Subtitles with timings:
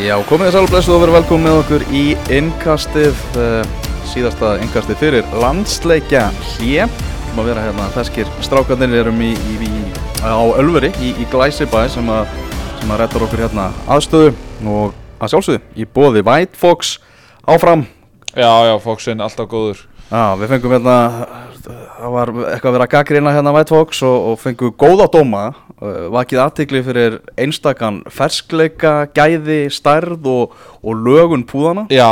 [0.00, 2.02] Já, komið þess alveg blessuð og verið velkomið með okkur í
[2.32, 6.22] innkastið, uh, síðasta innkastið fyrir landsleikja
[6.54, 6.86] hlje.
[6.86, 9.68] Við erum að vera hérna þeskir strákarnir erum í, í,
[10.24, 12.32] á Ölveri í, í Glæsibæ sem að,
[12.80, 14.32] sem að rettar okkur hérna aðstöðu
[14.72, 16.96] og að sjálfsögðu í bóði White Fox
[17.44, 17.84] áfram.
[18.32, 20.96] Já, já, Foxin, alltaf góður Já, við fengum hérna,
[21.64, 25.42] það var eitthvað að vera gaggrina hérna White Fox og, og fengum góða dóma,
[25.80, 31.86] uh, vakið aðtikli fyrir einstakann ferskleika, gæði, stærð og, og lögun púðana.
[31.92, 32.08] Já,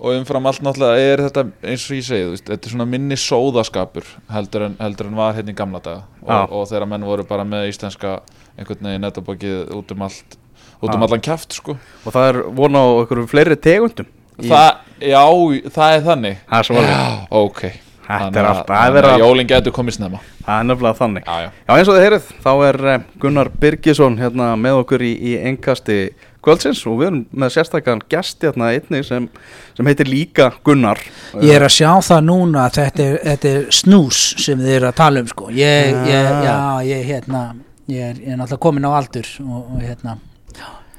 [0.00, 2.88] og umfram allt náttúrulega er þetta eins og ég segi, þú veist, þetta er svona
[2.92, 7.08] minni sóðaskapur heldur en, heldur en var hérna í gamla daga og, og þegar menn
[7.08, 8.20] voru bara með íslenska
[8.56, 10.40] einhvern veginn netabókið út um allt
[10.80, 14.08] út um allan kæft, sko Og það er von á einhverjum fleiri tegundum.
[14.40, 14.70] Það,
[15.04, 15.22] já,
[15.68, 16.96] það er þannig Það er svo alveg.
[16.96, 20.56] Já, ok Þetta er allt- það Þannig verið að að- jólinn getur komið snemma Það
[20.60, 21.24] er nefnilega þannig.
[21.24, 25.00] Já, já Já eins og þið heyrið, þá er eh, Gunnar Birgisson hérna með okkur
[25.06, 25.98] í, í engkasti
[26.42, 29.28] kvöldsins og við erum með sérstakann gest hérna einnig sem,
[29.76, 30.98] sem heitir líka Gunnar.
[31.40, 34.88] Ég er að sjá það núna að þetta er, þetta er snús sem þið eru
[34.88, 35.50] að tala um sko.
[35.52, 36.42] Ég, ég, Ah.
[36.48, 37.42] já, ég, hérna,
[37.88, 40.16] ég er, ég er náttúrulega komin á aldur og, og hérna,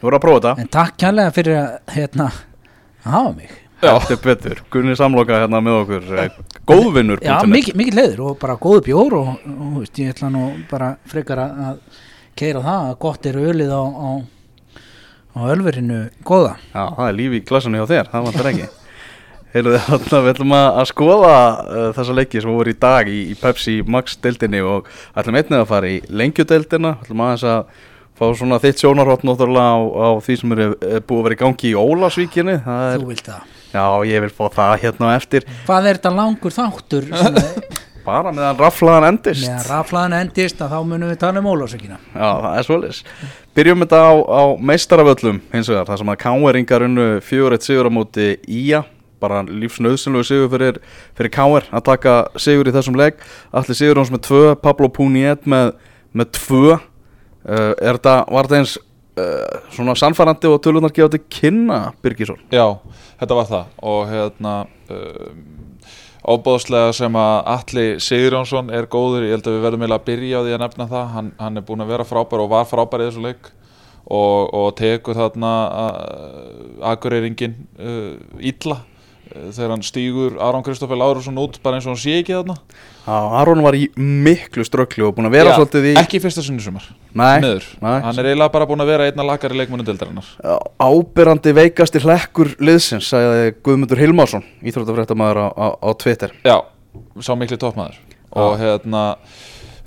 [0.01, 0.59] Þú voru að prófa þetta.
[0.61, 2.31] en takk kærlega fyrir að, hérna,
[3.05, 3.49] að hafa mig.
[3.81, 4.61] Þetta er betur.
[4.73, 6.09] Gunni samloka hérna með okkur.
[6.21, 6.35] eh,
[6.69, 7.21] Góðvinnur.
[7.25, 10.91] Já, mikið, mikið leiður og bara góðu bjór og, og, veist, ég ætla nú bara
[11.09, 11.79] frekar að,
[12.37, 14.09] keira það að gott er ölið á, á,
[15.35, 16.53] á ölverinu góða.
[16.71, 18.69] Já, það er líf í glassunni hjá þér, það vantar ekki.
[19.51, 23.35] Heyrðu við ætlum að, að skoða uh, þessa leiki sem voru í dag í, í
[23.35, 27.81] Pepsi Max deildinni og ætlum einnig að fara í lengjudeildina, ætlum aðeins að
[28.15, 30.61] fá svona þitt sjónarhótt náttúrulega á, á því sem er,
[30.93, 33.57] er búið að vera í gangi í Ólasvíkinni, Þú vilt það.
[33.73, 37.09] Já ég vil fá það hérna eftir, Hvað er þetta langur þáttur
[38.07, 39.45] bara meðan raflaðan endist.
[39.45, 41.99] meðan raflaðan endist að þá munum við tala um ólásökina?
[42.15, 43.01] Já, það er svolítið.
[43.57, 44.41] Byrjum þetta á, á
[44.71, 48.81] meistaravöllum hins vegar, þar sem að káeringar unnu fjögur eitt sigur á móti Ía,
[49.21, 50.79] bara lífsnauðsynlegu sigur fyrir,
[51.19, 53.21] fyrir káer að taka sigur í þessum leik.
[53.53, 55.75] Allir sigur hans með tvö, Pablo Puniet með,
[56.17, 56.79] með tvö.
[57.41, 58.73] Uh, er þetta, var þetta eins
[59.19, 62.39] uh, svona sannfærandi og tölunar gefa til kynna, Birgisson?
[62.53, 62.67] Já,
[63.21, 63.71] þetta var það.
[63.91, 64.53] Og hérna
[64.93, 65.41] um,
[66.35, 70.45] óbóðslega sem að Atli Sigurjónsson er góður, ég held að við verðum að byrja á
[70.45, 73.09] því að nefna það, hann, hann er búin að vera frábær og var frábær í
[73.09, 73.51] þessu leik.
[74.11, 75.51] Og, og tekur þarna
[76.91, 76.95] uh,
[78.41, 78.81] illa.
[78.81, 78.90] uh,
[79.31, 82.57] þegar hann stígur Aron Kristoffer Lárusson út bara eins og hann sé ekki þarna
[83.41, 85.93] Aron var í miklu strögglu og búin að vera Já, svolítið í...
[86.01, 86.85] ekki fyrsta sinni sumar
[87.17, 87.65] Nei, Miður.
[87.81, 87.97] nei.
[88.05, 90.29] hann er eiginlega bara búin að vera einna lakari leikmunum deildarinnar
[90.81, 96.35] Ábyrrandi veikasti hlekkur liðsins, sagði Guðmundur Hilmarsson, íþróttafréttamaður á, á, á Twitter.
[96.45, 96.57] Já,
[97.23, 97.97] sá mikli toppmaður
[98.31, 99.03] og hérna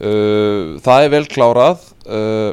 [0.01, 2.53] uh, það er vel klárað uh,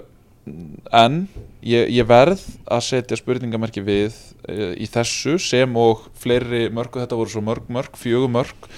[1.01, 1.25] en
[1.65, 4.15] ég, ég verð að setja spurningamerki við
[4.49, 8.69] uh, í þessu sem og fleiri mörg og þetta voru svo mörg mörg, fjögur mörg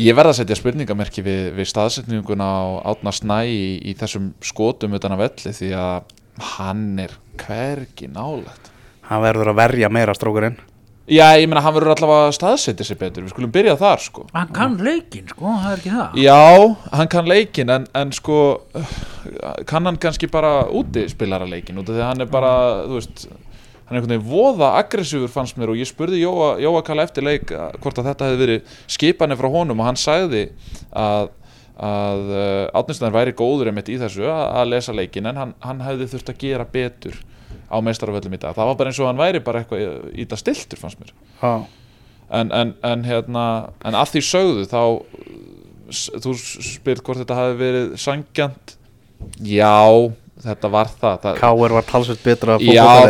[0.00, 2.64] ég verð að setja spurningamerki við, við staðsetninguna á
[2.94, 6.16] Átna Snæ í, í þessum skotum utan að velli því að
[6.56, 8.70] hann er hvergi nálægt
[9.10, 10.54] Hann verður að verja meira strókurinn.
[11.10, 13.24] Já, ég meina hann verður allavega að staðsetja sig betur.
[13.26, 14.26] Við skulum byrja þar sko.
[14.30, 16.18] Hann kann leikinn, sko, það er ekki það.
[16.22, 16.40] Já,
[16.94, 18.40] hann kann leikin en, en sko
[19.66, 22.52] kann hann kannski bara úti spilara leikin út af því að hann er bara,
[22.86, 23.26] þú veist
[23.90, 27.26] hann er einhvern veginn voða aggressífur fannst mér og ég spurði Jóa, Jóa Kalla eftir
[27.26, 30.46] leik uh, hvort að þetta hefði verið skipanir frá honum og hann sagði
[30.94, 31.32] að
[31.80, 35.80] að uh, Átnistæðin væri góður einmitt í þessu að, að lesa leikin en hann, hann
[35.80, 37.16] hefði þurft að gera betur
[37.70, 38.54] á meistaraföllum í dag.
[38.56, 41.12] Það var bara eins og hann væri bara eitthvað í- í það stiltur fannst mér.
[42.30, 43.44] En, en, en hérna
[43.84, 44.82] en að því sögðu þá
[46.22, 48.76] þú spyrt hvort þetta hafi verið sangjant
[49.42, 49.72] já,
[50.44, 52.58] þetta var það, það Káir var talsveit betra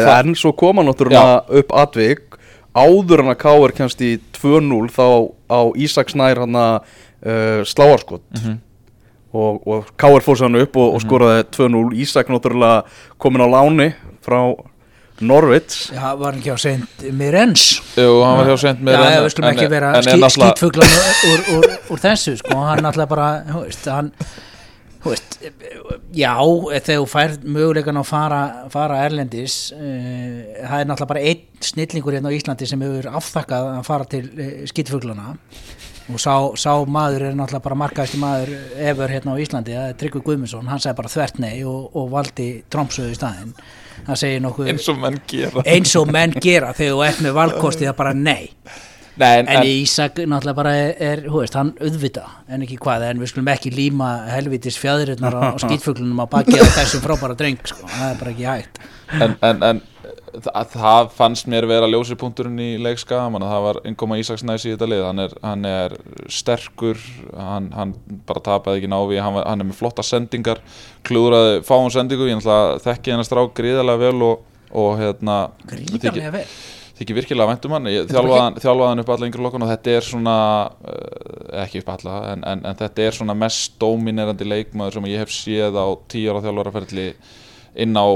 [0.00, 2.26] það- en svo koma náttúrulega upp atvik.
[2.74, 5.06] Áður en að Káir kemst í 2-0 þá
[5.50, 6.74] á Ísak Snær hann að
[7.26, 8.22] uh, sláarskot.
[8.38, 8.58] Mhm.
[9.34, 12.84] og, og Káir fór sér hann upp og, og skoraði 2-0 Ísak náttúrulega
[13.18, 13.90] komin á láni
[14.24, 14.40] frá
[15.20, 17.64] Norvits Já, var hann ekki á seint mér ens.
[17.98, 20.94] Jú, hann var hjá sent með Já, já, við skulum ekki vera ský, skýtfuglan
[21.30, 24.08] úr, úr, úr þessu, sko, hann náttúrulega bara, þú veist, hann,
[25.04, 25.36] þú veist,
[26.16, 28.40] já, þegar þú færð möguleikan að fara,
[28.72, 33.68] fara erlendis, uh, það er náttúrulega bara einn snillingur hérna á Íslandi sem hefur afþakkað
[33.74, 35.34] að fara til uh, skýtfuglana
[36.10, 38.56] og sá, sá maður er náttúrulega bara markaðist maður
[38.88, 42.08] efur hérna á Íslandi, það er Tryggvi Guðmundsson, hann sagði bara þvert nei og, og
[42.16, 43.52] valdi Tromsöðu í staðinn,
[44.12, 45.66] það segir nokkuð eins og menn gera.
[45.74, 48.52] Eins og menn gera þegar þú ert með valkosti það bara nei.
[49.20, 53.20] Nei, en, en Ísak náttúrulega bara er, hú veist, hann auðvita en ekki hvað en
[53.20, 57.84] við skulum ekki líma helvitis fjæðirinnar á, skýtfuglunum á baki á þessum frábæra dreng sko.
[57.90, 58.80] það er bara ekki hægt.
[59.10, 59.82] En, en, en
[60.34, 65.04] það, það fannst mér vera ljósipunkturinn í leikska það var Ingoma Ísaksnæs í þetta lið.
[65.06, 65.96] Hann er, hann er
[66.32, 67.00] sterkur
[67.36, 67.94] hann, hann
[68.28, 70.62] bara tapaði ekki návi hann, hann er með flotta sendingar
[71.06, 72.44] klúðraði fáum sendingu ég
[72.84, 75.40] þekki hennar strák gríðarlega vel og, og hérna
[75.70, 76.46] gríðarlega vel.
[77.00, 77.90] þykir virkilega væntum hann.
[78.10, 80.38] Þjálfaði hann upp alla yngri lokkun og þetta er svona
[80.70, 85.24] uh, ekki upp alla en, en, en þetta er svona mest dominerandi leikmaður sem ég
[85.24, 87.12] hef séð á tíu ára þjálfaraferðli
[87.74, 88.06] inn á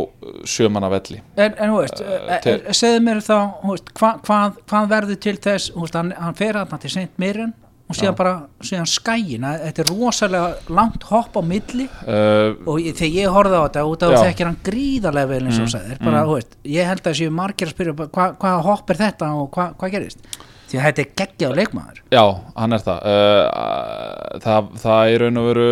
[0.49, 5.21] sjömanna velli En, en þú veist, uh, segðu mér þá veist, hva, hvað, hvað verður
[5.27, 7.12] til þess veist, hann, hann fer að hann til St.
[7.23, 7.55] Mirren
[7.85, 8.17] og síðan Já.
[8.17, 8.33] bara,
[8.65, 13.61] síðan skæin þetta er rosalega langt hopp á milli uh, og ég, þegar ég horfði
[13.61, 16.33] á þetta út af þekkir hann gríðarlega vel eins og mm, sagðir, bara, mm.
[16.33, 19.77] veist, ég held að þessi margir að spyrja hvað hva hopp er þetta og hvað
[19.83, 20.41] hva gerist
[20.71, 22.25] því að þetta er geggjað leikmaður Já,
[22.56, 25.71] hann er það uh, það, það er raun og veru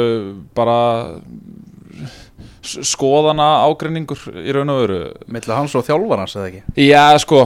[0.58, 0.78] bara
[2.62, 4.98] skoðana ágreiningur í raun og veru.
[5.34, 6.62] Milla hans og þjálfarnas eða ekki?
[6.84, 7.42] Já sko,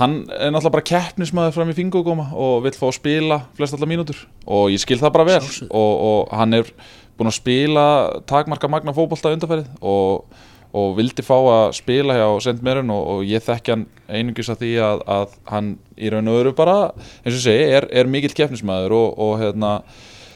[0.00, 3.90] hann er náttúrulega bara keppnismæður fram í fingugóma og vill fá að spila flest allar
[3.90, 4.24] mínútur.
[4.46, 5.42] Og ég skil það bara vel.
[5.70, 6.72] Og, og hann er
[7.14, 7.86] búin að spila
[8.30, 10.40] takmarka magna fókbólta undarferðið og,
[10.74, 14.64] og vildi fá að spila hjá Send Merun og, og ég þekki hann einungis að
[14.64, 16.78] því að, að hann í raun og veru bara,
[17.22, 19.76] eins og segi, er, er mikill keppnismæður og hérna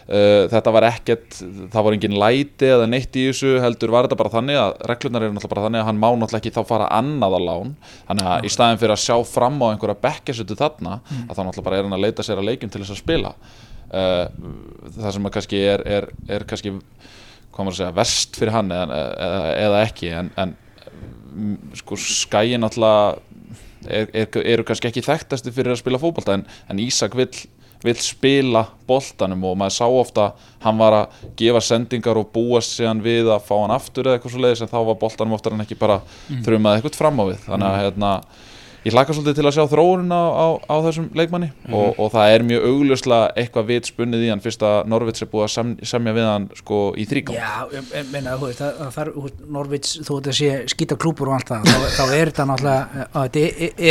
[0.08, 1.36] þetta var ekkert,
[1.68, 5.26] það var engin læti eða neitt í þessu heldur var þetta bara þannig að reglunar
[5.26, 7.74] eru náttúrulega bara þannig að hann má náttúrulega ekki þá fara annað á lán.
[8.08, 11.26] Þannig að í staðin fyrir að sjá fram á einhverja bekkesötu þarna mm.
[11.26, 13.34] að þá náttúrulega bara er hann að leita sér að leikum til þess að spila.
[13.88, 14.24] Uh,
[14.96, 16.72] það sem kannski er, er, er kannski,
[17.58, 20.56] maður að segja verst fyrir hann eða, eða, eða ekki en, en
[21.76, 23.18] sko skæin náttúrulega
[23.88, 27.32] eru kannski ekki þekktasti fyrir að spila fókbalta en, en Ísak vill
[27.84, 30.28] vill spila boltanum og maður sá ofta
[30.64, 34.34] hann var að gefa sendingar og búast síðan við að fá hann aftur eða eitthvað
[34.34, 36.44] svo leiðis en þá var boltanum ofta hann ekki bara mm.
[36.46, 37.82] þrjumað eitthvað fram á við þannig að mm.
[37.84, 38.10] hérna,
[38.82, 41.76] ég hlaka svolítið til að sjá þróunina á, á, á þessum leikmanni mm.
[41.78, 45.30] og, og það er mjög augljóslega eitthvað vit spunnið í hann fyrst að Norvits er
[45.30, 48.98] búið að sem, semja við hann sko í þrýgang Já, ég meina, þú veist, það,
[49.04, 49.08] er
[49.58, 52.04] Norvits, þú veist að sé skýta klúpur og allt það þá, þá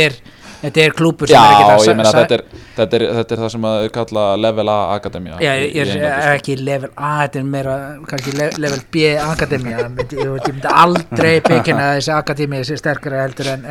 [0.04, 0.20] er
[0.62, 2.42] þetta er er klúpur sem Já, er ekki það þetta er,
[2.78, 6.10] þetta, er, þetta er það sem að kalla level A akademia Já, ég er sko.
[6.32, 7.76] ekki level A, þetta er meira
[8.10, 13.66] kannski level B akademia ég myndi aldrei byggja þessi akademia sem sterkara heldur en,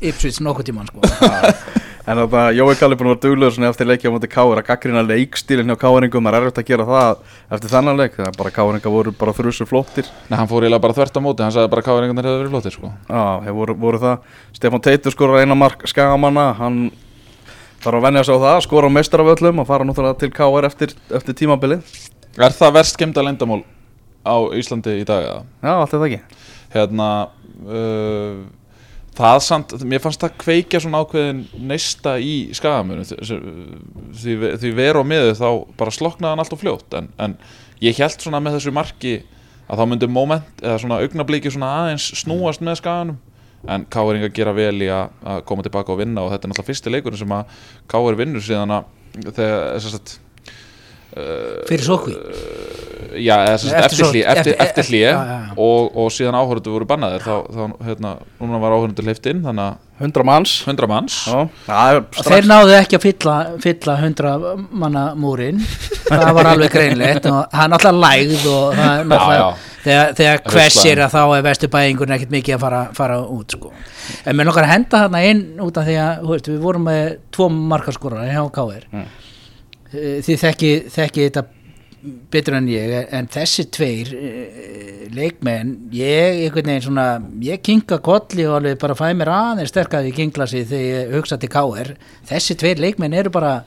[0.00, 1.71] Ipswich nokkuð tíman sko
[2.02, 5.68] En þannig að Jói Kallipun var duglegur eftir leikja á móti Káur að gaggrina leikstílinn
[5.70, 7.20] hjá Káuringum, það er erfitt að gera það
[7.54, 10.08] eftir þannan leik, það er bara Káuringa voru bara þrjusur flottir.
[10.26, 12.74] Nei, hann fór eiginlega bara þvert á móti, hann sagði bara Káuringarnir hefur verið flottir
[12.74, 12.90] sko.
[13.06, 14.32] Já, þeir voru, voru það.
[14.56, 16.80] Stefan Teitur skor eina mark skagamanna, hann
[17.84, 20.96] þarf að venja sig á það, skor á mestrarvöllum og fara náttúrulega til Káur eftir,
[21.14, 22.00] eftir tímabilið.
[22.34, 23.60] Er það verst skemda lendamál
[24.26, 25.46] á Íslandi í dag?
[26.72, 27.08] Hérna,
[27.62, 28.42] uh,
[29.16, 35.04] það samt, mér fannst það kveikja svona ákveðin neista í skagamönu því, því veru á
[35.04, 35.48] miðu þá
[35.78, 36.96] bara sloknaði hann allt og fljótt.
[36.96, 37.36] En, en
[37.84, 39.18] ég held svona með þessu marki
[39.68, 43.20] að þá myndi moment eða svona augnablíki svona aðeins snúast með skaganum.
[43.70, 46.70] En Káering að gera vel í að koma tilbaka og vinna og þetta er náttúrulega
[46.72, 47.60] fyrsti leikurinn sem að
[47.92, 48.88] Káer vinnur síðan að
[49.28, 50.14] þegar þess að
[51.68, 52.16] fyrir sókví
[53.20, 55.14] já, eftir hlýja eftir, eftir hlýja
[55.56, 59.72] og, og síðan áhörðu voru bannaðir þá, þá hérna, núna var áhörðu leift inn þannig
[59.72, 61.16] að 100 manns, 100 manns.
[62.26, 64.32] þeir náðu ekki að fylla, fylla 100
[64.82, 65.60] manna múrin
[66.08, 69.52] það var alveg greinlegt og það er náttúrulega lægð og það er náttúrulega
[69.82, 73.72] þegar, þegar hversir að þá er vestubæðingun ekkert mikið að fara, fara út sko.
[74.24, 77.04] en mér nokkar að henda þarna inn út af því að veist, við vorum með
[77.34, 78.88] tvo markarskórar hjá K.R.
[78.90, 79.04] Mm.
[79.04, 79.31] Eh,
[79.92, 81.44] þið þekki, þekki þetta
[82.32, 87.06] betur en ég en þessi tveir uh, leikmenn ég, einhvern veginn svona
[87.44, 91.38] ég kinga kolli og alveg bara fæ mér aðeins sterkaði í kinglasi þegar ég hugsa
[91.38, 91.92] til K.R.
[92.30, 93.60] þessi tveir leikmenn eru bara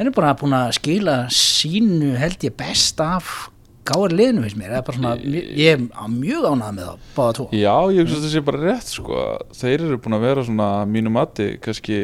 [0.00, 3.48] eru bara búin að skila sínu held ég best af
[3.88, 4.12] K.R.
[4.14, 8.18] liðinu fyrst mér svona, ég er mjög ánað með það báða tvo Já, ég hugsa
[8.18, 9.22] þetta sé bara rétt sko.
[9.62, 12.02] þeir eru búin að vera svona mínu mati kannski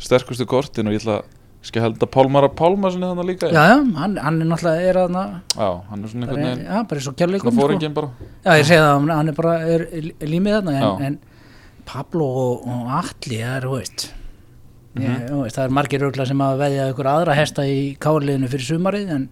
[0.00, 3.48] sterkustu kortin og ég ætla að Skal held að Pálmar að Pálmar sinni þannig líka?
[3.52, 6.78] Já, já, hann, hann er náttúrulega er að Já, hann er svona einhvern veginn Já,
[6.88, 7.96] bara svo kjærleikum Svona fóringin sko.
[7.98, 8.30] bara.
[8.46, 11.18] Já, ég segi það, hann er bara er, er límið þarna en, en
[11.90, 14.06] Pablo og, og Alli það er, hú veist,
[14.94, 15.28] mm -hmm.
[15.34, 18.66] hú veist það er margir örgla sem að veðja ykkur aðra hesta í káliðinu fyrir
[18.70, 19.28] sumarið en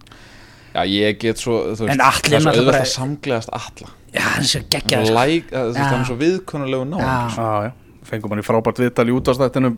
[0.75, 4.41] Já, ég get svo, þú veist, það er svo auðvitað að samglegast alla Já, hann
[4.45, 7.71] er svo geggjað Það er svo viðkonulegu ná Já, já
[8.09, 9.77] fengum hann í frábært viðtal í útastættinum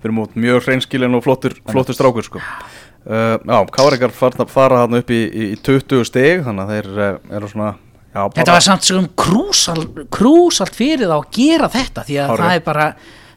[0.00, 2.40] fyrir mót mjög hreinskilin og flottur, flottur strákur sko.
[2.40, 4.14] uh, Já, Káringar
[4.50, 7.74] fara hann upp í, í 20 steg þannig að þeir uh, eru svona
[8.10, 12.46] Já, þetta var samt sem krúsal, krúsalt fyrir þá að gera þetta því að Hárrétt.
[12.46, 12.86] það er bara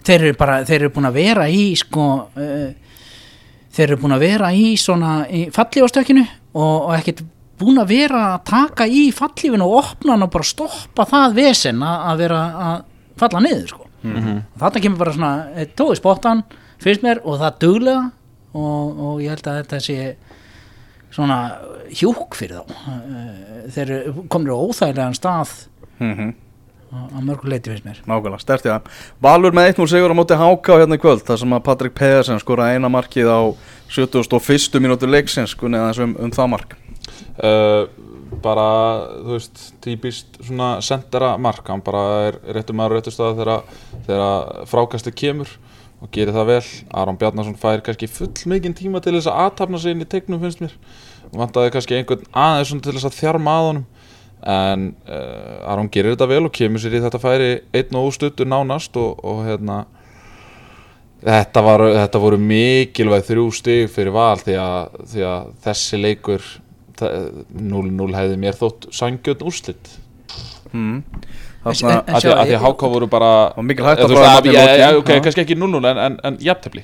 [0.04, 2.96] þeir eru bara, þeir eru búin að vera í sko uh,
[3.74, 7.24] þeir eru búin að vera í svona í fallífastökkinu og, og ekkert
[7.62, 11.86] búin að vera að taka í fallífinu og opna hann og bara stoppa það vesen
[11.86, 12.86] að, að vera að
[13.22, 14.44] falla niður sko Mhm.
[14.60, 16.44] þarna kemur bara svona eh, tói spottan
[16.84, 18.12] finnst mér og það duglega
[18.54, 20.16] og, og ég held að þetta sé
[21.14, 21.38] svona
[21.94, 25.68] hjúk fyrir þá Eh, þeir eru komnir á óþægilegan stað
[26.00, 26.34] Mhm.
[26.94, 28.82] á á mörgu leiti finnst mér Nákvæmlega, stert ég það
[29.22, 32.40] Valur með 1-0 sigur á móti Háka hérna í kvöld þar sem að Patrik Pedersen
[32.40, 33.42] skoraði eina markið á
[33.90, 34.80] 71.
[34.82, 36.76] mínútu leiksins kunni aðeins um, um það mark
[37.44, 37.88] uh,
[38.44, 38.66] bara,
[39.24, 43.80] þú veist, típist svona sendera mark, hann bara er réttum maður á réttu staða þegar,
[44.08, 45.56] þegar frákastið kemur
[46.04, 46.62] og gerir það vel.
[47.00, 50.42] Aron Bjarnason fær kannski full mikinn tíma til þess að aðtapna sig inn í tegnum
[50.44, 50.76] finnst mér.
[51.34, 53.90] Vantaði kannski einhvern aðeins til þess að þjarma að honum.
[54.44, 58.50] En uh, Aron gerir þetta vel og kemur sér í þetta færi einn og óstuttur
[58.50, 59.86] nánast og, og hérna
[61.24, 66.50] Þetta, var, þetta voru mikilvæg þrjú stig fyrir val því að, því að þessi leikur
[67.54, 69.92] 0-0 hefði mér þótt sangjöld úrslit
[70.74, 71.04] mm.
[71.64, 71.72] En-
[72.12, 75.22] að því að Háka voru bara Og mikil bara að- já, já, ok, Já.
[75.24, 76.84] kannski ekki 0-0 en, en, en jafntefli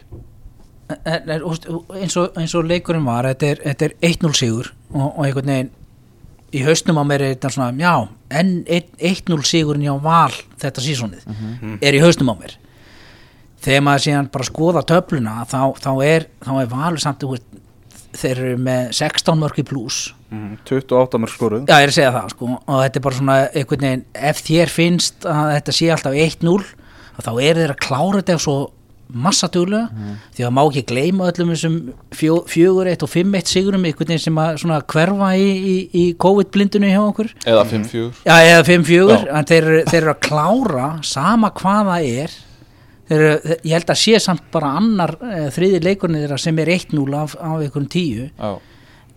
[1.05, 4.71] En- en, úst, eins, og, eins og leikurinn var þetta er, þetta er 1-0 sigur
[4.93, 5.69] og, og einhvern veginn
[6.49, 7.91] í hausnum á mér er þetta svona já,
[8.39, 10.31] en 1-0 sigurinn hjá val
[10.63, 11.27] þetta sísonið
[11.85, 12.55] er í hausnum á mér
[13.61, 17.25] þegar maður síðan bara skoða töfluna þá, þá er, þá er valur samt
[18.17, 21.63] þeir eru með 16 mörg í pluss Mhm, 28 mörg skoruð.
[21.65, 22.47] Já, ég er að segja það sko.
[22.69, 26.65] Og þetta er bara svona einhvern veginn ef þér finnst að þetta sé alltaf 1-0
[27.19, 28.57] þá er þeir að klára þetta svo
[29.09, 29.87] massaduglega
[30.37, 31.77] því að má ekki gleyma öllum þessum
[32.13, 35.75] fjó- fjögur eitt og fimm eitt sigurum einhvern veginn sem að svona hverfa í, í,
[35.97, 37.31] í COVID-blindunni hjá okkur.
[37.49, 39.17] Eða 5-4 Já, eða 5-4 Já.
[39.39, 42.37] en þeir, þeir eru að klára sama hvað það er
[43.17, 47.15] eru- ég held að sé samt bara annar e, þriði leikurinn þeirra sem er 1-0
[47.17, 48.51] af, af einhverjum 10 Já,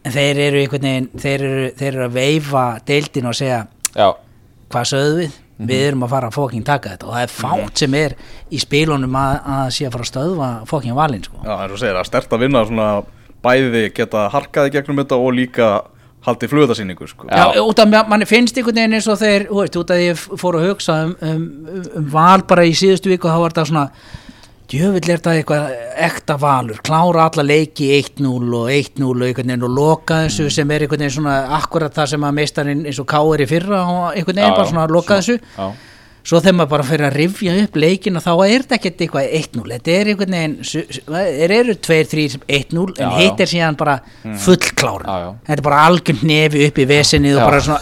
[0.05, 3.61] en þeir eru einhvern veginn þeir eru, þeir eru að veifa deildin og segja
[3.95, 4.09] já,
[4.73, 5.39] hvað sögðu við?
[5.63, 7.07] Við erum að fara að fóking taka þetta.
[7.07, 8.15] Og það er fátt sem er
[8.51, 11.37] í spilunum að, að sé að fara að stöðva fóking valinn sko.
[11.45, 12.87] Já, og segir að stert að vinna svona
[13.45, 15.69] bæði geta harkaði gegnum þetta og líka
[16.27, 17.27] haldið flugðasýningu sko.
[17.31, 19.99] Já, út af ma- manni finnst einhvern veginn eins og þeir, þú veist, út af
[20.01, 21.47] því ég fór að hugsa um, um,
[21.99, 23.87] um, val bara í síðustu viku þá var þetta svona
[24.73, 25.73] djöfull er þetta eitthvað
[26.07, 30.71] ekta valur klára alla leiki 1-0 og 1-0 og einhvern veginn og loka þessu sem
[30.73, 33.43] er einhvern veginn svona akkurat það sem að meistarinn eins og K.R.
[33.45, 35.67] í fyrra og einhvern veginn Já, bara já, svona loka þessu já,
[36.23, 39.65] svo þegar maður bara fyrir að rifja upp leikina þá er þetta ekkert eitthvað 1-0
[39.73, 40.55] þetta er einhvern veginn
[41.09, 43.17] þeir eru 2-3 1-0 en Já, já.
[43.19, 45.33] hitt er síðan bara Já, já.
[45.49, 47.47] þetta er bara algjörn nefi upp í vesinni og Já.
[47.49, 47.81] bara svona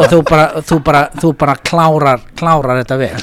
[0.00, 3.16] og þú bara, þú bara, þú bara klárar, klárar þetta vel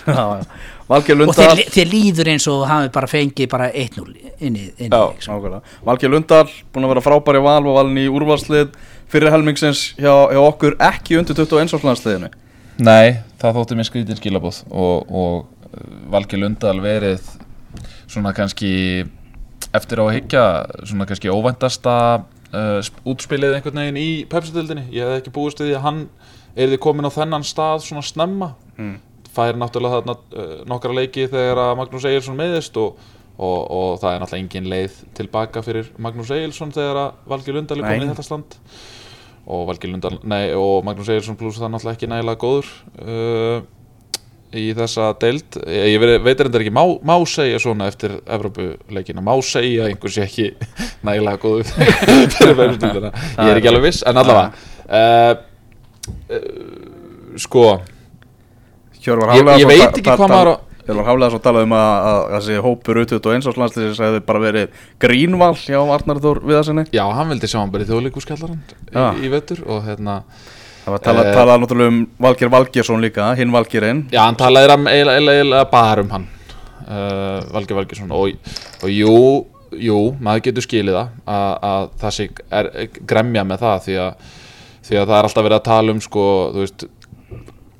[0.88, 4.06] Valgeir og Lundal þér, þér líður eins og hafi bara fengið bara 1-0
[4.48, 5.58] inn í, Já, leik.
[5.84, 8.72] Valgeir Lundal búin að vera frábæri val og valin í úrvalslið
[9.12, 12.32] fyrir helmingsins hjá, hjá okkur ekki undir 21 árslandsliðinu
[12.78, 15.38] Nei, það þótti mér skrítin skilabóð og, og
[15.72, 17.24] uh, Valgeir Lundal verið
[18.08, 18.72] svona kannski
[19.76, 20.44] eftir á að higgja
[20.86, 25.74] svona kannski óvæntasta uh, sp- útspilið einhvern veginn í pepsitildinni ég hef ekki búist því
[25.80, 26.04] að hann
[26.58, 28.54] er þið komin á þennan stað svona snemma.
[28.78, 28.96] Mm.
[29.38, 32.96] fær náttúrulega þarna uh, nokkra leiki þegar að Magnús Egilson meðist og,
[33.38, 37.78] og, og það er náttúrulega engin leið tilbaka fyrir Magnús Egilson þegar að Valgeir Lundal
[37.82, 38.58] er komin í þetta stand
[39.48, 43.62] og Valgeir Lundal, nei og Magnús Egilson pluss það náttúrulega ekki nægilega góður uh,
[44.58, 45.58] í þessa deild.
[45.68, 49.94] Ég, ég veit- veit reyndar ekki, má, má segja svona eftir Evrópuleikina, má segja að
[49.94, 50.50] einhver sé ekki
[51.08, 51.72] nægilega góður
[52.38, 54.52] fyrir verðstundina, ég er ekki alveg viss en allavega.
[54.88, 55.34] Uh,
[56.32, 57.66] uh, sko
[59.04, 60.54] Hjörvar Ég- ég veit ekki hvað maður
[60.88, 64.40] á- Hjörvar Hafleðarsson talaði um að, að, að þessi hópur út 21 árslandsliðis hefði bara
[64.44, 68.62] verið grínval hjá Arnar Þór Viðarsinni já, hann vildi sjá hann bara í þjóðleikurskallaran
[68.94, 69.04] Já.
[69.20, 70.22] í, í vetur og hérna
[70.88, 71.34] Það var talað, Eh.
[71.36, 76.28] talað náttúrulega um Valgeir Valgeirsson líka, hinn Valgeirinn Já, hann talaði eiginlega, bara um hann
[76.88, 78.38] uh, Valgeir Valgeirsson og,
[78.80, 79.18] og jú,
[79.84, 82.30] jú, maður getur skilið það að, að það sé
[83.12, 84.30] gremja með það því að,
[84.88, 86.26] því að það er alltaf verið að tala um sko,
[86.56, 86.88] þú veist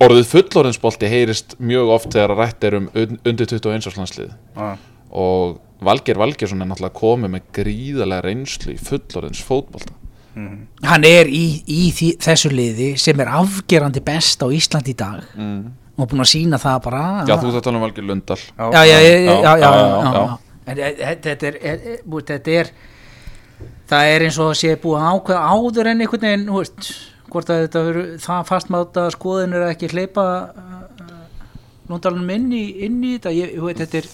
[0.04, 4.76] orðið fullorinsbólti heyrist mjög oft þegar að rætt er um undir 21 áslagslið ah.
[5.10, 9.94] og Valger Valgersson er náttúrulega komið með gríðarlega reynslu í fullorins fótbólta
[10.38, 10.56] mm.
[10.88, 15.26] Hann er í, í því, þessu liði sem er afgerandi best á Ísland í dag.
[15.38, 15.62] Mm.
[15.98, 18.82] og búin að sína það bara Já, þú þarf að tala um Valger Lundal Já,
[18.86, 18.98] já,
[19.64, 20.38] já
[20.68, 22.72] Þetta er
[23.88, 26.90] það er eins og sé búið ákveð áður en einhvern veginn, hú veist
[27.32, 30.26] hvort að þetta veru það fastmáta skoðin er ekki hleypa
[31.88, 33.32] núndalunum inn í, inn í þetta?
[33.36, 34.08] Ég, veit þetta er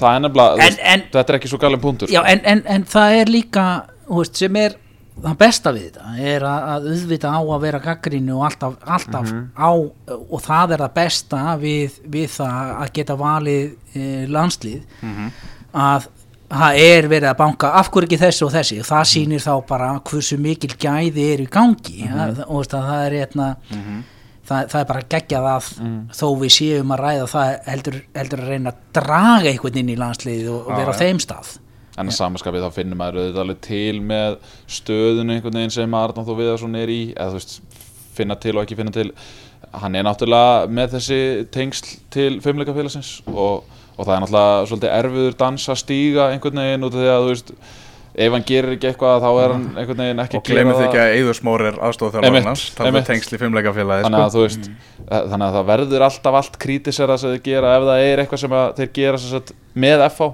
[0.00, 2.86] það er nefnilega, En- en- þetta er ekki svo galin punktur já, en, en, en
[2.90, 3.66] það er líka
[4.10, 4.76] veist, sem er
[5.20, 9.32] það besta við þetta er að, að auðvita á að vera gaggrínu og alltaf, alltaf
[9.58, 15.04] á og það er það besta við, við það að geta valið e, landslið.
[15.76, 16.08] Að
[16.50, 17.72] það er verið að banka.
[17.80, 18.78] Af hverju ekki þessi og þessi?
[18.82, 22.08] Og það sýnir þá bara hversu mikil gæði er í gangi.
[22.10, 23.48] Að, og veist, að það er eitna,
[24.50, 25.72] það, það er bara geggjað að
[26.20, 29.98] þó við séum að ræða það heldur, heldur að reyna að draga einhvern inn í
[30.00, 31.52] landsliðið og, og vera á þeim stað.
[32.00, 34.36] En að samanskapið þá finnum maður auðvitað alveg til með
[34.70, 37.00] stöðun einhvern veginn sem Arnáð Þó Viðarsson er í.
[37.12, 37.80] Eða þú veist,
[38.16, 39.10] finna til og ekki finna til.
[39.82, 41.18] Hann er náttúrulega með þessi
[41.52, 43.66] tengsl til fimmleikafélagsins og,
[44.00, 47.24] og það er náttúrulega svolítið erfiður dans að stíga einhvern veginn út af því að
[47.24, 47.54] þú veist
[48.10, 51.00] ef hann gerir ekki eitthvað þá er hann einhvern veginn ekki og glemir þið ekki
[51.00, 53.06] að Eður Smór er hans það er einmitt.
[53.06, 54.36] tengsl í fimmleikafélagi þannig að sko.
[54.36, 54.70] þú veist
[55.30, 58.56] þannig að það verður alltaf allt krítisera sem þeir gera ef það er eitthvað sem
[58.60, 59.54] að þeir gera sem sagt,
[59.86, 60.30] með FH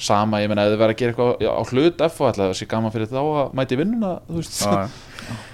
[0.00, 2.70] sama, ég meina ef þið verður að gera eitthvað á hlut FH ætla það sé
[2.70, 4.88] gaman fyrir þá að mæti vinnuna þú veist já.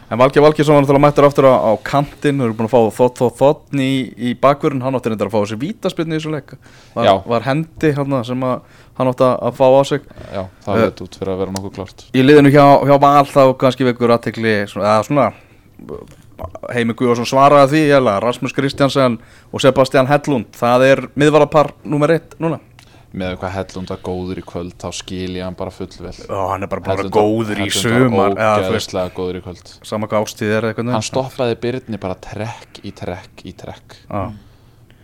[0.07, 2.99] En Valgeir Valgeirsson var náttúrulega mættur aftur á, á kantinn, við erum búin að fá
[2.99, 3.89] þótt þótt þótt í,
[4.29, 6.53] í bakvörun, hann átti reyndar að fá þessi vítaspilni í þessu leik.
[6.95, 10.07] Var, var hendi hann sem að, hann átti að fá á sig.
[10.31, 13.43] Já, það veit út fyrir að vera nokkuð klart Í liðinu hjá, hjá Val þá
[13.65, 15.27] kannski vekur aðtekli eða svona
[16.71, 19.19] Heimi Guðarsson svaraði því jæla, Rasmus Kristjansen
[19.51, 20.53] og Sebastian Hellund.
[20.57, 22.61] Það er miðvarapar nummer eitt núna
[23.15, 26.63] með hvað Hellund var góður í kvöld þá skil ég hann bara fullvel Ó, hann
[26.67, 30.07] er bara búin að vera Hellund var- góður í sumar ógeðslega góður í kvöld sama
[30.11, 34.27] hvað ástíð er eitthvað hann stoppaði Byrni bara trekk í trekk í trekk Já.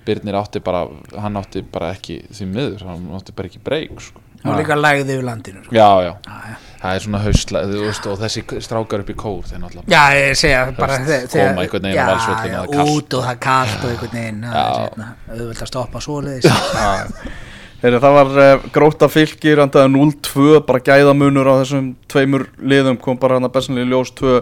[0.03, 0.89] Byrnir átti bara,
[1.23, 4.19] hann átti bara ekki því miður, hann átti bara ekki breyk sko.
[4.43, 5.71] og líka lægði yfir landinu sko.
[5.77, 6.57] já, já, Já, já.
[6.83, 10.65] það er svona veist, og þessi strákar upp í kór þeir náttúrulega Já, ég segja
[10.75, 12.91] bara þe- koma einhvern veginn á og kalt.
[12.91, 16.51] út og það er kalt og einhvern veginn hérna, auðvitað að stoppa svoleiðis
[17.83, 23.17] Heyri, það var uh, gróta fylgir andaði 0-2, bara gæðamunur á þessum tveimur liðum, kom
[23.19, 24.35] bara hann að bestanlega ljós 2,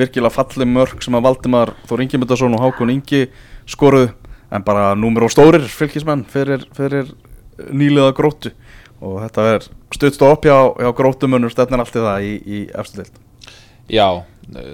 [0.00, 3.26] virkilega falli mörg sem að Valdimar Þór Ingi Myndarsson og Hákon Ingi
[3.68, 4.14] skoruð,
[4.48, 7.10] en bara númer og stórir fylgismenn fyrir, fyrir
[7.68, 8.54] nýliða grótu
[9.04, 12.62] og þetta er stuðst og upp hjá, hjá grótumunur stefnir allt í það í, í
[12.72, 13.20] eftir dild.
[13.92, 14.08] Já,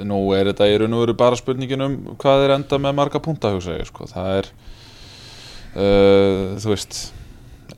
[0.07, 3.25] nú er þetta í raun og veru bara spurningin um hvað er enda með marga
[3.27, 4.07] punta hugsa ég sko.
[4.15, 4.55] það er
[5.75, 7.03] uh, þú veist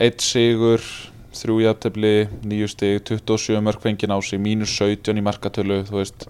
[0.03, 0.85] eitt sigur,
[1.37, 2.15] þrjú jafntefli
[2.49, 6.29] níu stig, 27 mörg fengin á sig, mínus 17 í markatölu þú veist,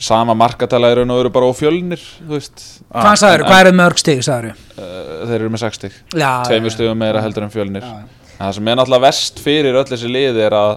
[0.00, 5.26] sama markatala er og veru bara ófjölnir Hvað sagður, hvað eru mörg stig sagður uh,
[5.28, 5.98] þeir eru með 6 stig.
[6.14, 7.84] Já, tveimur stigum meira heldur en fjölnir.
[8.38, 10.70] Það sem er náttúrulega vest fyrir öll þessi lið er að,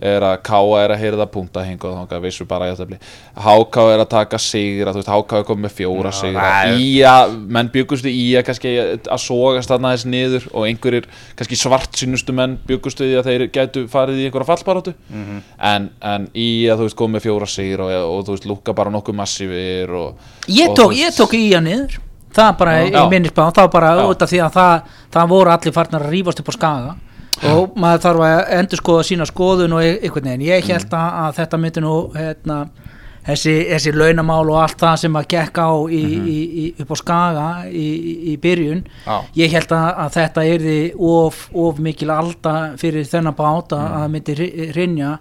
[0.00, 2.98] er að Káa er að heyrða punta hinga og þangað vissu bara jæftabli
[3.40, 6.42] Háká er að taka sigra, þú veist Háká er komið með fjóra sigra.
[6.44, 7.14] það er- Ía,
[7.56, 8.74] menn byggustu Ía kannski
[9.08, 13.46] að sogast þarna þess niður og einhverjir kannski svart sínustu menn byggustu því að þeir
[13.56, 14.94] gætu farið í einhverja fallbaróttu
[15.58, 18.90] en, en Ía þú veist komið með fjóra sigra og, og þú veist lúka bara
[18.94, 20.14] nokkuð massífir og,
[20.48, 21.98] Ég og, tók, þú ég veist- tók í hann niður.
[22.38, 22.92] Það bara, Já.
[22.92, 24.06] ég minnist bara, það var bara Já.
[24.12, 24.82] út af því að það,
[25.16, 26.90] það voru allir farnar að rífast upp á skaga
[27.46, 31.08] og maður þarf að endur skoða sína skoðun og e- einhvern veginn, ég held að,
[31.22, 32.58] að þetta myndi nú hérna,
[33.28, 36.96] þessi, þessi launamál og allt það sem að gekk á í, í, í, upp á
[37.02, 39.16] skaga í, í, í byrjun Já.
[39.42, 40.78] ég held að, að þetta yrði
[41.10, 44.38] of, of mikil alda fyrir þennan bát að það myndi
[44.72, 45.12] hrynja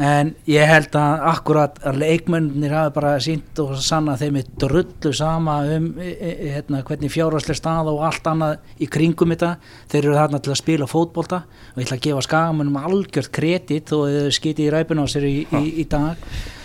[0.00, 5.12] en ég held að akkurat að leikmennir hafi bara sínt og sanna þeim er drullu
[5.16, 9.52] sama um e, e, hérna, hvernig fjárhagslega stað og allt annað í kringum þetta.
[9.92, 13.92] Þeir eru þarna til að spila fótbolta og ég ætla að gefa skagamennum algjört kredit
[13.96, 16.16] og þau skiti í ræpuna á sér í, í, í dag.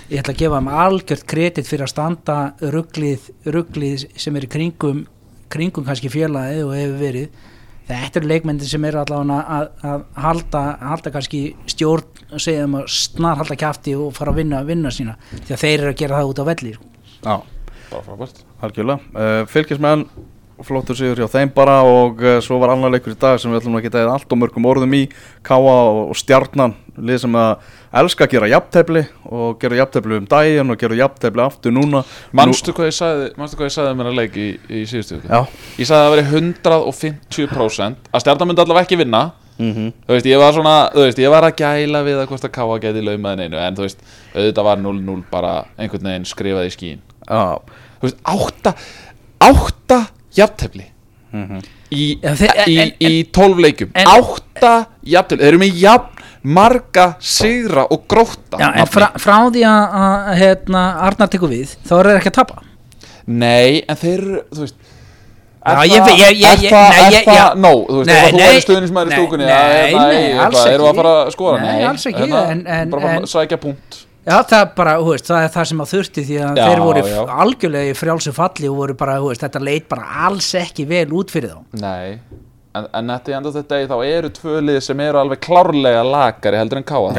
[0.07, 4.51] Ég ætla að gefa þeim algjört kredit fyrir að standa rugglið, rugglið sem er í
[4.55, 5.05] kringum
[5.51, 7.45] kringum kannski félagið og hefur verið
[7.87, 12.79] þetta eru leikmyndir sem eru allavega að, að halda, halda kannski stjórn og segja um
[12.81, 15.15] að snar halda kjafti og fara að vinna, vinna sína.
[15.35, 16.89] Því að þeir eru að gera það út á velli sko.
[17.17, 17.35] Já.
[17.91, 18.41] bara frábært.
[18.67, 20.07] Algjörlega, uh, fylgismenn
[20.65, 23.61] flottur sigur hjá þeim bara og uh, svo var annar leikur í dag sem við
[23.61, 25.03] ætlum að geta allt og mörgum orðum í.
[25.45, 27.69] Káa og, og Stjarnan lið sem að
[28.03, 32.03] elska að gera jafntefli og gera jafntefli um daginn og gera jafntefli aftur núna.
[32.37, 35.27] Manstu hvað ég sagði, manstu hvað ég sagði mér að leik í, í síðustu viku?
[35.31, 35.41] Já,
[35.77, 36.25] Ég sagði að það veri
[37.07, 39.21] 150% að stjarnan myndi allavega ekki vinna.
[39.57, 42.43] Mm Þú veist, ég var svona, þú veist, ég var að gæla við að hvort
[42.45, 44.03] að Káa geti laumaðin einu En þú veist,
[44.35, 47.57] auðvitað var 0-0 bara einhvern veginn skrifað í skín já,
[47.97, 48.73] Þú veist, átta,
[49.47, 49.97] átta
[50.37, 50.85] jafntefli
[51.33, 51.63] mhm.
[51.89, 56.16] í, Já, þeir- í, en- í 12 leikum en- Átta jafntefli, þeir eru með jafn
[56.47, 61.93] marga sigra og gróta Já, en frá, frá því að, hérna, Arnar tekur við þá
[61.99, 62.61] eru þeir ekki að tapa
[63.27, 64.77] Nei, en þeir þú veist
[65.67, 69.11] Er það, er það, er það, no, þú veist, ef þú nei, verður stuðnismæður í
[69.11, 70.99] nei, stúkunni nei, nei, alls hvað, Erum við að ekki.
[71.01, 71.57] fara að skora?
[71.65, 75.43] Nei, alls ekki, er það- Bara sækja punkt Já, það er bara, hú veist, það
[75.45, 77.19] er það sem að þurfti því að Já, þeir voru já.
[77.43, 81.05] algjörlega í frjálsum falli og voru bara, hú veist, þetta leit bara alls ekki vel
[81.15, 81.61] út fyrir þá.
[81.79, 82.17] Nei,
[82.77, 86.03] en, en þetta í enda þetta degi þá eru tvö lið sem eru alveg klárlega
[86.07, 87.13] lakari heldur en káa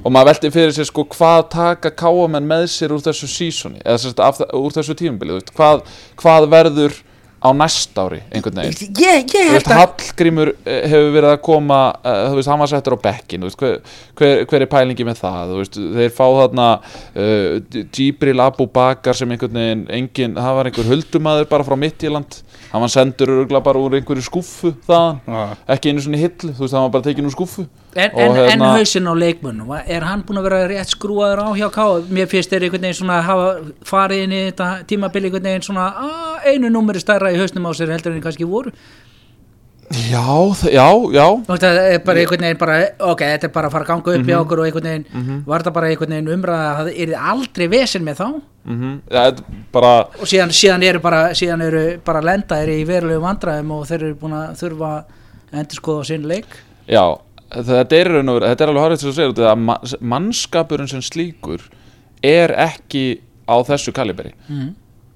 [0.00, 4.00] og maður velti fyrir sér sko hvað taka káamenn með sér úr þessu sísoni eða
[4.04, 5.84] sérst, af, úr þessu tímubili hvað,
[6.20, 6.98] hvað verður
[7.40, 8.96] á næst ári einhvern veginn.
[9.00, 12.72] Ég, ég held að, Hallgrímur eh, hefur verið að koma uh, þú veist, hann var
[12.72, 13.78] settur á bekkin þú veist, hver,
[14.20, 15.54] hver, hver er pælingi með það?
[15.54, 20.70] Þú veist, þeir fá þarna uh, Djibril Abu Bakar sem einhvern veginn engin, það var
[20.70, 25.44] einhver huldumadur bara frá Midtjöland hann var sendur bara úr einhverju skúffu þaðan, Já.
[25.74, 28.48] ekki einu svona hillu þú veist, hann var bara tekin úr skúffu en, en, en
[28.48, 31.84] hérna- hausinn á leikmönnum, er hann búin að vera rétt skrúaður á hjá Ká?
[32.10, 33.48] Mér finnst þeir einhvern veginn svona að hafa
[33.90, 37.72] farið inn í þetta tímabili einhvern veginn svona að einu númeri stærra í hausnum á
[37.74, 38.70] sér heldur en kannski voru.
[39.90, 40.22] já,
[40.70, 42.74] já, já það er bara einhvern veginn bara,
[43.10, 44.30] ok, þetta er bara að fara að ganga upp Mhm.
[44.30, 47.66] í okkur og einhvern veginn, var þetta bara einhvern veginn umræða að það er aldrei
[47.68, 48.28] vesen með þá?
[48.70, 52.68] mm ja, þetta er bara og síðan, síðan eru bara síðan eru bara lenda er
[52.68, 56.46] í verulegu vandræðum og þeir eru búin að þurfa að endur skoða sinn leik
[56.90, 57.18] Já,
[57.50, 59.80] þetta er, í raun og veru- þetta er alveg horrið sem þú segir að ma-
[60.14, 61.64] mannskapurinn sem slíkur
[62.22, 63.04] er ekki
[63.50, 64.68] á þessu kaliberi mm.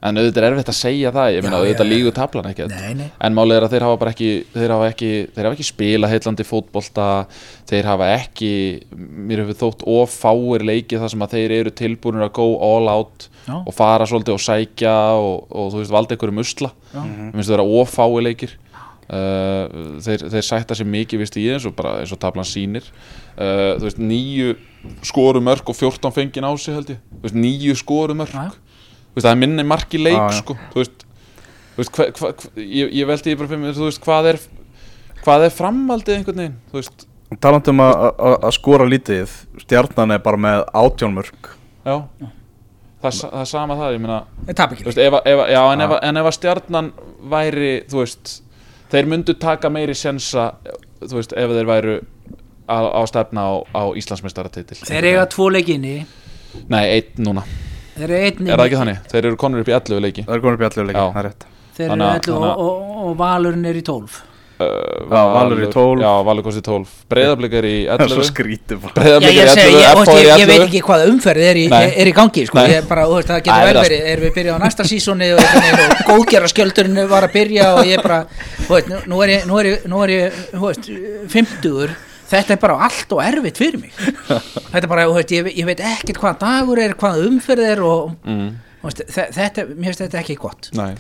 [0.05, 3.07] en auðvitað er erfitt að segja það ég meina auðvitað lígu tablan ekki Nei, nei.
[3.25, 6.47] en málið er að þeir hafa ekki þeir hafa ekki, þeir hafa ekki spila heillandi
[6.49, 7.07] fótbolta
[7.71, 8.51] þeir hafa ekki
[9.31, 12.91] mér hefur þótt of fáir leiki þar sem að þeir eru tilbúinir að go all
[12.97, 13.59] out Já.
[13.61, 17.01] og fara svolítið og sækja og, og þú veist valda einhverjum usla Já.
[17.05, 18.55] mér finnst það vera of fáir leikir
[19.09, 22.87] uh, þeir, þeir sætta sér mikið vist í eins og bara eins og tablan sýnir.
[23.35, 24.55] Uh, þú veist nýju
[25.07, 27.01] skoru mörg og 14 fengin á sig held ég.
[27.19, 28.51] Þú veist nýju skoru mörg Já.
[28.53, 30.29] þú veist það er minni mark í leik já.
[30.43, 30.57] sko.
[30.75, 31.05] Þú veist,
[31.75, 34.41] þú veist hva, hva, hva, ég, ég veldi bara fyrir mér þú veist hvað er
[35.25, 36.57] hvað er framhaldið einhvern veginn?
[36.71, 37.07] Þú veist
[37.41, 39.33] Talandum að, að, að skora lítið
[39.65, 41.49] Stjarnan er bara með átjónmörk
[41.89, 41.97] já.
[43.05, 44.19] Það, það er sama það ég meina.
[44.47, 45.97] Það tap þú ekki veist ef, að- ef, að- já en ef, Já.
[45.97, 46.93] að- en ef að stjarnan
[47.35, 48.35] væri þú veist
[48.95, 50.53] þeir myndu taka meiri sensa
[51.03, 51.97] þú veist ef þeir væru
[52.71, 54.79] á, á stefna á, á Íslandsmeistaratitil.
[54.89, 55.97] Þeir eiga tvo leikinni
[56.71, 57.43] nei einn núna.
[57.95, 59.03] Þeir eru einn er það ekki þannig?
[59.13, 60.25] Þeir eru konur upp í 11 leiki.
[60.27, 61.11] Það er komin upp í allir leiki, Já.
[61.15, 61.45] það er rétt.
[61.75, 64.23] Þeir eru Þannig að- 11 og, þannig og, og Valurinn er í 12
[64.61, 64.69] uh,
[65.11, 66.03] Já, Valur í 12.
[66.05, 69.53] já Valur kosti 12 Breiðablik er í Það er svo 11 skrítið ég, er í
[69.53, 72.65] segi, 11 ég, veit 11 ekki hvað umferð er í, er í gangi sko.
[72.89, 76.03] Bara, þú veist, það getur vel verið erum við byrjað á næsta sísóni og, og
[76.11, 78.25] góðgjara skjöldurinn var að byrja og ég bara,
[78.65, 80.91] þú veist, nú, er ég nú er ég, nú er ég, þú veist,
[81.35, 81.95] 50
[82.35, 83.97] þetta er bara allt og erfitt fyrir mig.
[84.73, 87.83] Þetta er bara, þú veist, ég, ég veit ekkert hvað dagur er, hvað umferð er
[87.85, 88.49] og mm,
[88.85, 90.69] þetta, mér finnst þetta ekki gott.
[90.77, 90.93] Nei.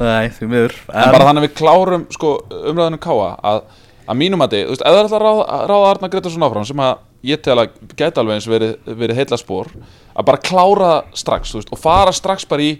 [0.00, 0.76] Nei, því miður.
[0.90, 2.34] En bara þannig að við klárum sko,
[2.72, 3.62] umræðinu káa að,
[4.06, 6.84] að mínum að þið, þú veist, er alltaf að ráða, ráða Arna Gretarsson áfram sem
[6.84, 6.92] að
[7.32, 9.70] ég tel að gæti alveg eins verið, verið heilla spór
[10.12, 12.72] að bara klára það strax veist, og fara strax bara í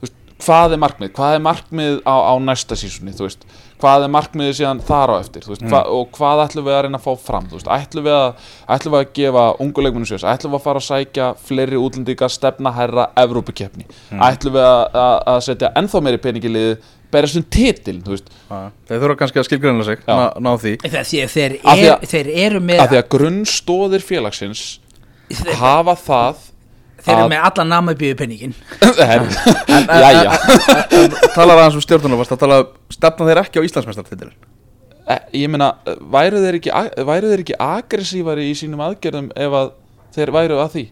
[0.00, 3.44] veist, hvað er markmið, hvað er markmið á, á næsta sísunni, þú veist
[3.80, 7.00] hvað er markmiðið síðan þar á eftir veist, hva, og hvað ætlum við að reyna
[7.00, 10.54] að fá fram veist, ætlum við að, ætlum við að gefa ungu leikmennu sjöss, ætlum
[10.54, 13.88] við að fara að sækja fleiri útlendinga, stefna herra Evrópukeppni,
[14.30, 17.96] ætlum við að, að, að setja ennþá meiri pening í liðið berjast um titil,
[18.86, 20.76] Þeir þurfa kannski að skilgreina sig ná, ná því.
[21.34, 24.62] Þeir, er, að- þeir eru með af því að grunnstóðir félagsins
[25.30, 26.44] þeir, hafa það
[27.04, 28.54] þeir eru með allan namabíu penningin
[30.04, 30.38] Jæja.
[31.34, 34.36] Talar aðeins um stjórnuna, varst að tala stefna þeir ekki á Íslandsmeistartitilin
[35.10, 35.72] Eh, Ég meina,
[36.12, 36.70] væru þeir ekki
[37.08, 39.70] væru þeir ekki aggressívari í sínum aðgerðum ef að
[40.14, 40.84] þeir væru að því?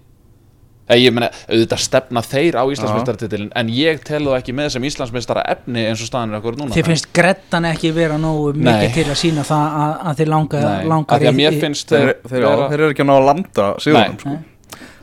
[0.89, 4.89] Eh, Ég meina, auðvitað stefna þeir á Íslandsmeistaratitilin en ég tel þú ekki með sem
[4.89, 6.75] Íslandsmeistara efni eins og staðan er okkur núna.
[6.75, 8.65] Þið finnst Grettan ekki vera nógu Nei.
[8.73, 11.61] mikið til að sína það að, að þið langa, Nei, af langar því að mér
[11.63, 14.39] finnst þeir, þeir, þeir, þeir eru ekki að ná að landa sko.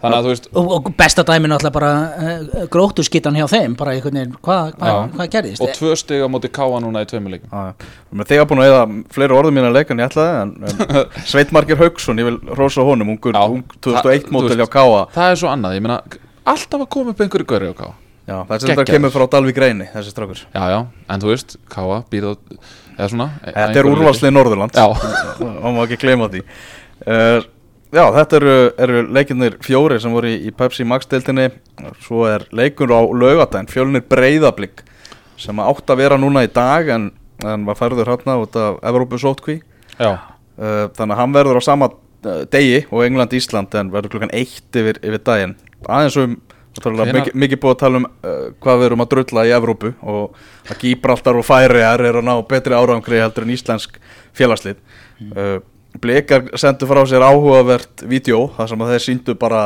[0.05, 3.95] Þannig að þú veist og, og besta dæmi náttúrulega bara uh, gróttuskittan hjá þeim bara
[3.97, 5.63] einhvern veginn, hvað hva, hva gerðist?
[5.65, 8.29] Og tvö stig á móti káa núna í tveimur leikum Já, já.
[8.31, 8.85] Þegar búin að eða
[9.17, 12.85] fleiri orðum mín að leika en ég ætlaði en, en Sveitmarkir Haugsson, ég vil rosa
[12.85, 15.99] honum ung það- 2001 þú mótil hjá Káa Það er svo annað, ég meina
[16.45, 17.93] Alltaf að koma upp einhverju göri á káa
[18.25, 18.89] Já, þessi þetta Geggjaður.
[18.89, 20.39] kemur frá Dalvík reyni, þessi strákur.
[20.49, 20.77] Já, já,
[21.13, 22.31] en þú veist, káa býða
[22.95, 24.85] eða svona Þetta er úrvalslið Norðurland Já,
[25.45, 26.41] og má ekki gleyma því.
[27.05, 27.45] Uh,
[27.93, 31.49] Já, þetta eru, eru leikirnir fjóri sem voru í, í Pepsi Max-deildinni
[32.03, 34.81] svo er leikur á laugatæn fjölnir breyðablík
[35.39, 37.11] sem átt að vera núna í dag en,
[37.45, 39.59] en var færður hérna út af Evrópu sótkví
[39.99, 44.33] já, uh, þannig að hann verður á sama uh, degi og England-Ísland en verður klukkan
[44.35, 45.57] eitt yfir, yfir daginn.
[45.85, 46.37] Aðeins um
[46.75, 50.41] Mikið, mikið búið að tala um uh, hvað við erum að drulla í Evrópu og
[50.67, 53.95] að Gíbraltar og Færiar er að ná betri árangri heldur en íslensk
[54.35, 54.81] félagslið.
[55.21, 55.29] Mm.
[55.39, 55.61] uh,
[56.01, 59.65] Blekar sendu frá sér áhugavert vídeo þar sem að þeir síndu bara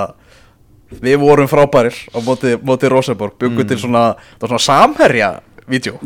[0.90, 3.70] við vorum frábærir á móti, móti Rosenborg byggum mm.
[3.70, 4.04] til svona,
[4.42, 5.30] svona samherja
[5.70, 6.00] vídeo,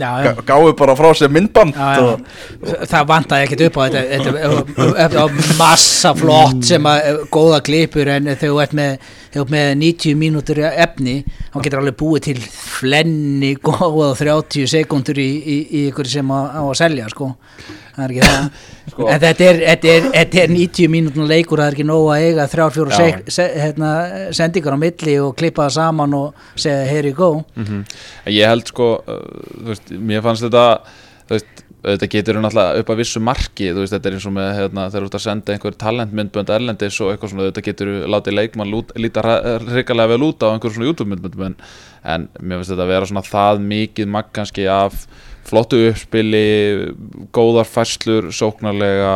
[0.43, 2.01] gáðu bara frá sér myndband já, já.
[2.03, 2.73] Og...
[2.89, 4.63] það vantaði ekkert upp á þetta,
[4.97, 5.23] þetta
[5.59, 9.13] massa flott sem að góða klipur en þegar þú ert með,
[9.53, 11.15] með 90 mínútur efni
[11.53, 16.59] þá getur alveg búið til flenni góða 30 sekundur í, í, í ykkur sem á,
[16.59, 17.31] á að selja sko
[17.95, 18.47] það er ekki það
[18.93, 19.07] sko.
[19.07, 22.27] en þetta er, þetta, er, þetta er 90 mínútun leikur það er ekki nóg að
[22.27, 22.99] eiga þrjár fjóru
[23.37, 23.91] se, hérna,
[24.35, 27.83] sendingar á milli og klippa það saman og segja here you go mm -hmm.
[28.31, 29.19] ég held sko uh,
[29.69, 30.65] veist, mér fannst þetta
[31.29, 34.89] veist, þetta getur náttúrulega upp að vissu marki veist, þetta er eins og með hérna,
[34.89, 38.71] þegar þú ert að senda einhver talentmyndbönd erlendis og eitthvað svona þetta getur látið leikmann
[38.71, 39.21] lút, líta
[39.67, 41.59] hrikalega vel út á einhver svona YouTube myndbönd
[42.03, 45.07] en mér finnst þetta að vera svona það mikið makk kannski af
[45.47, 46.45] flottu uppspili
[47.35, 49.13] góðar fæslur sóknarlega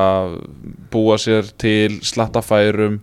[0.92, 3.00] búa sér til slattafærum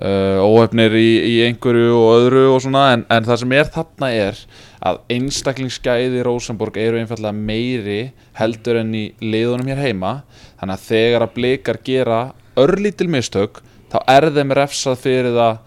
[0.00, 4.10] uh, óhefnir í, í einhverju og öðru og svona en, en það sem er þarna
[4.14, 4.42] er
[4.86, 8.00] að einstaklingsgæði Rosenborg eru einfallega meiri
[8.38, 10.12] heldur enn í liðunum hér heima.
[10.60, 12.20] Þannig að þegar að blikar gera
[12.60, 15.58] örlítil mistök þá er þeim refsað fyrir það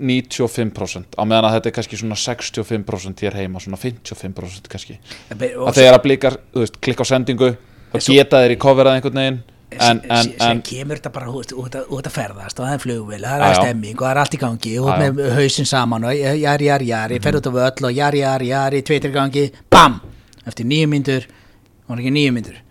[0.00, 4.98] 95% á meðan að þetta er kannski svona 65% hér heima, svona 55% kannski.
[5.32, 7.52] Að þegar að blikar, þú veist, klikka á sendingu
[7.92, 9.38] þá geta þeir í coverað einhvern veginn
[9.76, 13.22] en, en, en kemur þetta bara út, út, út að ferðast og það er flugvel,
[13.24, 16.68] það er stemming og það er allt í gangi og með hausin saman og jari,
[16.68, 19.98] jari, jari, fer út á völl og jari, jari, jari, tveitir gangi, BAM!
[20.46, 21.26] Eftir nýju myndur,
[21.88, 22.62] og ekki nýju myndur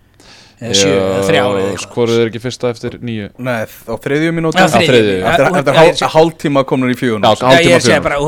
[1.83, 7.25] skoruðu þeir ekki fyrsta eftir nýju Nei, á þriðju minúti Eftir hálftíma komur í fjögun
[7.59, 8.19] Ég segi bara,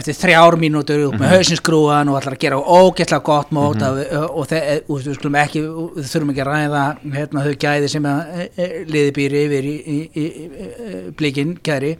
[0.00, 1.34] eftir þrjár minútur upp með mhm.
[1.34, 3.90] hausinskrúan og ætlar að gera ógeðslega gott mót mhm.
[4.32, 4.48] og
[5.04, 6.84] við þurfum ekki að ræða
[7.18, 11.94] hérna þau gæði sem e, e, liði býri yfir í blíkinn gæri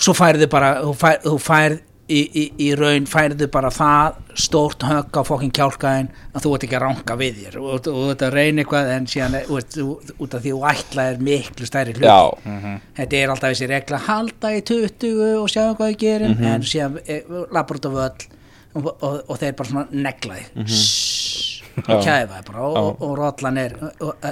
[0.00, 5.22] svo færðu bara þú færð í, í, í raun færðu bara það stórt högg á
[5.26, 8.64] fokkin kjálkaðin að þú ert ekki að ranga við þér og þú ert að reyna
[8.64, 12.08] eitthvað en síðan út af því þú ætla er miklu stærri hlut
[12.44, 12.76] mm -hmm.
[12.98, 16.54] þetta er alltaf þessi regla halda í 20 og sjá hvað þið gerir mm -hmm.
[16.54, 18.28] en síðan e, labur út af öll
[18.74, 21.94] og, og, og þeir bara svona neglaði mm -hmm.
[21.94, 23.72] og kæfaði bara og, og rollan er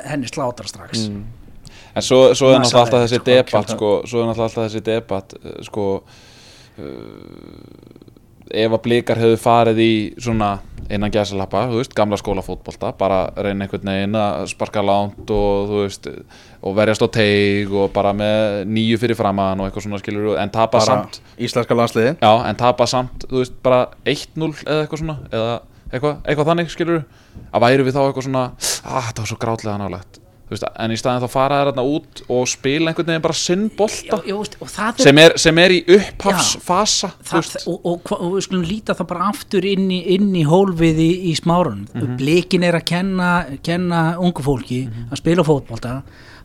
[0.05, 1.25] henni slátar strax mm.
[1.95, 5.35] en svo, svo er náttúrulega alltaf þessi debatt sko, svo er náttúrulega alltaf þessi debatt
[5.63, 6.03] sko
[8.49, 10.57] ef að blikar hefur farið í svona
[10.89, 15.81] innan gæsalappa, þú veist, gamla skólafótbolta bara reyna einhvern veginn að sparka lánt og þú
[15.83, 20.39] veist og verjast á teig og bara með nýju fyrir framann og eitthvað svona skilur
[20.41, 21.21] en tapa bara samt.
[21.37, 25.59] íslenska landsliði já, en tapa samt, þú veist, bara 1-0 eða eitthvað svona, eða
[25.93, 27.05] eitthvað, eitthvað þannig skilur,
[27.53, 30.97] að væru við þá eitthvað svona ah, það var svo grátlega nálegt Veist, en í
[30.97, 34.21] staðin þá fara það þarna út og spila einhvern veginn bara sinnbolta
[34.97, 37.11] sem, sem er í upphafsfasa
[37.69, 41.11] og, og, og við skulum líta það bara aftur inn í, inn í hólfið í,
[41.29, 42.17] í smárun mm -hmm.
[42.21, 43.31] blikin er að kenna,
[43.63, 45.11] kenna ungu fólki mm -hmm.
[45.13, 45.93] að spila fótbolta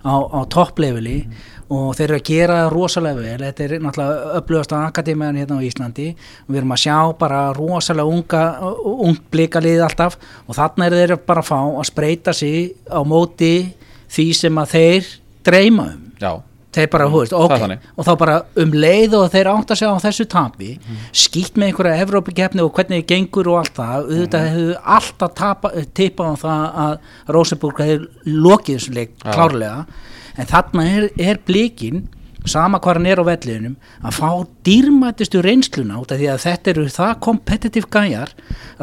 [0.04, 1.78] á, á toppleveli mm -hmm.
[1.78, 5.66] og þeir eru að gera rosalega vel þetta er náttúrulega upplöðast á akademiðan hérna á
[5.66, 6.16] Íslandi
[6.48, 11.40] við erum að sjá bara rosalega unga, ung blikalið alltaf og þarna er þeir bara
[11.40, 13.74] að fá að spreita sig á móti
[14.14, 15.14] því sem að þeir
[15.48, 16.32] dreyma um Já.
[16.74, 19.94] þeir bara, hú veist, ok og þá bara um leið og þeir átt að segja
[19.94, 21.04] á þessu tapi mm.
[21.24, 24.56] skýtt með einhverja Evrópikefni og hvernig það gengur og allt það auðvitað mm.
[24.56, 26.98] hefur alltaf tipað á það að
[27.38, 28.10] Rosenborg hefur
[28.48, 29.86] lokið þessum leik klárlega
[30.34, 32.06] en þarna er, er blíkin
[32.50, 34.30] sama hvað hann er á velliðunum að fá
[34.68, 38.34] dýrmætistu reynsluna út af því að þetta eru það kompetitív gæjar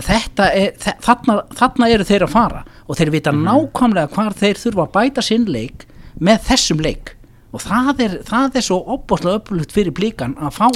[0.01, 0.11] að
[0.46, 3.46] er, þarna, þarna eru þeir að fara og þeir vita mm.
[3.49, 5.87] nákvæmlega hvar þeir þurfa að bæta sinn leik
[6.20, 7.14] með þessum leik
[7.51, 10.68] og það er, það er svo opbáslega öflugt fyrir blíkan að fá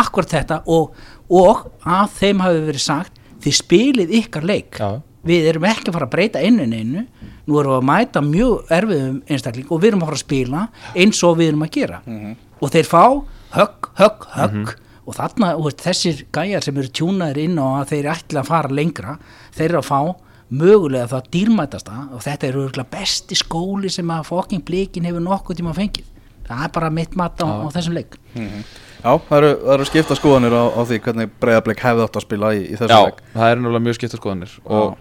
[0.00, 0.94] akkurat þetta og,
[1.30, 5.02] og að þeim hafi verið sagt þið spilið ykkar leik Já.
[5.26, 7.06] við erum ekki að fara að breyta einu einu
[7.46, 10.62] nú erum við að mæta mjög erfiðum einstakling og við erum að fara að spila
[10.94, 12.00] eins og við erum að gera.
[12.06, 12.36] Mm -hmm.
[12.60, 13.04] og þeir fá
[13.52, 14.52] högg, högg, högg.
[14.52, 14.76] Mm -hmm.
[15.06, 18.68] og þarna, og þessir gæjar sem eru tjúnaðir inn og að þeir ætla að fara
[18.68, 19.18] lengra
[19.52, 20.14] þeir eru að fá
[20.52, 25.74] mögulega það dýrmætasta og þetta eru besti skóli sem að fokking blikin hefur nokkuð tíma
[25.74, 26.04] fengið.
[26.46, 28.18] Það er bara mitt mat á, á þessum leik.
[28.34, 28.64] Mm -hmm.
[29.02, 32.22] Já, það eru, það eru skipta skoðanir á, á því hvernig breiðarbleik hefði átt að
[32.22, 33.18] spila í, í þessum leik.
[33.18, 34.98] Já, það eru náttúrulega mjög skipta skoðanir og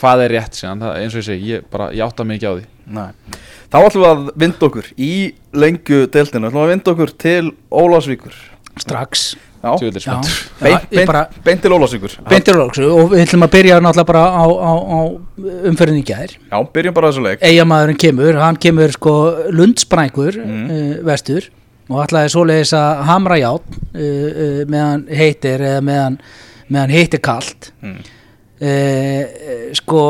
[0.00, 2.54] hvað er rétt síðan, það, eins og ég segi ég, bara, ég átta mikið á
[2.54, 2.68] því.
[2.98, 3.38] Nei.
[3.68, 5.12] Þá ætlum við að vinda okkur í
[5.64, 8.40] lengju deltinu, ætlum við að vinda okkur til Ólásvíkur
[8.78, 9.28] strax.
[9.58, 10.34] Tjóðileg spenntur.
[10.62, 14.06] Beint, beint, bara, beint til Ólasíkur beint til Ólasíkur og við ætlum að byrja náttúrulega
[14.06, 15.00] bara á, á, á
[15.70, 17.42] umferðin í gæðir Já, byrjum bara þessu leik.
[17.42, 19.14] Eigamæðurinn kemur, hann kemur sko
[19.54, 20.68] lundsprængur mm.
[20.68, 21.48] uh, vestur.
[21.88, 26.20] Og ætlaði svoleiðis að hamra ját uh, uh, meðan heitir eða meðan,
[26.68, 27.98] meðan heitir kallt mm.
[29.78, 30.02] Sko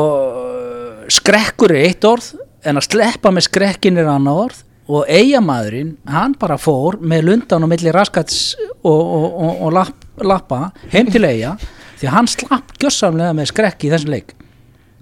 [1.09, 2.31] skrekkur er eitt orð
[2.65, 7.65] en að sleppa með skrekkin er annar orð og eigamæðurinn, hann bara fór með lundan
[7.65, 11.55] og milli raskats og, og, og, og lapp, lappa heim til eiga
[11.99, 14.33] því hann slapp gjössamlega með skrekki í þessum leik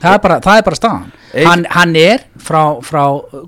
[0.01, 1.13] það er bara, það er bara staðan
[1.47, 3.03] hann, hann er frá, frá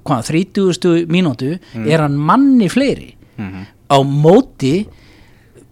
[0.06, 1.10] hvað, 30.
[1.12, 1.90] mínútu mm.
[1.90, 3.68] er hann manni fleiri mm -hmm.
[3.92, 4.76] á móti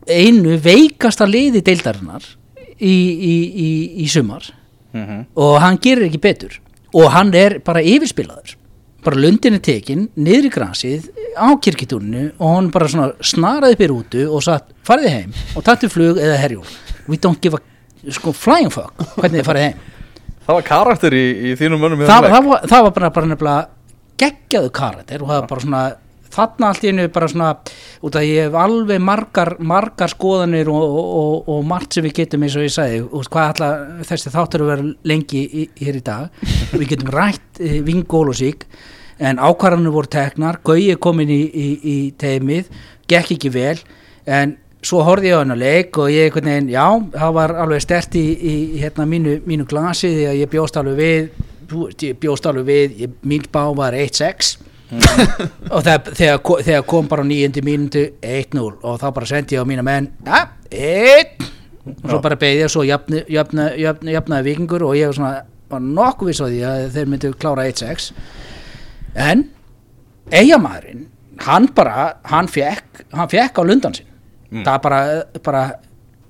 [0.08, 2.24] einu veikasta liði deildarinnar
[2.80, 2.96] í,
[3.32, 3.36] í,
[3.68, 3.70] í,
[4.04, 4.48] í sumar.
[4.94, 5.26] Mm -hmm.
[5.36, 6.60] og hann gerir ekki betur.
[6.96, 8.56] Og hann er bara yfirspilaður.
[9.04, 13.84] Bara lundin er tekin, niður í gransið á kirkitúrinu og hann bara svona snaraði upp
[13.84, 16.66] í rútu og satt farið heim og tattu flug eða herjól
[17.08, 19.86] we don't give a sko, flying fuck hvernig þið farið heim.
[20.48, 23.56] Það var karakter í, í þínum mönnum það, það, var, það var bara, bara
[24.18, 25.82] geggjaðu karakter og það var bara svona
[26.38, 27.50] þarna allt í hennu bara svona
[28.06, 32.20] út að ég hef alveg margar, margar skoðanir og, og, og, og margt sem við
[32.22, 33.72] getum eins og ég sagði, út hvað ætla
[34.10, 36.46] þessi þáttur að vera lengi í, hér í dag
[36.76, 38.68] við getum rætt e, vingól og sík
[39.18, 42.70] en ákvarðanir voru teknar Gauði komin í, í, í teimið
[43.10, 43.76] gekk ekki vel
[44.30, 46.86] en svo horfði ég á hennar leik og ég veginn, já,
[47.18, 48.26] það var alveg stert í,
[48.78, 53.66] hérna, mínu, mínu glasi því að ég bjóst alveg við bjóst alveg við, mín bá
[53.76, 54.77] var 1-6 mm.
[55.74, 59.70] og það, þegar, þegar kom bara nýjundi mínundu 1-0 og þá bara sendi ég á
[59.70, 61.44] mína menn ja, 1
[61.88, 65.20] og svo bara beigði ég og svo jafnaði jafna, jafna, jafna vikingur og ég var
[65.20, 65.34] svona
[65.68, 68.12] var nokkuð viss á því að þeir myndu klára 1-6
[69.28, 69.48] en
[70.32, 71.08] eigamæðurinn
[71.44, 74.08] hann bara, hann fekk hann fekk á lundan sin
[74.52, 74.64] mm.
[74.64, 75.02] það bara,
[75.44, 75.66] bara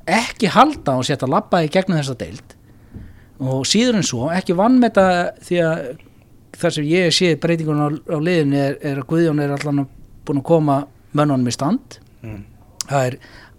[0.07, 2.55] ekki halda og setja lappa í gegnum þessa deild.
[3.43, 5.81] Og síður en svo ekki vann með þetta því að
[6.57, 9.85] það sem ég sé breytingun á, á liðinu er, er að Guðjón er allan
[10.27, 10.77] búin að koma
[11.17, 11.99] mönnunum í stand.
[12.21, 12.43] Mm.
[12.87, 13.17] það er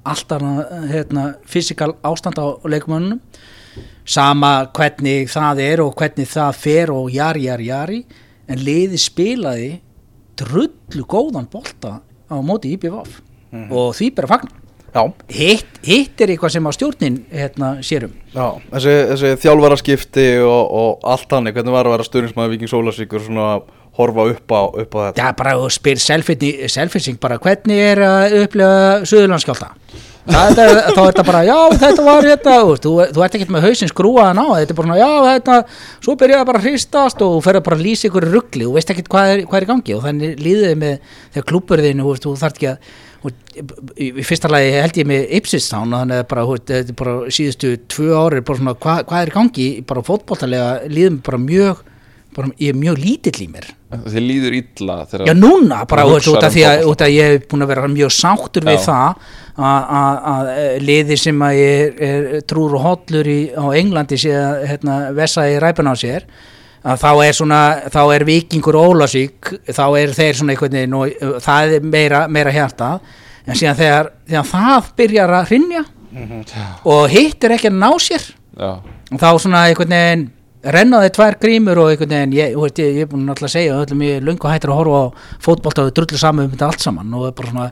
[0.09, 0.43] alltaf
[0.91, 3.21] hérna, fysikal ástand á leikumönnunum
[4.09, 7.99] sama hvernig það er og hvernig það fer og jari, jari, jari.
[8.49, 9.73] En liði spilaði
[10.39, 13.73] drullu góðan bolta á móti IPVF mm -hmm.
[13.73, 14.49] og því bara fagn
[15.33, 21.09] hitt, hitt er eitthvað sem á stjórnin hérna, sérum Já, þessi, þessi þjálfaraskipti og, og
[21.15, 23.49] allt hann, hvernig var að vera stjórnismæði Viking Sólasíkur svona
[23.99, 25.25] horfa upp á, upp á þetta?
[25.25, 29.73] Já, bara spyr selfinsing bara hvernig er að upplega Suðurlandskjálta
[30.29, 34.41] þá er þetta bara, já þetta var hérna þú, þú ert ekki með hausin skrúaðan
[34.45, 35.59] á þetta er bara já þetta,
[36.05, 39.07] svo byrjaði bara að hristast og ferði bara að lýsa ykkur ruggli og veist ekki
[39.09, 39.97] hvað er, hvað er í gangi.
[39.97, 42.93] Og þannig líðið með þegar klúpurðinu þú þarf ekki að
[43.99, 46.45] í fyrsta lagi held ég með Ipsistán þannig að bara,
[46.79, 49.69] er bara síðustu tvö ári bara svona, hvað, hvað er gangi?
[49.89, 51.83] Bara fótbóltalega líðum bara mjög
[52.37, 53.67] bara, ég er mjög lítill í mér.
[53.89, 57.73] Þið líður illa Já núna, bara út af því að, að ég hef búin að
[57.73, 58.71] vera mjög sáttur Já.
[58.71, 59.23] við það
[59.69, 60.51] að
[60.85, 65.01] liði sem að ég er, er trúr og hotlur í, á Englandi sé að hérna,
[65.17, 66.29] vessa í ræpun á sér
[66.85, 67.61] að þá er svona,
[67.91, 72.55] þá er vikingur ólasík, þá er þeir svona einhvern veginn og það er meira, meira
[72.55, 72.99] hjarta
[73.49, 76.67] en síðan þegar, þegar það byrjar að hrinja mm -hmm.
[76.95, 78.25] og hitt er ekki að ná sér
[78.59, 78.71] Já.
[79.13, 80.29] og þá svona einhvern veginn
[80.63, 84.03] rennaði tvær grímur og einhvern veginn ég, ég, ég er búin alltaf að segja öllum
[84.03, 85.07] ég lunga hættir að horfa á
[85.41, 87.71] fótbolta og drullu saman um þetta allt saman og er bara svona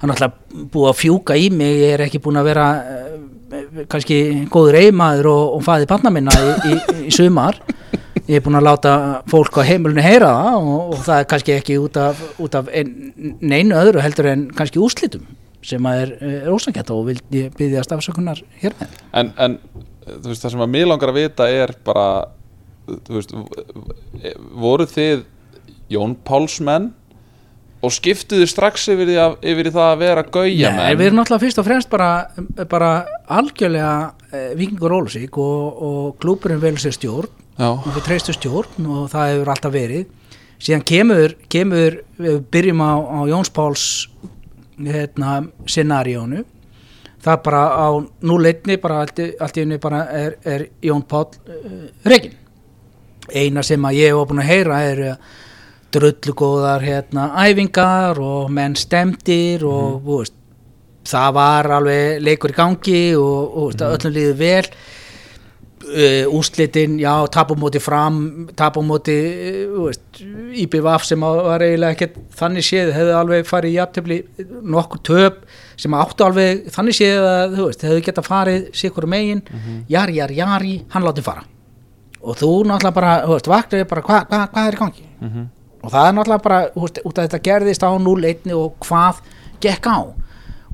[0.00, 0.32] hann er alltaf
[0.72, 5.26] búið að fjúka í mig ég er ekki búin að vera uh, kannski góður eiginmaður
[5.26, 7.58] og, og faðið panna minna í, í, í sumar
[8.30, 8.94] ég er búin að láta
[9.30, 12.70] fólk á heimilinu heyra það og, og það er kannski ekki út af, út af
[12.70, 12.92] ein,
[13.42, 15.26] neinu öðru heldur en kannski úslitum
[15.66, 18.94] sem að er, er ósangætt og vil ég byggja stafsökunar hér með.
[19.18, 19.58] En, en
[20.06, 22.06] þú veist það sem að mér langar að vita er bara
[22.86, 23.34] þú veist
[24.62, 25.26] voru þið
[25.90, 26.90] Jón Pálsmenn
[27.80, 31.20] og skiptuðu strax yfir, því að, yfir því það að vera gauja Nei, við erum
[31.20, 32.10] náttúrulega fyrst og fremst bara,
[32.68, 32.90] bara
[33.40, 33.92] algjörlega
[34.30, 37.74] eh, vikingur Ólusík og, og klúpurinn vel sér stjórn Já.
[37.76, 40.06] og við treystu stjórn og það hefur alltaf verið
[40.60, 43.84] síðan kemur, kemur við byrjum á, á Jóns Páls
[44.80, 46.44] hérna, scenaríónu
[47.20, 47.88] það bara á
[48.24, 52.36] núleitni bara allt, allt í unni bara er, er Jón Pál uh, Regin
[53.30, 55.02] eina sem að ég hef búin að heyra er
[55.94, 60.06] drullugóðar hérna æfingar og menn stemdir og mm.
[60.06, 60.36] veist,
[61.10, 63.86] það var alveg leikur í gangi og, og mm.
[63.90, 64.64] öllum líður vel
[65.84, 69.16] uh, úslitin, já, tapumóti fram tapumóti
[69.66, 69.90] uh,
[70.62, 74.18] IBVF sem var eiginlega ekkert þannig séð, hefði alveg farið í jafntefni
[74.76, 75.44] nokkur töp
[75.80, 79.80] sem áttu alveg þannig séð að þú veist, hefði geta farið sikur megin, mm -hmm.
[79.88, 81.44] jari, jari, jari hann látið fara
[82.20, 85.28] og þú náttúrulega bara, þú veist, vaknaði bara hvað hva, hva er í gangi mm
[85.28, 85.46] -hmm.
[85.82, 89.14] og það er náttúrulega bara, þú veist, út af þetta gerðist á 0-1 og hvað
[89.60, 89.98] gekk á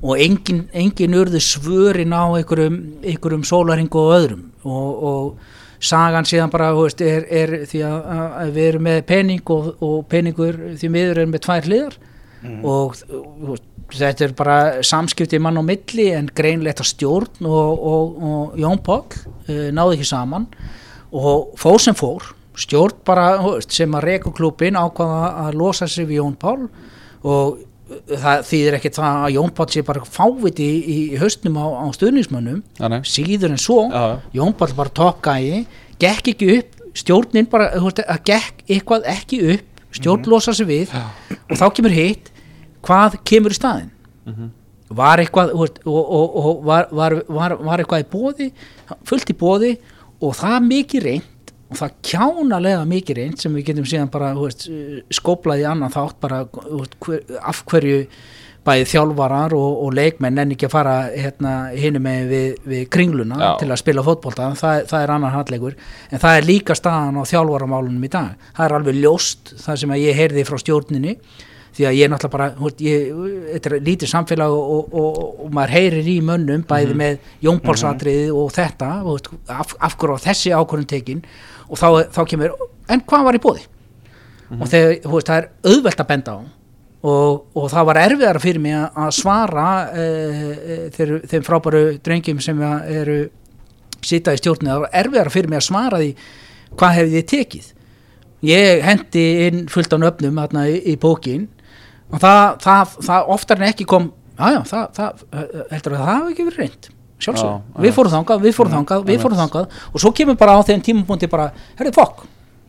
[0.01, 4.43] og engin, engin urðu svörin á einhverjum, einhverjum sólaringu og öðrum.
[4.67, 9.53] Og, og sagan síðan bara veist, er, er því að, að við erum með pening
[9.53, 11.97] og, og peningur því miður erum með tvær hliðar.
[12.37, 12.59] Mm.
[12.69, 12.93] og
[13.47, 13.65] veist,
[13.97, 19.05] þetta er bara samskipti mann á milli en greinlegt að stjórn og, og Jón Pál
[19.07, 20.49] uh, náðu ekki saman.
[21.15, 26.09] Og fóð sem fór stjórn bara veist, sem að reyku klubin ákvaða að losa sig
[26.09, 26.67] við Jón Pál
[27.27, 27.63] og
[28.07, 30.79] það þýðir ekkert það að Jón Páll sé bara fáviti í,
[31.13, 34.05] í höstnum á, á stuðnismönnum ja, síður en svo ja.
[34.35, 35.63] Jón Páll bara tokkaði
[36.01, 40.31] gekk ekki upp, stjórnin bara að gekk eitthvað ekki upp stjórn mm -hmm.
[40.31, 41.05] losa sig við ja.
[41.49, 42.31] og þá kemur hitt,
[42.81, 43.91] hvað kemur í staðin
[44.25, 44.49] mm -hmm.
[44.89, 48.51] var eitthvað og, og, og var, var, var, var eitthvað í bóði,
[49.03, 49.77] fullt í bóði
[50.21, 51.36] og það mikið reynd
[51.67, 54.67] og það kjánalega mikið reynd sem við getum síðan bara veist,
[55.13, 56.99] skóplaði annan þátt bara veist,
[57.41, 58.05] af hverju
[58.67, 63.37] bæði þjálfarar og, og leikmenn en ekki að fara hérna, hinu með við, við kringluna
[63.39, 63.49] Já.
[63.61, 64.49] til að spila fótbolta.
[64.59, 65.77] Það, það er annan handlegur
[66.11, 68.49] en það er líka staðan á þjálfaramálunum í dag.
[68.57, 71.15] Það er alveg ljóst það sem ég heyrði frá stjórninni
[71.77, 73.09] því að ég er náttúrulega bara ég,
[73.53, 77.03] þetta er lítið samfélag og, og, og, og maður heyrir í mönnum bæði mm -hmm.
[77.03, 78.89] með jónpálsatriði og þetta
[79.59, 81.21] af, af hverju þessi ákvörðun tekin
[81.67, 82.53] og þá, þá kemur,
[82.89, 83.71] en hvað var í bóði mm
[84.49, 84.61] -hmm.
[84.61, 86.39] og þegar, veist, það er auðvelt að benda á.
[87.07, 90.05] Og, og það var erfiðara fyrir mig að svara e,
[90.95, 93.29] þeir, þeim frábæru drengjum sem eru
[94.01, 96.15] sita í stjórnum, það var erfiðara fyrir mig að svara því
[96.77, 97.69] hvað hefði þið tekið?
[98.47, 101.47] Ég hendi inn fullt á nöfnum hérna í, í bókin
[102.11, 104.61] og það, það, það oftar en ekki kom aðjá,
[104.97, 105.23] það
[105.71, 106.89] heldur að það hafi ekki verið reynd
[107.23, 110.61] sjálfsög, við fórum þangað, við fórum þangað við fórum þangað og svo kemur bara á
[110.67, 111.47] þeim tímapunkti bara,
[111.79, 112.25] herrið fokk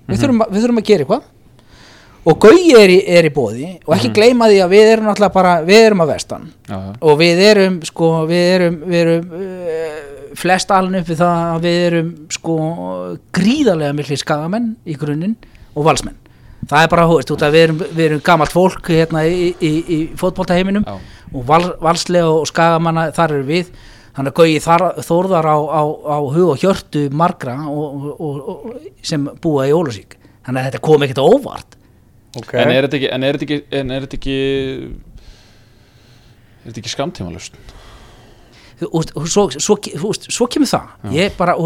[0.09, 0.21] við, mhm.
[0.23, 1.27] þurfum, við þurfum að gera eitthvað.
[2.29, 4.15] Og Gauji er, er í bóði og ekki mm.
[4.17, 6.47] gleyma því að við erum náttúrulega bara við erum að vestan.
[6.69, 6.79] Já.
[7.01, 11.69] og við erum sko, við erum, við erum uh, flest alveg upp við það að
[11.69, 12.57] við erum sko
[13.39, 15.37] gríðarlega miklu skagamenn í grunninn
[15.73, 16.19] og valsmenn.
[16.69, 20.85] Það er bara, veist, við erum, við erum gamalt fólk hérna í, í, í fótbóltaheiminum
[20.89, 23.71] og val, valslega og skagamanna þar eru við
[24.19, 24.61] þannig að Gauji
[25.07, 30.17] þórðar á, á, á hug og hjörtu margra og, og, og, sem búa í Ólusík
[30.43, 31.77] þannig að þetta kom ekkert óvart.
[32.39, 32.61] Okay.
[32.61, 34.39] En er þetta ekki en er þetta ekki en er þetta ekki,
[36.59, 37.61] er þetta ekki skamtíma lust
[38.89, 40.91] og svo, svo, svo, svo kemur það.
[41.09, 41.15] Já.
[41.17, 41.57] ég bara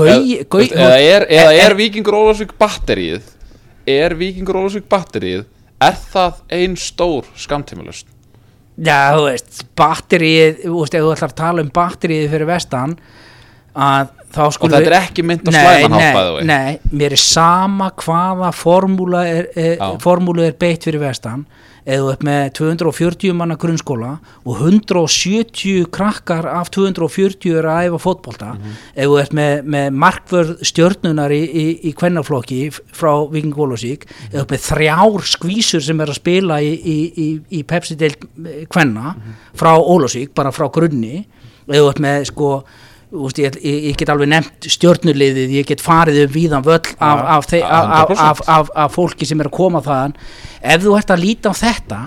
[0.00, 3.26] Gauji eða er, er, er Vikingur Ólusík batterið
[3.90, 5.44] er Vikingur Ólusík batterið
[5.82, 8.06] er það einn stór skamtíma lust
[8.80, 12.94] Já, þú veist, batterið, þú veist, ef þú ætlar að tala um batterið fyrir vestan
[13.74, 14.76] að þá skulum við...
[14.76, 16.44] Og þetta er ekki mynd á slæmanhápaðu?
[16.48, 21.44] Nei, nei, mér er sama hvaða formúla er, er, formúla er beitt fyrir vestan
[21.84, 24.10] eða upp með 240 manna grunnskóla
[24.44, 28.76] og 170 krakkar af 240 er að æfa fótbolta mm -hmm.
[29.04, 32.60] eða upp með, með markvörð stjörnunar í, í, í kvennaflokki
[32.92, 34.34] frá Viking Volosík mm -hmm.
[34.34, 38.16] eða upp með þrjár skvísur sem er að spila í, í Pepsi-deild
[38.68, 39.34] kvenna mm -hmm.
[39.54, 41.26] frá Volosík, bara frá grunni
[41.68, 42.64] eða upp með sko
[43.10, 48.42] Úst, ég, ég get alveg nefnt stjórnulegðið ég get farið um víðan völl af, af,
[48.46, 50.14] af, af fólki sem er að koma þaðan.
[50.62, 52.00] Ef þú ert að líta á þetta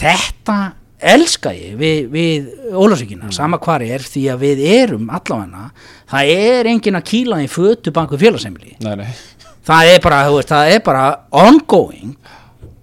[0.00, 0.58] þetta
[1.00, 3.34] elska ég við, við Ólafsvíkina, mm.
[3.34, 5.70] sama hvar er því að við erum allavegna
[6.10, 10.82] það er engin að kýla í fötu banku félagsemli það er bara, veist, það er
[10.84, 11.06] bara
[11.40, 12.16] ongoing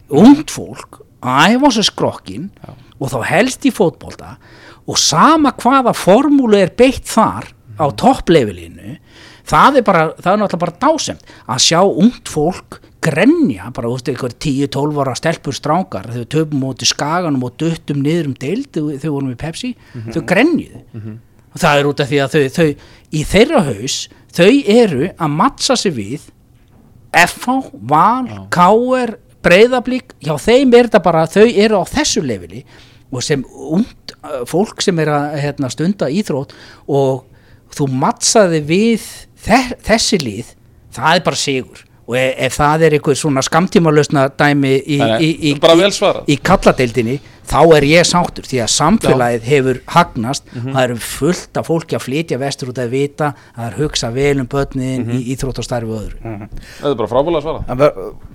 [0.07, 2.49] ungd fólk æfa sér skrokkin
[2.97, 4.35] og þá helst í fótbolta
[4.87, 8.97] og sama hvaða formúlu er beitt þar á toppleifilinu
[9.47, 14.07] það er bara, það er náttúrulega bara dásemt að sjá ungt fólk grenja, bara út
[14.07, 18.71] af einhver 10-12 ára stelpur strákar, þau töfum mútið skaganum og döttum niður um deild
[18.73, 20.15] þau vorum við Pepsi, mm -hmm.
[20.15, 21.19] þau grenjuðu mm -hmm.
[21.53, 22.69] og það er út af því að þau, þau
[23.11, 26.21] í þeirra haus, þau eru að mattsa sig við
[27.13, 28.47] FH, VAL.
[28.51, 32.65] KR breyðablík, hjá þeim er þetta bara þau eru á þessu leveli
[33.11, 36.55] og sem und uh, fólk sem er að hérna, stunda íþrótt
[36.87, 37.25] og
[37.75, 39.07] þú mattsaði við
[39.87, 40.53] þessi líð
[40.95, 45.31] það er bara sigur og ef, ef það er einhver svona skamtímalösna dæmi í, í,
[45.51, 45.53] í,
[46.31, 50.71] í, kalladeildinni þá er ég sáttur því að samfélagið hefur hagnast, Mhm.
[50.75, 54.11] það eru fullt af fólki að flytja vestur út að vita að það er hugsa
[54.13, 55.11] vel um börnin Mhm.
[55.17, 56.17] í íþróttastarfi og öðru
[56.79, 57.91] Þetta er bara frábælega svara ver,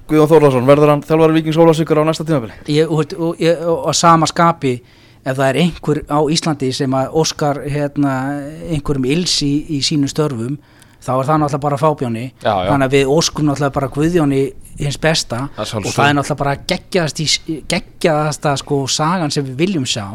[0.09, 2.53] Guðjón Þórlarsson, verður hann þjálfari Víkings Ólafsvíkur á næsta tímabili?
[2.69, 4.83] ég, og, sama skapi
[5.25, 10.09] ef það er einhver á Íslandi sem að óskar hérna, einhverjum ills í, í sínum
[10.11, 10.59] störfum
[11.03, 12.69] þá er það náttúrulega bara fábjóni Já, já.
[12.71, 14.43] þannig að við óskum náttúrulega bara Guðjóni
[14.79, 17.27] hins besta Það og það er náttúrulega bara geggjaðast í,
[17.73, 20.07] geggjaðasta sko sagan sem við viljum sjá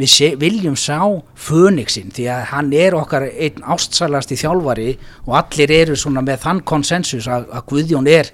[0.00, 0.98] við sé, viljum sjá
[1.36, 4.90] Fönixin því að hann er okkar einn ástsælasti þjálfari
[5.26, 8.32] og allir eru svona með þann konsensus að, að Guðjón er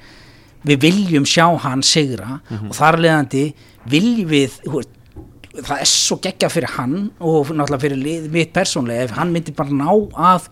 [0.68, 2.70] við viljum sjá hann sigra Mhm.
[2.70, 3.44] og þar leðandi
[3.88, 4.56] viljum við
[5.58, 9.70] það er svo geggja fyrir hann og náttúrulega fyrir mitt persónlega ef hann myndi bara
[9.74, 10.48] ná að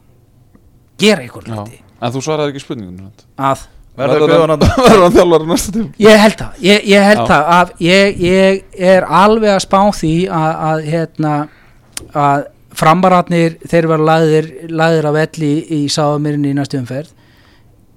[1.00, 1.54] gera ykkur Já.
[1.54, 1.80] hluti.
[1.96, 3.64] En þú svaraði ekki spurningun að?
[3.96, 7.28] Verður hann þjálfari næsta tím Ég held það, ég, ég held Já.
[7.30, 11.36] það að ég, ég er alveg að spá því að, að hérna
[12.12, 12.44] að
[12.76, 17.14] framaratnir þeir vera lagðir, lagðir af velli í sáðumirinn í næstu umferð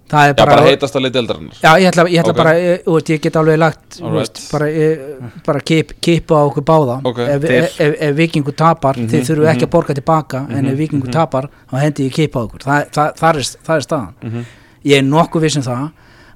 [0.10, 2.38] það er bara, bara heitast að leita eldarinnar Já, ég ætla, ég ætla Ok.
[2.39, 5.03] bara, ég, úst, ég get alveg lagt úst, bara, ég,
[5.45, 7.20] bara kip, kipa á okkur báða Ok.
[7.26, 11.07] ef, ef, ef, ef vikingu tapar þið þurfum ekki að borga tilbaka en ef vikingu
[11.07, 11.16] mhm.
[11.16, 12.66] tapar þá hendi ég kipa á okkur.
[12.66, 14.14] Þa, það, það, er, það er staðan.
[14.22, 14.45] Mhm.
[14.89, 15.89] ég er nokkuð viss um það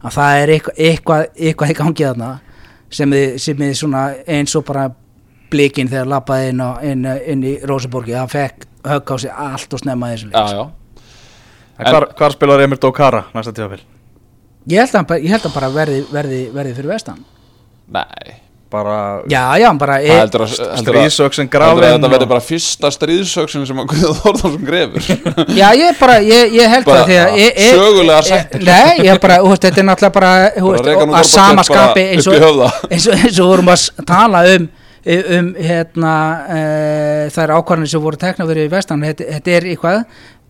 [0.04, 2.32] að það er eitthvað, eitthvað, eitthvað í gangi þarna
[2.94, 4.90] sem þið svona eins og bara
[5.54, 9.74] blikinn þegar lappaði inn, á, inn, inn í Róseborgi það fekk högg á sig allt
[9.74, 10.83] og snemma þessu leik Já, já
[11.92, 13.84] hvar, hvar spilar Emil Dókara næsta tímabili?
[14.70, 17.20] ég held að hann bara- ég held að hann bara verði, verði, verði fyrir vestan.
[17.92, 18.40] Nei.
[18.74, 22.30] Bara já, já, hann bara Það heldur að heldur að- stríðsöksin grafin Þetta verður og-
[22.30, 25.02] bara fyrsta stríðsöksin sem að Guðjón Þórðarsson grefur.
[25.62, 28.64] Já, ég bara, ég, ég held Bara það því að ég- ég- sögulega setning.
[28.66, 31.54] Nei, ég bara, þú veist, þetta er náttúrulega bara, þú Bara veist, að Gorbachev sama
[31.54, 34.70] bara skapi eins og, í eins og, eins og vorum að tala um
[35.06, 36.16] um hérna
[36.48, 36.60] e,
[37.36, 40.06] þær ákvarðanir sem voru tekna fyrir vestan, þetta, þetta er eitthvað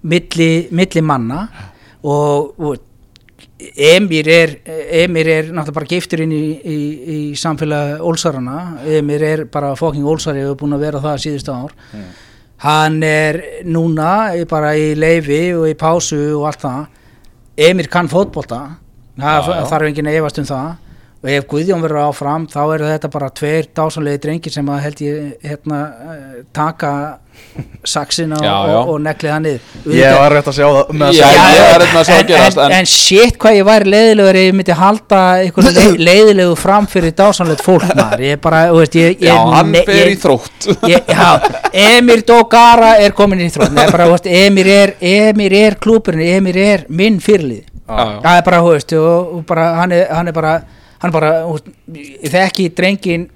[0.10, 1.46] milli, milli manna
[2.04, 2.90] og, og
[3.64, 4.58] Emir er,
[5.04, 6.78] Emir er náttúrulega bara giftur inn í, í,
[7.14, 8.58] í samfélag Ólsarana,
[8.98, 11.76] Emir er bara fokking Ólsari og er búin að vera það síðustu ár.
[12.64, 16.84] Hann er núna bara í leifi og í pásu og allt það.
[17.70, 18.62] Emir kann fótbolta.
[19.16, 20.70] Það þarf enginn að efast um það
[21.24, 25.04] og ef Guðjón verður áfram þá eru þetta bara tveir dásanlegi drengir sem að held
[25.06, 25.82] ég hérna,
[26.14, 26.94] eh, taka
[27.84, 28.76] saxina og, Já, já.
[28.78, 29.72] og, og neglið hann niður.
[29.98, 32.14] Ég var rétt að sjá það að Já, segja- ég var rétt með að sjá
[32.14, 35.80] en, að gerast, en, en- en shit hvað ég væri leiðilegur ég myndi halda einhvern
[35.80, 38.24] le leiðilegu fram fyrir dásanlegt fólk maður.
[38.28, 40.70] Ég bara, þú veist, ég, ég Já, hann fer í þrótt.
[40.92, 41.32] ég, já,
[41.88, 43.74] Emir Dogara er komin í þrótt.
[43.80, 48.46] Nei, bara, þú veist, Emir er, Emir er klúpurinn Emir er minn fyrirlið það er
[48.48, 50.54] bara, þú veist, og, og bara, hann, er, hann er bara
[51.04, 53.28] hann er bara, veist, ég þekki drengin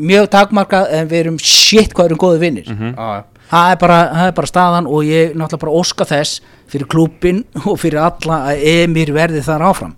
[0.00, 2.94] mjög takmarkað en við erum shit hvað erum góði vinnir Mhm.
[2.96, 3.24] Já, já.
[3.50, 6.40] það, er bara, það er bara staðan og ég náttúrulega bara óska þess
[6.70, 9.96] fyrir klúpin og fyrir alla að Emir verði þar áfram.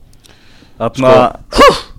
[0.83, 1.11] Þarna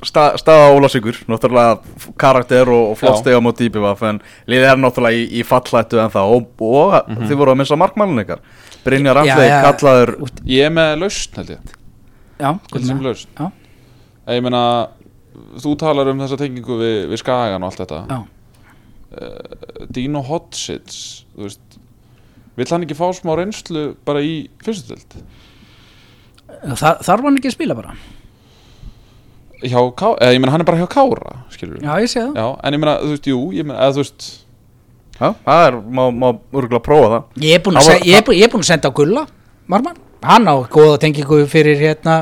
[0.03, 1.77] sta, staða Ólafsvíkur Náttúrulega
[2.19, 4.17] karakter og, og flott steg á móti íbjöfaf En
[4.49, 8.23] liðið er náttúrulega í, í fallættu en það Og, og þið voru að missa markmannun
[8.25, 8.41] ykkar.
[8.83, 9.59] Brynjar Já, Andrei já.
[9.69, 10.11] kallaður
[10.49, 11.71] Ég er með lausn held ég.
[12.41, 13.29] Já, Þetta sem lausn.
[13.39, 13.47] Já,
[14.33, 14.63] Ég meina
[15.63, 18.01] Þú talar um þessa tengingu við, við Skagan og allt þetta.
[18.09, 18.19] Já.
[19.93, 20.97] Dino Hotsits
[21.35, 21.77] Þú veist
[22.57, 25.15] Vill hann ekki fá smá reynslu bara í fyrstutöld?
[26.77, 27.93] Þa, þarf hann ekki að spila bara.
[29.63, 30.07] Hjá Ká...
[30.21, 32.37] Eða ég meina hann er bara hjá Kára Skilur já, ég sé það.
[32.37, 34.27] Já, en ég meina, þú veist, jú, ég meina, eða þú veist
[35.17, 36.27] Já, það er, má, má
[36.57, 37.25] örgulega prófa það.
[37.45, 39.23] Ég er búinn að, se- ég er búinn- ég er búinn að senda á Gulla
[39.69, 42.15] Marman, hann á góða tengingu fyrir hérna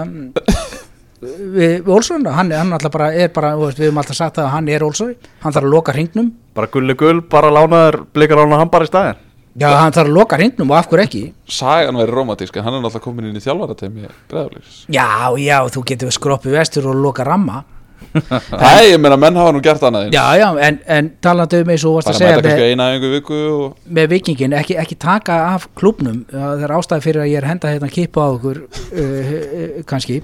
[1.21, 4.55] við, við Olsson, hann, hann alltaf bara er bara, við höfum alltaf sagt það að
[4.57, 5.17] hann er Olsson.
[5.41, 6.31] Hann þarf að loka hringnum.
[6.57, 9.27] Bara gulli gull, bara lánaður Blikar ána hann bara í staðin
[9.59, 11.21] já, hann þarf að loka hringnum og af hverju ekki?
[11.51, 15.07] Sagan væri romantísk hann er náttúrulega komin inn í þjálfaratemi Breiðafliks já,
[15.41, 17.63] já, þú getur skroppið vestur og loka ramma.
[18.11, 21.83] Nei, ég meina, menn hafa nú gert annað já, já, en, en talandi um eins
[21.85, 24.55] og þú varst Bara að segja mæta með, kannski eina einhver viku og með vikingin,
[24.57, 28.25] ekki, ekki taka af klubnum, það er ástæði fyrir að ég er henda hérna kipa
[28.25, 30.19] á okkur uh, uh, kannski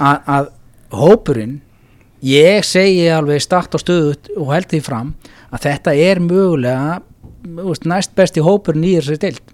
[0.00, 0.48] að,
[0.94, 1.58] hópurinn
[2.24, 5.12] ég segi alveg start og stöðut og held því fram
[5.54, 6.98] að þetta er mögulega
[7.62, 9.44] veist, næst besti hópurinn í þessari deild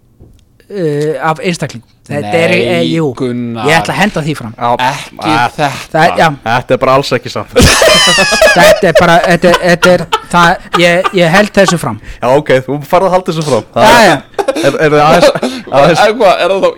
[0.70, 1.90] uh, af einstaklingum.
[2.04, 3.64] Þetta er, Nei, e, jú, Gunnar.
[3.68, 4.54] ég ætla að henda því fram.
[4.58, 5.68] Já, ekki að- þetta.
[5.92, 7.54] Það, er- já, Þetta er bara alls ekki samt
[8.58, 10.04] þetta er bara þetta, er- þetta er,
[10.34, 12.00] það, ég, ég held þessu fram.
[12.20, 14.14] Já, ok, þú farið að halda þessu Já, Það já.
[14.14, 15.30] er, er, er aðeins,
[15.80, 16.70] aðeins Er hvað, er það þá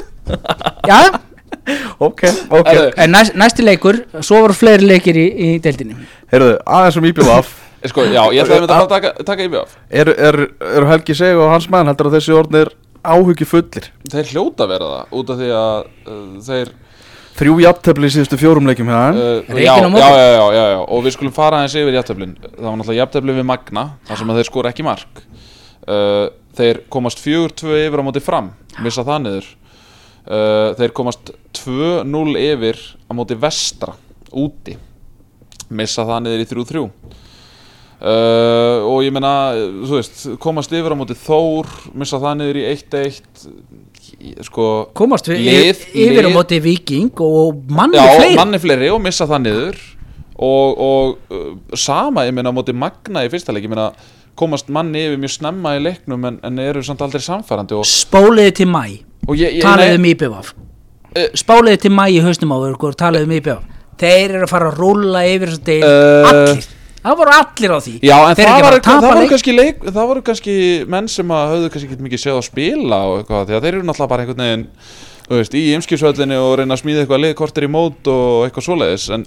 [0.90, 1.00] já,
[1.98, 2.22] ok,
[2.60, 2.70] ok.
[3.00, 5.98] En næst, næsti leikur, svo voru fleiri leikir í, í deildinni.
[6.30, 7.56] Heyrðu, aðeins um IBF
[7.88, 10.36] Sko, já, ég ætlaði að mynda að taka, taka í BF Eru er,
[10.68, 14.72] er Helgi Seg og hans menn heldur að þessi orðnir áhugi fullir Þeir hljóta að
[14.74, 16.72] vera það út af því að uh, þeir
[17.40, 21.06] Þrjú jafntefli í síðustu fjórum leikjum hérna uh, já, já, já, já, já, já, og
[21.06, 24.40] við skulum fara aðeins yfir jafntöflin Það var náttúrulega jafntöflin við Magna þar sem að
[24.40, 25.24] þeir skora ekki mark.
[25.88, 26.26] Uh,
[26.60, 28.50] Þeir komast 4-2 yfir á móti fram
[28.84, 29.50] Missa það niður
[30.26, 32.76] uh, Þeir komast 2-0 yfir
[33.08, 33.94] á móti vestra
[34.30, 34.76] Úti.
[35.70, 36.88] Missa það niður í 3-3
[38.00, 39.30] Uh, og ég meina,
[39.84, 41.66] þú veist, komast yfir á móti Þór,
[42.00, 47.60] missa það niður í 1-1 sko, Komast við Lið- yfir á lið- móti Viking og
[47.68, 48.38] manni já, fleiri.
[48.40, 49.76] manni fleiri og missa það niður.
[50.40, 53.90] Og, og uh, sama, ég meina, á móti Magna í fyrsta leik, ég meina
[54.32, 58.54] komast manni yfir mjög snemma í leiknum en, en eru samt aldrei samfærandi og, Spóliði
[58.62, 58.86] til mæ
[59.62, 60.52] Talaði um IBF
[61.18, 61.26] Eh.
[61.34, 63.62] Spáliði til mæ í hausnum á ykkur Talaði um IBF
[63.98, 66.28] Þeir eru að fara að rúlla yfir Eh.
[66.30, 66.68] Allir
[67.00, 69.30] Það voru allir á því Já, en það, að það, voru leik.
[69.32, 70.54] kannski leik, það voru kannski
[70.86, 74.10] menn sem að höfðu kannski ekki mikið séð að spila og eitthvað, þeir eru náttúrulega
[74.12, 74.66] bara einhvern veginn
[75.30, 79.24] veist, í ymskisvöllinni og reyna að smíða eitthvað liðkortir í mót og eitthvað svoleiðis en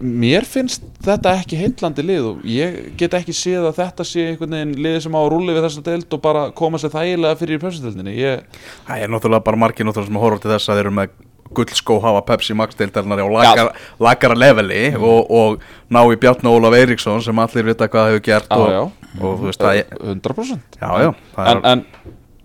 [0.00, 4.54] mér finnst þetta ekki heillandi lið og ég get ekki séð að þetta sé einhvern
[4.56, 7.58] veginn lið sem á að rúli við þessa deild og bara koma sér þægilega fyrir
[7.58, 8.44] í pössutöldinni ég,
[8.88, 11.16] Það er náttúrulega bara margir náttúrulega sem horfa til þess að þeir eru með
[11.58, 13.70] gullskó hafa Pepsi Max deildarinnar á lagar,
[14.04, 15.04] lagara leveli Mm.
[15.04, 15.60] og, og
[15.92, 18.82] ná í Bjarni Ólaf Eiríksson sem allir vita hvað hefur gert Já, og, já.
[19.22, 21.84] og þú veist það er 100% Já, já, það en, er en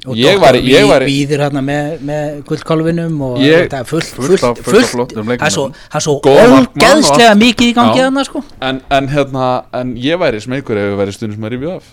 [0.06, 4.10] Og ég væri, ég væri Víðir hérna með, með gullkálfinum og Ég- það er fullt,
[4.18, 7.70] fullt fullt, af- fullt af fullt, flottum það er svo, það er svo ógeðslega mikið
[7.70, 8.44] í gangi þarna sko.
[8.62, 9.46] En, en hérna,
[9.80, 11.88] en ég væri smeykur ef ég væri stundum sem er í BF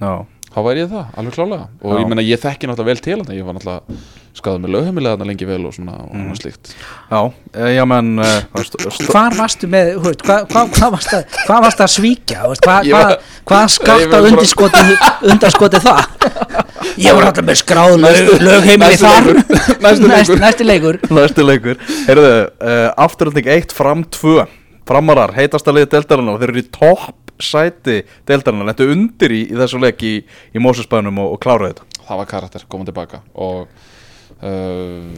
[0.00, 0.24] Já,
[0.54, 1.68] þá væri ég það, alveg klálega.
[1.84, 2.00] Og Já.
[2.00, 3.98] ég meina ég þekki náttúrulega vel til hann ég var náttúrulega
[4.34, 6.24] skadað með lögheimilega þarna lengi vel og svona og Mm.
[6.24, 6.72] annað slíkt.
[7.12, 7.20] Já,
[7.54, 8.40] eh, já menn uh,
[9.12, 12.40] Hvar varstu með, hvað hva, hva varstu, að- hvað varstu að svíkja?
[12.64, 13.68] Hvað var- var
[14.10, 14.96] bara- undirskoti
[15.30, 16.04] undarskoti það
[17.00, 19.28] ég var alltaf með skráð lög, lögheimili þar.
[19.30, 19.40] leikur,
[19.84, 20.98] næsti Næst- leikur.
[21.14, 21.80] næsti leikur.
[22.08, 24.44] Heyrðu, uh, afturölding 1 fram 2
[24.84, 26.36] Framarar, heitasta liði deildarinnar.
[26.36, 28.68] Og þeir eru í topp sæti deildarinnar.
[28.68, 30.14] Lentu undir í, í þessu leik í,
[30.52, 32.02] í Mósusbænum og, og kláraði þetta.
[32.04, 33.22] Það var karakter, koma tilbaka.
[33.40, 33.64] Og
[34.44, 35.14] uh,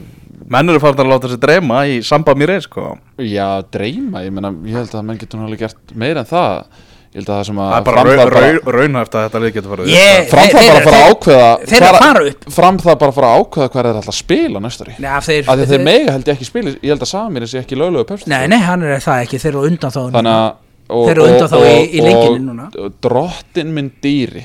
[0.53, 2.93] Menn eru farin að láta sér dreyma í samband mér eins sko.
[3.19, 4.23] já, dreyma.
[4.27, 6.85] Ég meina, ég held að menn getur náttúrulega gert meira en það
[7.17, 9.53] ég held að það sem að Það er bara, raun, raun, raunhæft að þetta lið
[9.57, 10.29] getur farið Ég- upp.
[10.33, 12.45] fram það Þeir- bara að fara að þeir- ákveða þeir eru að fara upp.
[12.57, 15.25] fram það bara að fara að ákveða hvað er alltaf að spila næstari Nei, af
[15.27, 18.05] þeir, að þeir mega held ég ekki spila ég held að Samir sé ekki löglegu
[18.11, 20.53] pepsi nei, nei, hann er það ekki þeir eru undan þá þannig að
[20.91, 22.67] og- Þeir eru undan þá í- í lengjunni og- núna.
[22.85, 24.45] og drottin minn dýri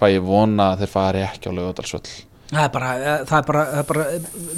[0.00, 2.08] hvað ég vona að þeir fari ekki á lögadalsvöll
[2.48, 2.88] það er bara,
[3.28, 4.04] það er bara, það er bara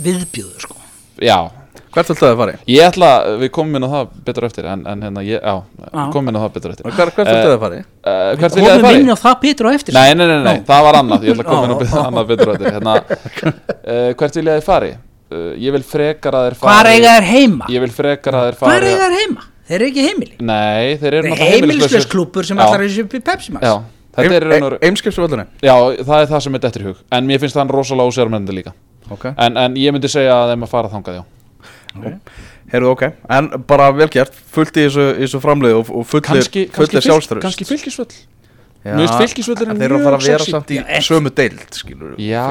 [0.06, 0.76] viðbjöður sko
[1.20, 1.50] já,
[1.90, 2.54] Hvert viltu að það fari?
[2.70, 3.08] ég ætla
[3.40, 5.54] við komum inn á það betur eftir en, en hérna, ég, já,
[5.90, 6.04] Já.
[6.14, 7.80] komum inn á það betur eftir Hvert, hvert viltu að það fari?
[7.82, 9.00] uh, hvert vil ég að komum fari?
[9.02, 10.64] inn á það Pétur á eftir Nei, nei, nei, nei, Nú.
[10.70, 14.10] það var annað, ég ætla að koma inn á Já, betur, betur eftir hérna, uh,
[14.20, 14.90] hvert vil ég að þið fari?
[15.30, 17.70] Uh, ég vil frekar að þeir fari Hvar eiga þeir heima?
[17.70, 19.48] Ég vil frekar að þeir Hvar fari eiga þeir heima?
[19.70, 22.64] Þeir eru ekki heimili Nei, þeir eru Þeir náttúrulega heimilislaus klúpur sem Já.
[22.66, 23.74] allar er upp í Pepsi Max Já,
[24.18, 27.28] þetta er raun og Eimskipsvöldunni Já, það er það sem er dettur í hug En
[27.30, 28.74] mér finnst það rosalega ósérmennandi líka
[29.10, 31.39] Ok, en, en ég myndi segja að þeim að fara þangað, já
[32.72, 33.02] heyrðu ok.
[33.28, 36.96] En bara vel gert, fullt í þessu, þessu framlið og, og fullir, Kannski, kannski, fullir
[37.00, 38.12] fylg, sjálfströst kannski fylgisvöll
[38.80, 40.52] Já, Mér finnst fylkisvöllurinn en Þeir eru að fara að mjög vera sexy.
[40.56, 42.44] samt í Já, sömu deild skilur Já,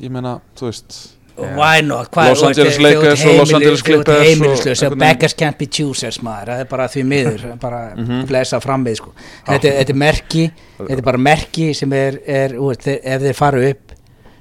[0.00, 0.96] ég meina, þú veist.
[1.38, 2.08] Why not?
[2.10, 6.48] Hvað Los Angeles Lakers og Los Angeles Clippers og heimilislaus beggars can't be choosers maður.
[6.50, 8.24] Það er bara því miður bara Mhm.
[8.26, 9.12] blessa framvið sko.
[9.46, 10.50] Þetta, þetta er merki
[10.80, 13.87] þetta er bara merki sem er, er ef þeir fara upp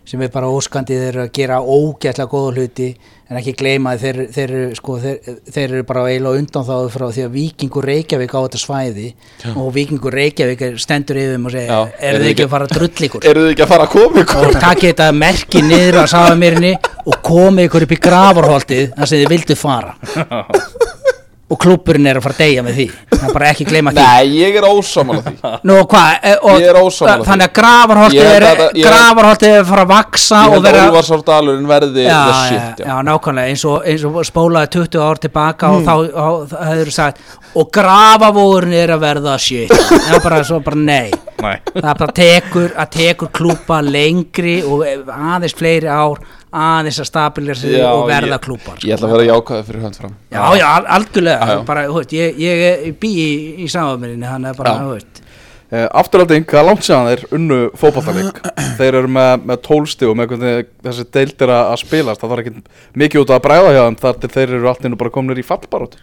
[0.08, 2.88] sem er bara óskandi þeir eru að gera ógætlega góða hluti
[3.28, 6.76] en ekki gleyma að þeir, þeir, eru, sko, þeir, þeir eru bara eiginlega undan þá
[6.94, 9.08] frá því að Víkingur Reykjavík á þetta svæði
[9.52, 12.76] og Víkingur Reykjavík stendur yfir um og segja Já, er þið ekki að fara að
[12.78, 13.28] drull ykkur?
[13.28, 14.48] Eru þið ekki að fara að koma ykkur?
[14.48, 19.26] og takið þetta merki niður á sáðamýrinni og komið ykkur upp í gravarholtið þar sem
[19.26, 19.98] þið vildu fara
[21.48, 22.86] og klúburinn er að fara að deyja með því.
[23.14, 24.04] Það er bara ekki gleyma því.
[24.04, 25.52] Nei, ég er ósámála því.
[25.70, 27.28] Nú, hvað, e, og, Ég er ósammála því.
[27.30, 30.80] þannig að gravarholtið er, að gravarholtið er að fara að vaksa Ég og held að
[30.90, 35.22] Úlfarsárdalurinn verði já, the já, shit, já, nákvæmlega eins og, eins og spólaði 20 ár
[35.24, 37.24] tilbaka og þá, þá, þá hefur sagt
[37.58, 39.72] og gravavóðurinn er að verða shit.
[39.72, 41.16] Það er bara svo bara nei.
[41.42, 41.56] Nei.
[41.78, 46.20] Það bara tekur að tekur klúpa lengri og aðeins fleiri ár
[46.64, 50.00] aðeins að stabilira sig Já, og verða klúpar Ég ætla að vera jákvæði fyrir hönd
[50.02, 50.18] fram.
[50.34, 51.62] Já, já, al- algjörlega Já, já.
[51.70, 53.30] bara, þú veist, ég, ég, ég bý í,
[53.64, 55.24] í samanminni hann er bara, þú veist.
[55.68, 58.38] Uh, Afturhalding, það er langt séðan þeir unnu fótballtaleg
[58.78, 62.32] Þeir eru með, með tólsti og með hvernig þessi deild er að að spilast Það
[62.32, 62.54] þarf ekki
[63.02, 65.46] mikið út að bræða hjá þeim Þar til þeir eru allt innu bara kominir í
[65.50, 66.00] fallbaróti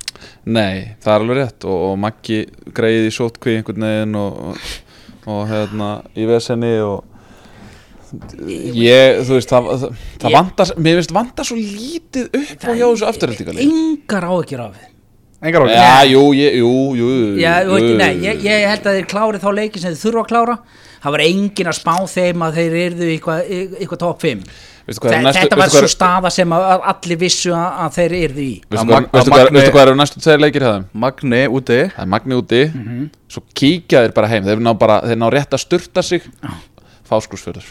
[0.53, 2.43] Nei, það er alveg rétt og, og Maggi
[2.77, 4.69] greið í sótkví einhvern veginn og, og,
[5.33, 7.01] og hérna í vesenni og
[8.49, 12.85] ég, þú veist, það, það, það vantar, mér finnst vantar svo lítið upp á hjá
[12.89, 14.91] þessu afturhaldingali Engar áhyggjur af þið
[15.45, 17.09] Engar ári Já, jú, ég, jú, jú,
[17.43, 20.23] Já, jú, jú, nei, ég, ég held að þeir klári þá leiki sem þeir þurfa
[20.25, 20.55] að klára.
[21.05, 24.47] Það var engin að spá þeim að þeir yrðu eitthvað eitthva top 5
[24.85, 27.69] Veistu hvað er næstu- Þetta var veistu hvað svo er- staða sem allir vissu að,
[27.85, 28.55] að þeir yrðu í.
[28.69, 30.85] Veistu Að hvað, veistu að hvað, veistu hvað eru næstu tveir leikir hjá þeim?
[31.05, 31.79] Magni úti.
[31.95, 33.05] Það er Magni úti, Mhm.
[33.33, 34.45] svo kíkja þeir bara heim.
[34.49, 36.23] Þeir ná, bara, þeir ná rétt að sturta sig
[37.09, 37.71] fáskursfjörður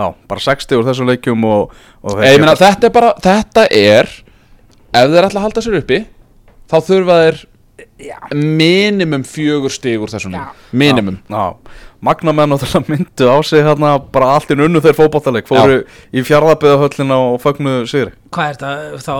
[0.00, 3.66] Já, bara 60 úr þessum leikjum og, og Ég geta- meina þetta er bara, þetta
[3.70, 4.08] er
[4.90, 6.02] ef þeir ætla að halda sér uppi
[6.70, 7.40] þá þurfa þeir
[8.34, 10.40] minimum fjögur stig úr þessum Já.
[10.40, 10.64] leik.
[10.72, 11.18] Minimum.
[11.28, 11.44] Já,
[12.00, 15.82] Magnamenn náttúrulega myndu á sig hérna bara allt inn unnu þeir fótballtaleg Fóru
[16.16, 18.12] í fjárðaböðahöllina og fögnu sigri.
[18.32, 19.16] Hvað er þetta þá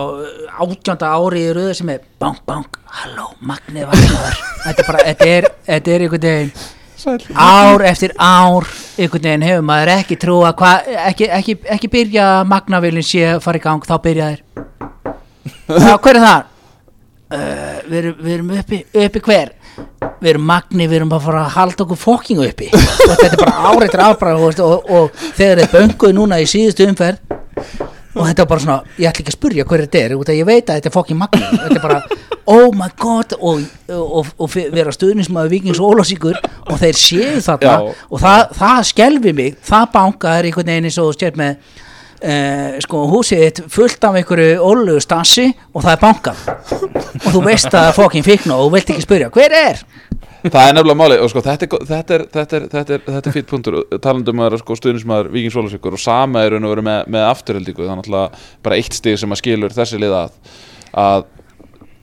[0.65, 2.65] átjönda ári í röðu sem er bang bang,
[3.01, 4.39] halló, Magni Vagnar.
[4.65, 6.53] Þetta er bara, þetta er, þetta er einhvern veginn
[7.33, 10.71] ár eftir ár einhvern veginn hefur maður ekki trú að hva,
[11.09, 14.41] ekki, ekki, ekki byrja að Magnavilin sé að fara í gang, þá byrja þeir
[15.87, 16.47] Já, hver er það?
[17.31, 19.53] Uh, við, erum, við erum uppi, uppi hver?
[20.21, 22.67] Við erum Magni, við erum bara að fara að halda okkur fokkingu uppi
[23.09, 27.39] þetta er bara ár eftir ár og, og þegar þeir bönguðu núna í síðustu umferð
[28.15, 30.37] og þetta var bara svona, ég ætla ekki að spurja hver þetta er út af
[30.37, 31.99] ég veit að þetta er fokkin magni þetta er bara,
[32.51, 33.61] oh my god og,
[33.95, 37.93] og, og vera stuðnismæður vikings og ólásíkur og þeir séu þarna Já.
[38.09, 41.79] og það, það skelfi mig það banka er einhvern veginn eins og stjórn með
[42.25, 46.45] uh, sko húsið þitt fullt af einhverju ólugu stasi og það er bankað
[47.21, 49.85] og þú veist að það fokkin fikna og þú vilt ekki spurja, hver er?
[50.49, 53.29] Það er nefnilega máli og sko þetta er, þetta er, þetta er, þetta er, þetta
[53.29, 53.77] er fýtt punktur.
[54.01, 57.85] Talandum að sko stuðnismæður Víkings Ólasvíkur og sama er raun og veru með, með afturheldingu
[57.85, 60.35] það er náttúrulega bara eitt stig sem að skilur þessi lið að,
[61.03, 61.29] að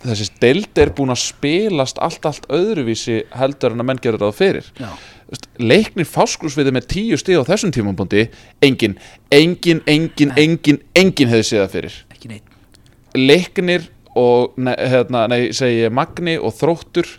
[0.04, 4.36] þessi deild er búin að spilast allt, allt öðruvísi heldur en að menn gerur það
[4.38, 4.72] fyrir.
[4.78, 4.90] Já.
[5.60, 8.28] Leiknir fáskursviði með tíu stig á þessum tímabundi
[8.64, 8.94] engin,
[9.34, 11.98] engin, engin, engin engin hefði séð það fyrir.
[13.18, 17.10] Leiknir og ne, hérna, nei, segi ég Magni og Þróttur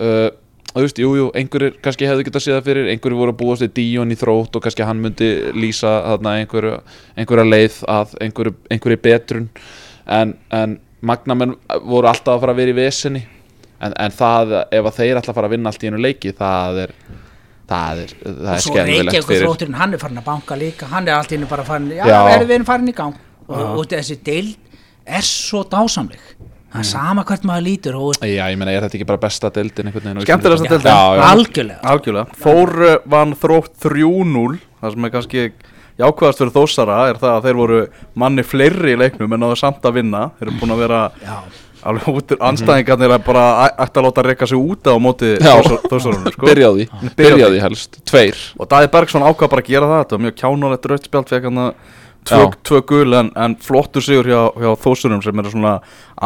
[0.00, 0.30] uh,
[0.78, 3.64] þú veist, jú, jú, einhverjir kannski hefðu getað séð það fyrir, einhverjir voru að búast
[3.64, 6.74] við Díón í Þrótt og kannski hann myndi lýsa þarna einhverju,
[7.18, 9.48] einhverja leið að einhverju, einhverju betrun.
[10.18, 11.56] En, en Magnamenn
[11.86, 13.24] voru alltaf að fara að vera í vesinni.
[13.78, 16.82] En, en það, ef að þeir alltaf fara að vinna allt í einu leiki, það
[16.84, 16.94] er
[17.68, 20.88] það er, það er Reykjavík fyrir þrótturinn, hann er farin að banka líka.
[20.90, 22.18] Hann er allt í einu bara farin, já, Já.
[22.32, 23.18] erum við erum farin í gang.
[23.48, 24.56] Og, og þessi deild
[25.08, 26.20] er svo dásamleg
[26.72, 29.50] það er sama hvert maður lítur og Já, ég meina, er þetta ekki bara besta
[29.54, 30.26] deildin á Íslandi?
[30.26, 30.92] Skemmtilegasta deildin.
[31.28, 31.80] Algjörlega.
[31.94, 32.38] Algjörlega.
[32.44, 35.46] Þór uh, vann þrótt 3-0 Það sem er kannski
[35.98, 37.78] jákvæðast fyrir þósara er það að þeir voru
[38.22, 40.20] manni fleiri í leiknum en náðu samt að vinna.
[40.38, 41.34] Þeir eru búin að vera já,
[41.90, 46.30] alveg út anstæðingarnir að bara æ- ætti að láta reyka sig út á móti þósarunum
[46.36, 46.46] sko.
[46.46, 46.86] byrja á því,
[47.18, 47.60] byrja á því.
[47.66, 47.98] helst.
[48.06, 48.38] Tveir.
[48.62, 50.04] Og Daði Bergson ákvað bara að gera það.
[50.04, 51.08] Þetta var mjög kjánalegt rautt
[52.68, 55.78] tvö, gul en, en flottur sigur hjá, hjá þósurum sem eru svona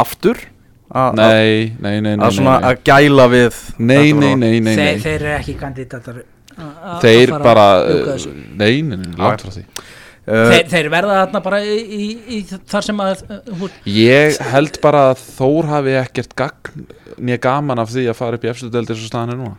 [0.03, 0.41] aftur
[0.93, 4.37] Nei, nei, nei, nei, að svona að gæla við nei, nei, bara.
[4.37, 5.01] nei, nei, þeir, nei.
[5.01, 6.19] þeir eru ekki kandidatar.
[7.01, 8.33] Þeir bara, að ljúka uh, þessu.
[8.61, 9.63] nei, nei, nei, langt frá því.
[10.23, 14.37] Uh, þeir, þeir verða þarna bara í, í, í þar sem að uh, hún- Ég
[14.53, 16.85] held bara að Þór hafi ekkert gagn
[17.17, 19.57] nýja gaman af því að fara upp í deildir svo staðan er núna.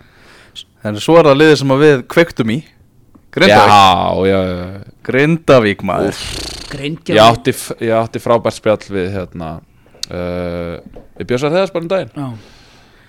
[0.86, 2.60] En svo er það liðið sem að við kveiktum í
[3.34, 3.70] Grindavík?
[3.70, 6.20] Já, já, já Grindavík maður.
[6.74, 7.54] Grindgjörn- Ég átti,
[7.86, 9.50] ég átti frábært spjall við hérna
[10.10, 10.76] uh,
[11.20, 12.14] Við björsar þegar bara um daginn.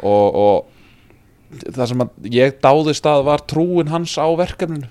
[0.05, 2.05] Og, og það sem
[2.35, 4.89] ég dáðist að var trúin hans á verkefninu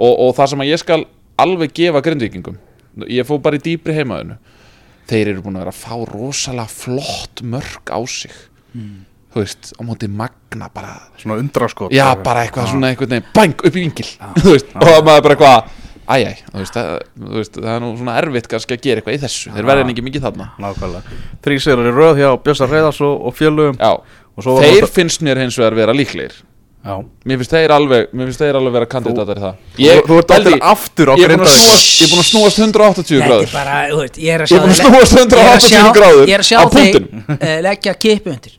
[0.00, 1.02] og, og það sem ég skal
[1.42, 2.56] alveg gefa grindvíkingum
[3.12, 4.38] ég fór bara í dýpri heimaðinu
[5.10, 8.32] þeir eru búin að vera að fá rosalega flott mörg á sig
[9.36, 13.54] þú veist, á móti magna bara, Svona undraskot já bara eitthvað svona einhvern veginn, bang,
[13.60, 14.08] upp í vingil
[14.42, 17.80] þú veist, og það maður bara eitthvað æjæ, þú veist, það, þú veist, það er
[17.84, 20.44] nú svona erfitt kannski að gera eitthvað í þessu, þeir verða ekki mikið þarna.
[20.62, 21.16] Nákvæmlega.
[21.46, 23.90] Þrý sigur í röð hjá Björsar Reyðars og, og fjölugum já,
[24.36, 26.36] Og svo var þeir finnst mér hins vegar vera líklegir.
[26.86, 26.94] Já.
[27.26, 29.56] Mér finnst þeir alveg, mér finnst þeir alveg vera kandidatar í það.
[29.80, 33.02] Þú- Þú ert allir aftur á Ég er snúast, ég er búin að snúast 180
[33.08, 34.20] Þetta er gráður.
[34.22, 36.36] ég er Ég er búin að sjá snúast ég er að 180 sjá- gráður ég
[36.38, 37.24] er að sjá punktinum.
[37.34, 38.54] uh, leggja kipu undir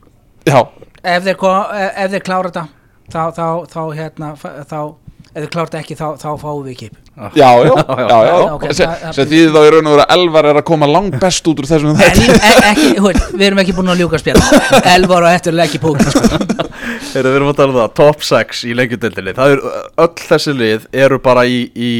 [0.48, 0.60] Já,
[1.02, 1.44] ef þeir,
[1.88, 2.64] ef þeir klára þetta
[3.08, 4.80] þá, þá, þá, hérna þá,
[5.28, 7.04] ef þeir klára þetta ekki þá, þá fáum við kipu
[7.40, 8.34] já, já, já, já.
[8.54, 11.48] Ok, Sem, því þá í raun og veru að Elvar er að koma langt best
[11.50, 14.42] út úr þessum El, þetta e, ekki, veist, við erum ekki búin að ljúka spjall
[14.94, 16.38] Elvar og eftir leggja púk sko.
[17.08, 19.64] Við erum að tala um það, top 6 í lengjadöldinni Það er
[20.04, 21.92] öll þessi lið eru bara í, í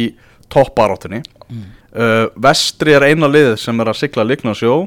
[0.53, 1.67] toppbaráttunni mm.
[1.95, 4.81] Uh, Vestri er eina lið sem er að sigla líkna sjó.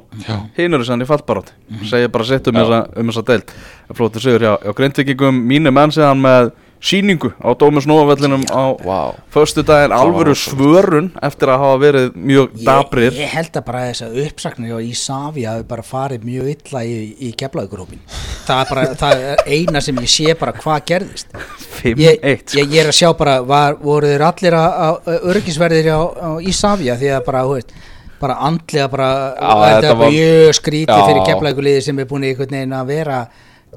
[0.58, 1.86] Hinn eru sann í fallbarátt mm.
[1.90, 3.56] Segir bara sitt um þessa, um þessa deild.
[3.98, 6.52] Flóttur sigur hjá, hjá Grindvikingum Mínu menn séðan með
[6.82, 9.14] síningu á Dómus Nóavellinum á wow.
[9.30, 14.06] förstu daginn alvöru svörun eftir að hafa verið mjög dabrir Ég held að bara þess
[14.08, 18.02] að uppsakna í Savi hafi bara farið mjög illa í, í keflaugurhópin
[18.48, 21.38] það er bara það er eina sem ég sé bara hvað gerðist.
[21.82, 22.66] 5-1 ég, ég, sko.
[22.66, 25.94] ég er að sjá bara var, voru þeir allir að örgisverðir
[26.42, 27.74] í Savi því að bara, hú veist
[28.22, 32.78] bara andlega bara, Já, þetta var mjög skrítið fyrir keflauguliði sem er búin einhvern veginn
[32.78, 33.24] að vera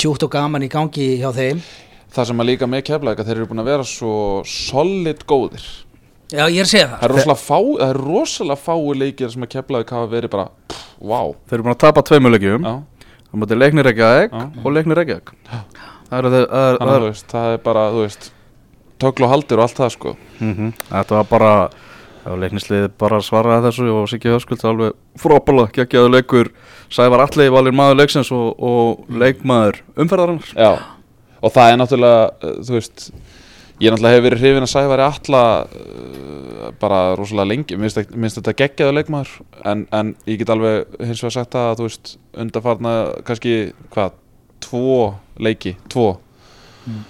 [0.00, 1.62] tjútt og gaman í gangi hjá þeim
[2.14, 4.14] það sem að líka með keflaðika þeir eru búin að vera svo
[4.48, 5.66] solid góðir.
[6.32, 6.98] Já, ég er að segja það.
[6.98, 10.46] Það er rosalega, fá, það er rosalega fái leikir sem að keflaðika hafa verið bara
[10.70, 12.68] pff, wow Þeir eru búin að tapa tveimu leikjum.
[13.34, 15.34] Það mútið leiknir Reykjavík og leiknir Reykjavík.
[15.50, 15.64] Það,
[16.10, 18.28] það, það, það, það er bara, þú veist
[19.02, 20.14] töklu og haldir og allt það sko.
[20.38, 20.72] Mm -hmm.
[20.90, 21.52] Þetta var bara
[22.24, 26.52] leiknisliði bara svaraði þessu og Siggi Höskuld alveg frópala, geggjaðu leikur.
[26.90, 30.54] Sævar Alli valir maður leiksins og, og leikmaður umferðarinnar.
[30.56, 30.93] Já
[31.44, 33.06] og það er náttúrulega, uh, þú veist
[33.82, 37.78] ég náttúrulega hef verið hrifin að Sævari alla uh, bara rosalega lengi.
[37.78, 39.32] Minnst þetta geggjaðu leikmaður.
[39.66, 42.14] En, en ég get alveg hins vegar sagt að þú veist,
[42.44, 42.94] undarfarna
[43.26, 43.56] kannski
[43.94, 44.20] hvað,
[44.64, 45.00] tvo
[45.42, 46.14] leiki, tvo.
[46.84, 47.02] Mm.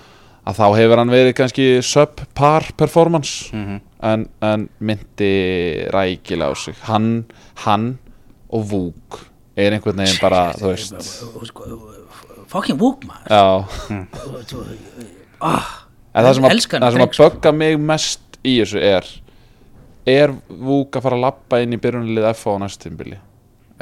[0.47, 3.51] að þá hefur hann verið kannski subpar performance.
[3.53, 3.81] Mm -hmm.
[4.03, 6.75] en, en myndi rækilega á sig.
[6.83, 7.25] Hann,
[7.65, 7.99] hann
[8.49, 9.19] og Vúk
[9.57, 10.95] er einhvern veginn bara, þú veist
[12.55, 13.27] fucking Wook maður.
[15.45, 15.69] Ah,
[16.15, 19.13] það sem að, það sem að bögga mig mest í þessu er
[20.09, 23.19] er Wook að fara að lappa inn í byrjunalið FH á næstu tímbili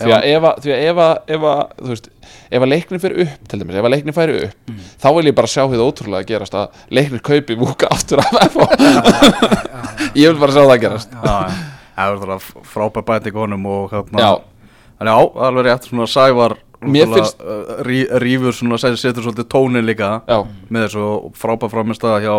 [0.03, 2.07] því að ef að, ef að, ef að þú veist,
[2.49, 4.87] ef að leiknin fyrir upp til dæmis, ef að leiknin færi upp mm.
[5.03, 8.23] þá vil ég bara sjá því það ótrúlega að gerast að leiknin kaupi Wook aftur
[8.23, 8.69] af FH
[10.23, 14.33] ég vil bara sjá það að gerast það er frábær bæti konum og hérna
[14.97, 17.41] þannig á, alveg rétt, svona sævar finnst...
[17.41, 20.43] Uh, rí, rífur svona, setur svolítið tónin líka Já.
[20.69, 21.09] með þessu
[21.39, 22.35] frábæð frámest að hjá,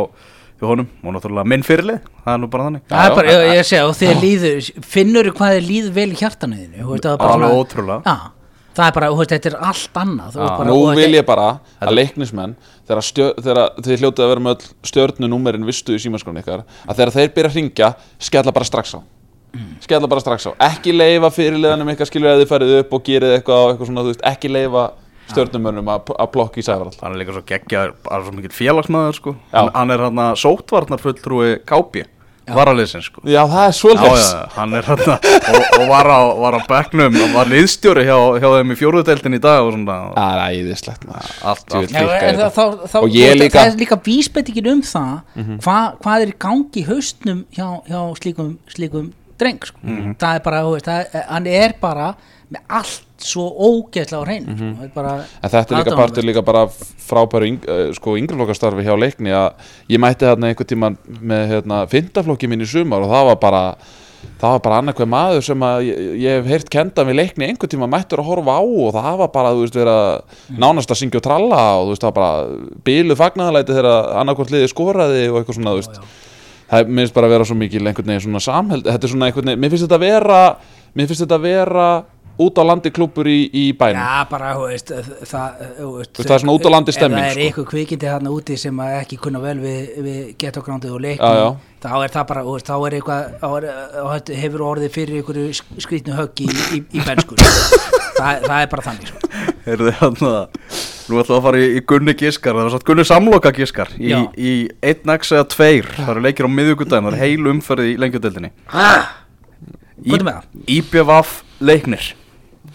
[0.59, 0.91] hjá honum.
[1.03, 2.85] Og náttúrulega minn fyrirlið, það er nú bara þannig.
[2.91, 6.07] Það er bara, ég, ég segja, og þegar líður finnur þú hvað þið líður vel
[6.09, 7.99] í hjartanuðinu alveg ótrúlega.
[8.03, 10.37] Já, það er bara, veist, þetta er allt annað.
[10.43, 12.55] Bara, nú vil ég bara að leiknismenn
[12.87, 17.51] þegar þið hljótið að vera með stjórnunúmerin vistu í símaskónu ykkar að þegar þeir byrja
[17.53, 19.22] að ringja skella bara strax á
[19.53, 19.69] mm.
[19.85, 20.51] skella bara strax á.
[20.71, 24.27] Ekki leifa fyrirleðanum eitthvað skilur að þið farið upp og gerið eitthvað, eitthvað svona, veist,
[24.33, 24.89] ekki leifa
[25.31, 29.19] stjórnumörnum að plokka í sæfarall hann er líka svo geggjar, hann er svo mikið félagsmaður
[29.19, 29.37] sko.
[29.53, 32.03] hann er hann að sótvarnar fulltrúi kápi
[32.43, 33.21] varaliðsins sko.
[33.23, 34.25] já það er svolítið
[34.57, 38.47] hann er hann að og, og var á, á begnum og var liðstjóri hjá, hjá
[38.57, 39.97] þeim í fjóruðdeldin í dag og svona.
[40.17, 41.95] Það er æðislegt allt, allt.
[41.95, 45.63] Já, þá, þá, og líka, það er líka vísbettingin um það mm -hmm.
[45.63, 49.79] hva, hvað er gangi haustnum hjá, hjá slíkum, slíkum dreng sko.
[49.81, 50.15] mm -hmm.
[50.19, 52.13] það er bara, veist, það, hann er bara
[52.53, 54.89] með allt svo ógeðslega á hreinu mm -hmm.
[54.91, 55.01] sko.
[55.01, 55.21] Mhm.
[55.41, 56.67] þetta er líka partur líka bara
[57.07, 59.53] frábæru yng, uh, sko, yngreflokkastarfi hjá leikni að
[59.89, 63.75] ég mætti hérna einhvern tíma með hérna, fintaflokki mín í sumar og það var bara
[64.39, 67.71] það var bara annarkveð maður sem að ég, ég hef heyrt kenda við leikni einhvern
[67.73, 70.59] tíma mættur að horfa á og það var bara, þú veist, vera mm.
[70.63, 72.31] nánast að syngja og tralla og þú veist, það var bara
[72.87, 75.99] bíluð fagnæðalæti þegar annarkvæmt liði skoraði og eitthvað svona, þú veist
[76.73, 79.51] það minnst bara að vera svo mikil einhvern veginn svona samheld þetta er svona einhvern
[79.53, 80.41] veginn, mér finnst þetta að vera
[80.93, 81.87] mér finnst þetta að vera
[82.41, 84.01] út á landi klúpur í, í bænum.
[84.01, 87.35] Já, bara, þú veist það, veist, það er svona út á landi stemming Það er
[87.35, 87.43] sko.
[87.45, 91.29] eitthvað kvikindi þarna úti sem ekki kunna vel við, við getográndið og leikni
[91.83, 96.41] þá er það bara, veist, þá er eitthvað þá hefur orðið fyrir einhverju skrítnu högg
[96.41, 97.37] í, í, í bensku
[98.17, 101.65] það, það er bara þannig Er þið hann að Nú ætlum við að fara í,
[101.75, 104.51] í Gunni Gískar, það var satt Gunni Samloka Gískar í, í
[104.87, 105.65] 1x eða 2,
[105.97, 108.51] það eru leikir á miðugudagin, það er heil umferði í lengjudeldinni.
[110.77, 112.13] Íbjöfaf leiknir,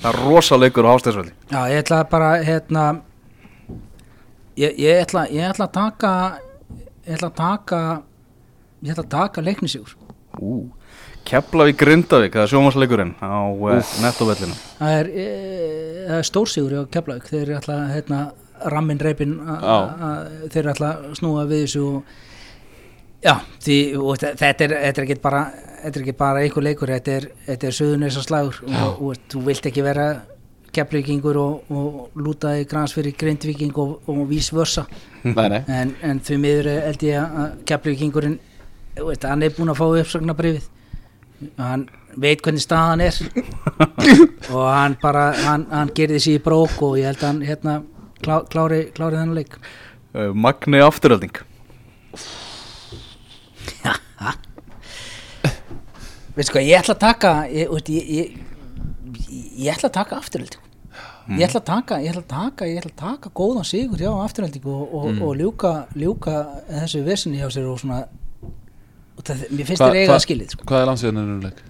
[0.02, 1.32] það er rosa leikur á ástæðsveldi.
[1.48, 2.84] Já, ég ætla bara, hérna,
[4.60, 6.12] ég, ég, ætla, ég ætla að taka,
[7.08, 7.82] ég ætla að taka,
[8.84, 9.96] ég ætla að taka leiknisjúr.
[10.36, 10.66] Ú.
[11.28, 15.26] Keflavík Grindavík, það er sjómasleikurinn á uh, nettovellinu Það er, e,
[16.16, 17.26] er stórsígur á Keflavík.
[17.28, 18.20] Þeir eru alltaf hérna,
[18.72, 22.14] rammin reypin þeir eru alltaf snúa við þessu og,
[23.24, 23.34] já,
[23.66, 25.44] því, og þetta er, er ekki bara
[25.82, 28.58] þetta er ekki bara einhver leikur þetta er, er söðunesa slagur.
[28.66, 30.08] Og, og þú vilt ekki vera
[30.74, 34.84] keflavíkingur og, og lúta í grans fyrir grindviking og vís vörsa
[35.24, 38.36] en, en því miður held ég að keflavíkingurinn
[38.98, 40.66] hann er búin að fá uppsagnabrifið
[41.58, 43.18] hann veit hvernig staðan er.
[44.54, 47.74] Og hann bara hann, hann gerði sér í brók og ég held að hann hérna
[48.22, 49.58] klá, klári, klári þennan leik.
[50.16, 51.36] Uh, Magni afturölding
[56.38, 58.26] veistu hvað, ég ætla að taka ég, ég, ég,
[59.58, 60.64] ég ætla að taka afturölding
[61.36, 64.12] ég ætla að taka ég ætla að taka, ég ætla að taka góðan sigur hjá
[64.24, 66.34] afturölding og, og, og ljúka, ljúka
[66.70, 67.98] þessu vesinni hjá sér og svona
[69.26, 70.68] það, mér finnst þér eiga að skilið sko.
[70.68, 71.64] Hvað er landsliðinu leik?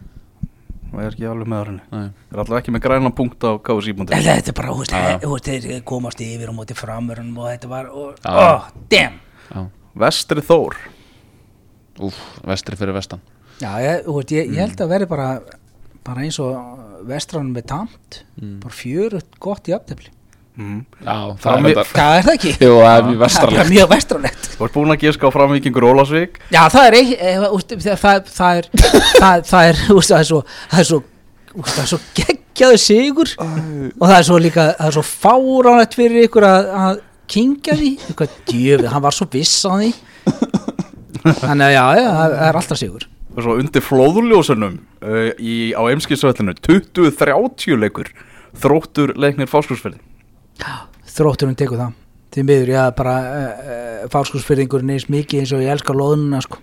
[0.88, 2.04] og er ekki alveg með árinni Nei.
[2.32, 6.22] er alltaf ekki með græna punkt á En þetta er bara, þú veist, þeir komast
[6.24, 9.18] yfir og móti framörun og þetta var, og, oh, damn.
[9.52, 9.60] Já.
[9.98, 10.78] Vestri Þór.
[12.08, 13.20] Úf, vestri fyrir vestan.
[13.60, 15.30] Já, ég, veist, ég, ég held að verði bara
[16.08, 16.56] bara eins og
[17.08, 18.22] vestranum með tamt.
[18.62, 20.14] Bara fjörutt gott í aftöfli
[20.58, 20.80] mm.
[21.06, 22.54] Já, það er Hvað er það ekki?
[22.58, 26.40] Jú, það er mjög Það er vestralegt Þú ert búin að geska á framvíkingur Ólasvík
[26.50, 30.82] Já, það er eh, það, það, það er það, það er, það er svo það
[30.82, 31.02] er svo,
[31.62, 32.00] það svo
[32.58, 33.34] geggjaðu sigur.
[33.38, 37.92] Og það er svo líka það er svo fáránlegt fyrir ykkur að, að kingja því,
[38.08, 39.92] eitthvað djöfið hann var svo viss á því.
[41.44, 43.06] Þannig að já, já, það er alltaf sigur.
[43.34, 48.10] Og svo undir flóðuljósunum uh, í, á Eimskilsvöllinu 20-30 leikur
[48.58, 50.00] þróttur leiknir fáskursferði
[51.18, 51.92] þrótturinn tekur það.
[52.34, 56.58] Því miður, já, bara uh, uh, fárskursfyrðingurinn eins mikið eins og ég elska loðnuna sko.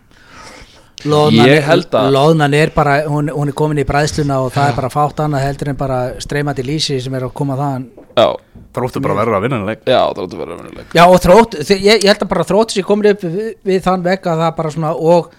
[1.06, 4.70] Loðnan, Ég held að- loðnan er bara, hún, hún er komin í bræðsluna og það
[4.72, 7.84] er bara fátt annað heldur en bara streymandi lýsi sem er að koma þaðan.
[8.18, 8.28] Já,
[8.74, 9.84] þróttur bara verður að vinna þennan leik.
[9.86, 12.48] Já, það áttu að vera venuleik Já og þrótt, þi- ég, ég held að bara
[12.50, 15.30] þrótt sér komin upp við, við þann veg að það bara svona og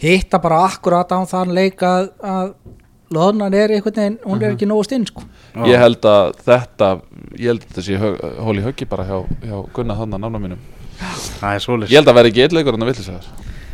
[0.00, 2.54] hitta bara akkurat á þann leik að, að
[3.14, 5.24] loðnan er einhvern veginn, hún er ekki nógu stinn sko.
[5.66, 6.90] Ég held að þetta
[7.40, 10.40] Ég held að þetta sé hög, hól í höggi bara hjá, hjá Gunnar þannig nána
[10.42, 10.60] mínum.
[11.40, 11.92] Það svoleiðis.
[11.94, 13.28] Ég held að vera ekki eitt leikur en að villisæðar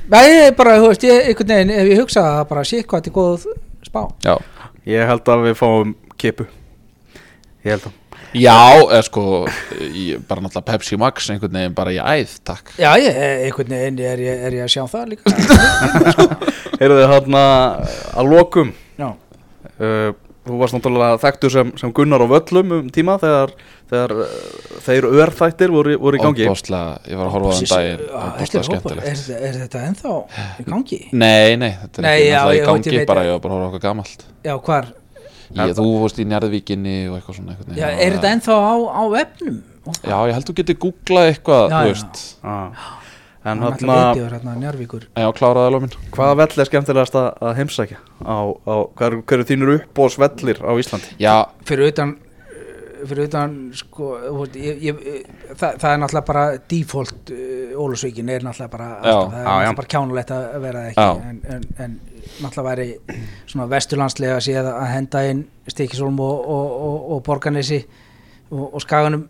[0.06, 2.82] Nei, ég er bara, þú veist, ég, einhvern veginn ef ég hugsa það bara sé
[2.84, 3.46] hvað þetta er góð
[3.88, 4.02] spá.
[4.22, 4.34] Já,
[4.86, 6.46] ég held að við fáum kipu.
[7.66, 7.96] Ég held að.
[8.36, 9.22] Já eða sko
[9.96, 12.70] ég, bara náttúrulega Pepsi Max einhvern veginn bara í æð, takk.
[12.78, 13.18] Já, ég,
[13.48, 15.34] einhvern veginn er, ég- er ég að sjá það líka.
[16.80, 17.42] Heyrðu þið hérna
[18.20, 18.72] að lokum
[19.80, 20.12] uh,
[20.46, 23.54] þú varst náttúrulega þekktur sem, sem Gunnar á völlum um tíma þegar,
[23.90, 24.36] þegar uh,
[24.86, 26.46] þeir örþættir voru, voru í gangi.
[26.46, 28.04] Óbáslega, ég var að horfa á þann daginn.
[28.04, 29.08] Er, hópa, skemmtilegt.
[29.10, 30.14] er, er þetta ennþá
[30.62, 31.00] í gangi?
[31.12, 33.34] Nei, nei, þetta er Nei, ekki já, ég- í ég gangi veit bara að- ég
[33.36, 34.26] var bara að horfa á okkar gamalt.
[34.46, 34.92] Já, hvar?
[35.56, 39.02] ég, Þú fórst í Njarðvíkinni og eitthvað svona einhvern Já, er þetta ennþá á, á
[39.14, 39.58] vefnum?
[40.02, 41.78] Já, ég held þú getur googlað eitthvað, Já,
[43.46, 45.96] en Hann hérna hérna Njarvíkur Já, kláraði alveg minn.
[46.16, 47.98] Hvaða vell er skemmtilegast að, heimsækja?
[48.26, 51.12] Á, á hver, hver er þínur uppbóðsvellir á Íslandi?
[51.22, 51.34] Já,
[51.68, 52.16] Fyrir utan
[53.06, 54.08] fyrir utan sko,
[54.56, 55.00] ég, ég,
[55.52, 59.12] það, það er náttúrulega bara default uh, Ólusvíkin er náttúrulega bara Já.
[59.12, 59.46] alltaf, það er já.
[59.46, 61.28] náttúrulega bara kjánulegt að vera það ekki.
[61.30, 61.96] En, en, en
[62.42, 63.20] náttúrulega væri
[63.52, 67.82] svona vesturlandslega að séð að henda inn Stikisólm og, og, og, og Borganesi
[68.50, 69.26] og, og Skaganum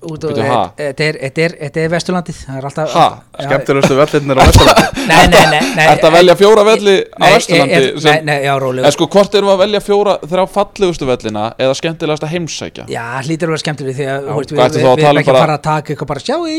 [0.00, 3.02] þetta er, þetta er, þetta er vesturlandið það er alltaf Ha?
[3.40, 4.84] Skemmtilegustu vellirnir á Vesturlandi?
[5.10, 5.84] Nei, nei, nei, nei.
[5.90, 9.50] Ertu að velja fjóra velli á Vesturlandi Nei, nei, já, rólega En sko, hvort erum
[9.50, 12.84] við að velja fjóra þrjá fallegustu vellina eða skemmtilegast að heimsækja?
[12.90, 15.64] Já, hlýtur að vera skemmtileg því að við, erum um ekki að bara- fara að
[15.68, 16.50] taka eitthvað bara sjáu í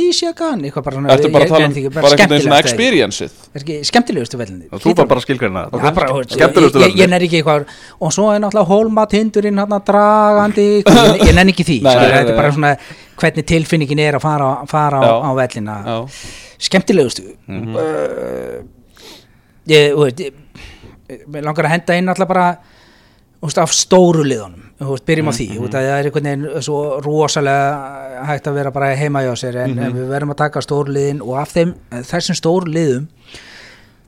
[0.85, 3.31] bara svona Ertu bara að tala um bara einhvern veginn svona experience-ið?
[3.57, 5.61] er skemmtilegustu vellinni þú bara bara skilgreina
[6.29, 6.93] skemmtilegustu ég,
[13.23, 15.83] ég, ég er ég, ég er hvernig tilfinningin er að fara, fara á, á vellina.
[15.85, 16.07] Já,
[16.57, 17.21] skemmtilegustu.
[17.47, 17.75] Mhm.
[17.75, 18.63] uh,
[19.67, 20.33] ég, veist ég,
[21.27, 22.57] mig langar að henda inn alltaf bara
[23.41, 24.71] veist, af stóru liðunum.
[24.79, 28.95] Veist, byrjum á því, mm það er einhvern veginn svo rosalega hægt að vera bara
[28.95, 32.35] heima hjá sér en, en við verðum að taka stóru liðin og af þeim, þessum
[32.35, 33.07] stóru liðum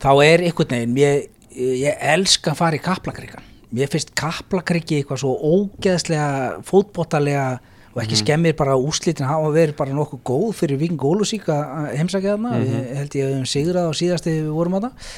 [0.01, 5.17] þá er einhvern veginn ég, ég elska að fara í kaplakrikan mér finnst kaplakriki eitthvað
[5.17, 7.59] svo ógeðslega fótbottalega
[7.93, 12.35] og ekki skemmir bara úrslitin hafa verið bara nokkuð góð fyrir Viking Ólusík að heimsækja
[12.35, 15.11] þarna ég held ég að við höfum sigrað á síðast þegar við vorum að það.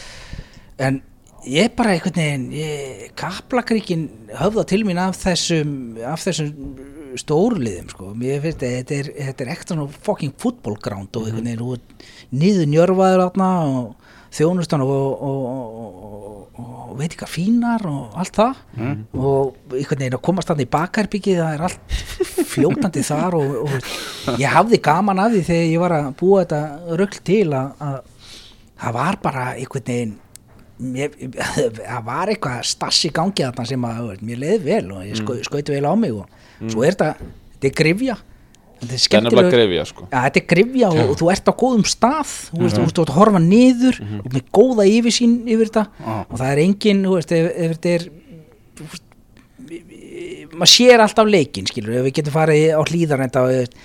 [0.86, 1.00] En
[1.46, 4.06] ég bara einhvern veginn ég, kaplakrikin
[4.36, 5.72] höfða til mín af þessum
[6.04, 6.76] af þessum
[7.20, 11.48] stórliðum sko, mér finnst þetta er, þetta er ektra svona fucking football ground og einhvern
[11.48, 14.05] veginn og niður njörfaður átna og
[14.36, 18.60] þjónustan og, og, og, og, veit ekki hvað fínar og allt það.
[19.20, 21.96] Og einhvern veginn að komast þannig í bakarbyggi það er allt
[22.54, 26.62] fljótandi þar og, og ég hafði gaman af því þegar ég var að búa þetta
[27.02, 27.98] rögl til að, að
[28.84, 30.16] það var bara einhvern veginn
[30.76, 35.38] það var eitthvað stass í gangi þarna sem að mér leiði vel og ég sko,
[35.48, 36.26] skauti vel á mig og
[36.68, 38.18] svo er þetta, þetta er grifja
[38.82, 40.08] þetta er skemmtilega grefja, sko.
[40.12, 42.36] Já, þetta er grifja og, og þú ert á góðum stað.
[42.52, 45.86] Þú veist, þú veist, þú ert að horfa niður og með góða yfirsýn yfir þetta
[46.26, 48.08] og það er engin, þú veist, ef, ef þetta er
[50.56, 53.78] maður sér alltaf leikinn, skilur, ef við getum farið á hlýðarenda og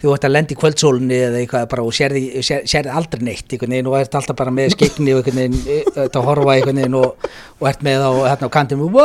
[0.00, 3.52] þú ert að lendi í kvöldsólunni eða eitthvað bara og sérði, sér, sérði aldrei neitt
[3.52, 7.28] veginn og ert alltaf bara með skikni og einhvern veginn, þetta horfa einhvern veginn og,
[7.60, 8.96] og ert með á, hérna á kantinu og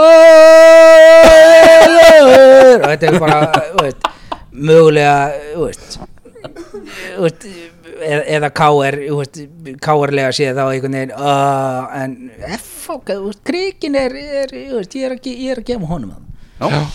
[2.85, 3.39] þetta er bara
[3.81, 4.07] veit,
[4.55, 5.15] mögulega
[5.59, 5.97] veist,
[7.19, 7.47] veist,
[8.01, 8.99] eða, káer
[9.81, 12.15] káerlega séð þá einhvern veginn uh, en
[12.59, 12.89] F,
[13.47, 16.15] krikin er, er ég, er að, ég er að gefa honum
[16.59, 16.85] það Já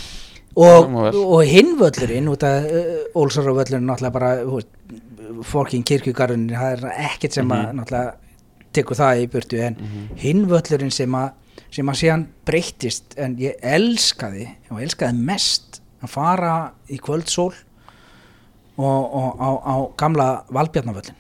[0.57, 7.53] og, og hinvöllurinn út af uh, Ólsarvöllurinn náttúrulega bara fólkin kirkjugarðin það er ekkert sem
[7.53, 8.17] að mm -hmm.
[8.73, 10.19] tekur það í burtu en mm -hmm.
[10.19, 11.31] hinvöllurinn sem að
[11.71, 16.55] sem að síðan breytist en ég elskaði og elskaði mest að fara
[16.89, 17.53] í kvöldsól
[18.81, 21.19] og, og á, á gamla Valbjarnavöllin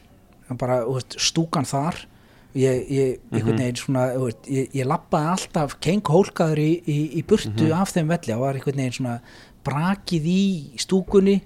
[0.58, 2.06] bara veist, stúkan þar
[2.54, 3.76] ég, ég, mm -hmm.
[3.76, 4.06] svona,
[4.46, 7.80] ég, ég lappaði alltaf kenghólkaður í, í, í burtu mm -hmm.
[7.80, 9.20] af þeim velli og var einhvern veginn svona
[9.64, 10.44] brakið í
[10.76, 11.40] stúkunni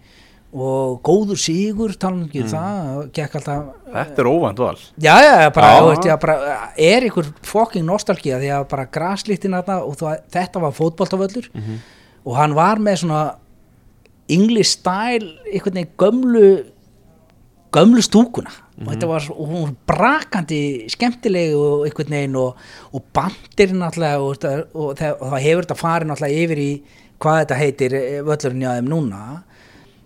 [0.54, 2.50] og góður sigur tala um ekki mm.
[3.42, 6.36] það Þetta er óvænt val Já, já, bara, veist, já bara,
[6.78, 11.50] er einhver fokking nostálgíða því að bara graslítin að það og það, þetta var fótballtaföllur
[11.50, 11.82] -hmm.
[12.24, 13.24] Og hann var með svona
[14.32, 16.46] English style einhvern veginn gömlu
[17.74, 18.50] gömlu stúkuna.
[18.50, 18.86] Mm -hmm.
[18.86, 22.56] og þetta var hún var brakandi skemmtileg og einhvern veginn og,
[22.92, 24.44] og bandir náttúrulega og,
[24.74, 26.82] og, það, og hefur þetta farið náttúrulega yfir í
[27.20, 29.42] hvað þetta heitir eh, völlurinn aðeim núna.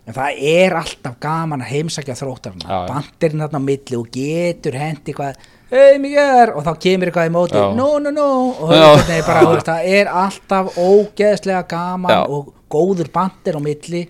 [0.06, 5.12] En það er alltaf gaman að heimsækja þróttarna bandirinn þarna á milli og getur hendi
[5.12, 5.34] hvað
[5.70, 7.66] hei mig er og þá kemur eitthvað í móti Já.
[7.76, 8.28] no no no
[8.64, 8.74] og
[9.08, 12.20] nei, bara, veist, það er alltaf ógeðslega gaman Já.
[12.24, 14.04] og góður bandir á milli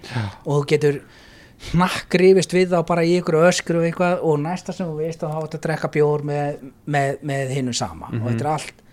[0.44, 1.00] og þú getur
[1.72, 5.32] hnakkrifist við þá bara í ykkur öskru og eitthvað og næsta sem þú veist þá
[5.34, 8.22] hátt að drekka bjór með, með, með hinnum sama mm -hmm.
[8.22, 8.84] og þetta er allt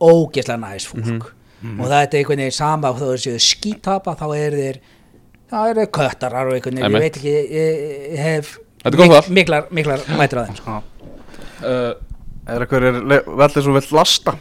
[0.00, 1.80] ógeðslega næst fólk mm -hmm.
[1.80, 4.80] og það er einhvern veginn sama og er þessi skítapa þá er þeir
[5.50, 7.74] þá er þeir köttarar og einhvern veginn ég veit ekki, ég,
[8.12, 10.82] ég hef mik miklar, miklar mætur að þeim sko.
[11.64, 11.92] Uh,
[12.50, 14.34] Er eitthvað veldur sem vill lasta?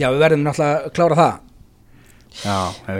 [0.00, 1.34] Já við verðum náttúrulega að klára það
[2.42, 2.56] Já,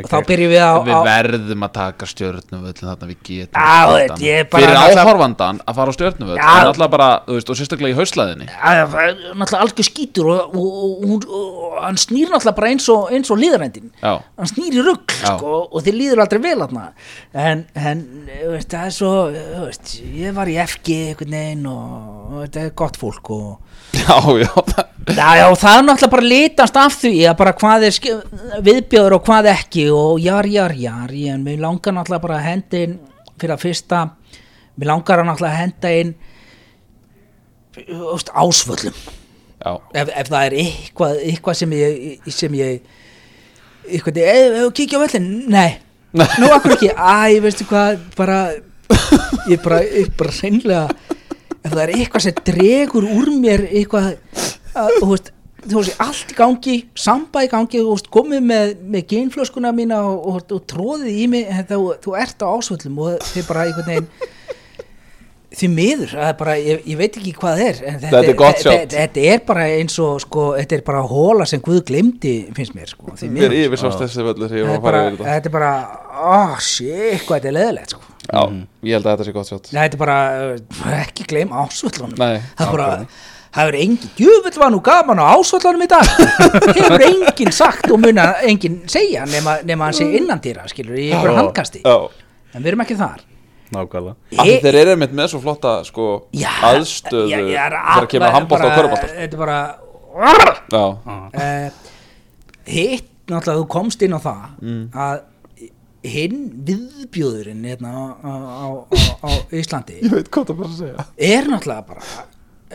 [0.06, 5.60] þá byrjum við á við verðum að taka stjórnuvöld þannig að við getum fyrir áhorfandan
[5.64, 8.48] að fara á stjórnuvöld en alltaf bara, þú veist, og sérstaklega í hauslæðinni.
[8.52, 13.40] Náttúrulega algjör skýtur og, og, og, og hann snýr náttúrulega bara eins og, eins og
[13.40, 16.86] líðarendin hann snýr í rugg sko, og þið líður aldrei vel aðna
[17.32, 18.04] en, en
[18.52, 19.12] veist, það er svo
[19.66, 20.98] veist, ég var í FG
[21.72, 23.71] og þetta er gott fólk og
[24.02, 27.96] já, já Já, já, það er náttúrulega bara litast af því að bara hvað er
[28.68, 32.82] viðbjöður og hvað ekki og jar, jar, jar en mér langar náttúrulega bara að henda
[32.86, 32.94] inn
[33.34, 34.02] fyrir að fyrsta
[34.78, 36.14] mér langar að náttúrulega að henda inn
[38.30, 39.00] ásvöllum.
[39.94, 42.94] Ef, ef það er eitthvað, eitthvað sem ég sem ég
[43.88, 45.80] eitthvað, eða kíkja á völlin nei,
[46.40, 46.92] nú akkur ekki?
[46.94, 48.38] Æ, veistu hvað, bara
[49.50, 50.86] ég bara, ég bara reynlega
[51.62, 54.12] ef það er eitthvað sem dregur úr mér eitthvað
[54.72, 55.32] að, þú veist
[55.62, 60.02] þú veist, allt í gangi, samba í gangi þú veist, komið með, með genflöskuna mína
[60.08, 63.66] og, og, og tróðið í mig en þú, þú ert á ásvöldum og þið bara
[63.68, 64.08] einhvern veginn
[65.52, 68.94] því miður, bara, ég, ég veit ekki hvað það er þetta, þetta er gott sjátt.
[68.94, 72.88] þetta er bara eins og, sko, þetta er bara hóla sem Guð glimti, finnst mér
[72.88, 75.74] sko, yfirsást þessi völdur þetta er bara,
[76.16, 78.64] oh shit hvað þetta er leðilegt, sko já, mm.
[78.86, 80.18] ég held að þetta sé gott sjátt þetta er bara,
[80.54, 82.90] uh, ekki gleym ásvöldunum það er bara
[83.52, 86.08] það hefur engin, jöfnveld var nú gaman á ásvallanum í dag.
[86.78, 91.10] Hefur engin sagt og mun að engin segja nema, nema hann sé innandýra skilur í
[91.12, 91.82] einhver handkasti.
[91.84, 93.20] en við erum ekki þar.
[93.72, 94.16] Nákvæmlega.
[94.44, 98.34] E þeir eru með með svo flotta sko, já, aðstöðu já, já, þegar kemur að
[98.36, 99.60] handbóta og körubóta þetta er bara
[101.32, 101.68] uh,
[102.68, 104.82] hitt náttúrulega þú komst inn á það mm.
[104.92, 105.22] að
[106.02, 108.66] hinn viðbjóðurinn hérna á, á, á,
[109.22, 112.02] á Íslandi er náttúrulega bara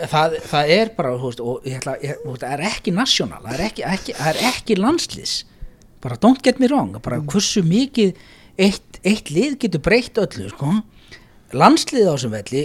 [0.08, 3.86] það, það er bara veist, og ætla, ég, það er ekki nasjónal það er ekki,
[3.91, 5.38] ekki, það er ekki landslýs
[6.04, 8.16] bara don't get me wrong bara hversu mikið
[8.58, 10.74] eitt, eitt lið getur breytt öllu sko.
[11.54, 12.64] landslýð á þessum velli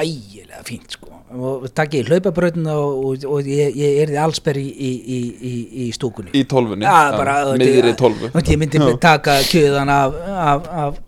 [0.00, 1.10] ægilega fínt sko.
[1.32, 5.52] Og takk ég hlaupabröðuna og, og, og ég, ég erði allsberg í, í, í,
[5.84, 6.34] í stúkunni.
[6.36, 8.32] Í tólfunni, ja, miðri tólfu.
[8.36, 11.00] ég myndi taka kjöðan af, af, af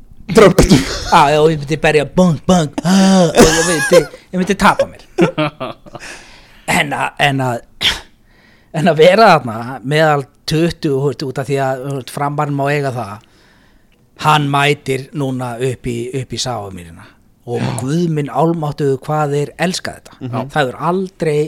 [1.12, 4.01] ah, og ég myndi berja bang bang ah, og ég myndi,
[4.32, 5.05] ég myndi tapa mér.
[6.65, 7.59] En að en að,
[8.73, 11.82] en að vera þarna meðal 20 húrt, út af því að
[12.12, 13.27] frambarn má eiga það
[14.24, 17.05] hann mætir núna upp í, upp í sáumýrina
[17.45, 20.16] og guðminn álmáttuðu hvað þeir elska þetta.
[20.21, 20.51] Mhm.
[20.55, 21.39] það er aldrei,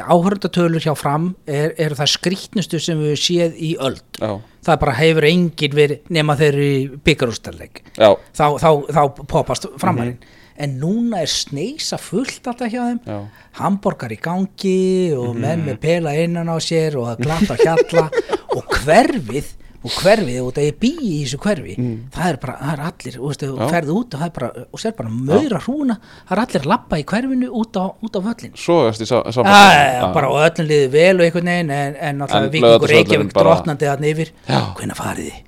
[0.00, 4.04] áhörndatölur hjá fram er, eru það skrýtnustu sem við séð í öld.
[4.20, 9.68] Já, það bara hefur engin verið nema þeir eru í byggarústarleik þá, þá, þá popast
[9.76, 10.18] framarinn
[10.56, 13.00] en núna er sneisa fullt alltaf hjá þeim.
[13.04, 13.18] Já.
[13.58, 18.08] hambúrgar í gangi og menn með pela innan á sér og það glatt á hjalla.
[18.54, 19.48] Og hverfið
[19.84, 21.74] og hverfið, og það er bí í þessu hverfi
[22.14, 23.66] það er bara, það er allir og þú Já.
[23.74, 25.96] ferði út og það er bara, og sér bara maura hrúna,
[26.28, 29.22] það er allir lappa í hverfinu út á, út á völlin Svo erst í sa-
[29.24, 33.34] Já, samband bara og öllum liði vel og einhvern veginn en, en náttúrulega vikingur Reykjavík
[33.36, 34.32] drotnandi þarna yfir.
[34.48, 34.60] Já.
[34.78, 35.38] hvenær farið þið?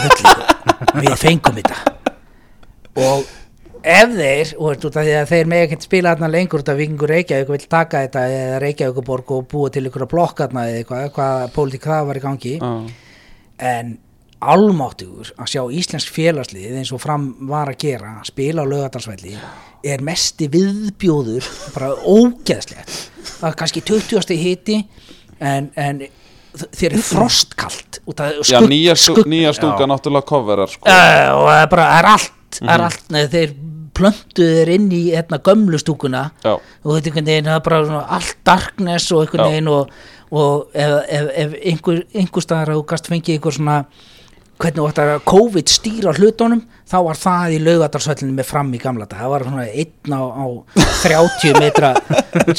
[0.00, 1.76] Völlin, við fengum þetta.
[3.00, 3.28] Og
[3.80, 7.68] ef þeir og því þeir með ekkert spila þarna lengur út af vikingur Reykjavík vil
[7.70, 11.86] taka þetta eða Reykjavíkuborg og búa til ykkur að blokka þarna eða eitthvað, hvað pólitík
[11.88, 12.72] það var í gangi Já,
[13.60, 13.98] en
[14.40, 19.34] almáttugur að sjá íslensk félagslið eins og fram var að gera spila á lögadalsvelli
[19.84, 22.94] er mesti viðbjóður bara ógeðslegt
[23.40, 24.40] það er kannski 20.
[24.40, 24.78] hiti
[25.40, 26.02] en, en
[26.56, 28.00] þér er frostkalt
[28.48, 30.88] já nýja, stú, nýja stúka náttúrulega coverar sko.
[30.88, 32.70] uh, og það er bara, það er allt Mhm.
[32.74, 33.52] er allt, neð, þeir
[33.94, 39.12] plöntuðu þeir inn í hérna, gömlu stúkuna Já, og þetta er bara svona allt darkness
[39.12, 39.50] og einhvern Já.
[39.50, 39.90] veginn og,
[40.30, 43.76] og ef, ef, ef einhver, einhver staðar að þú gast fengið einhver svona
[44.60, 49.08] hvernig ætti að COVID stýra hlutunum þá var það í laugadarsvöllinu með fram í gamla
[49.08, 50.46] það var svona einn á, á
[51.00, 51.94] 30 metra.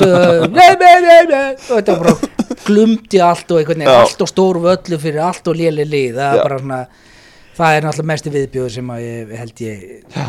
[1.69, 2.15] Og þetta bara
[2.65, 6.57] glumdi allt og einhvern veginn allt og stór völlu fyrir allt og léli lið, það
[6.65, 6.81] svona
[7.57, 9.83] það er náttúrulega mesti viðbjóður sem að ég held ég
[10.15, 10.27] já,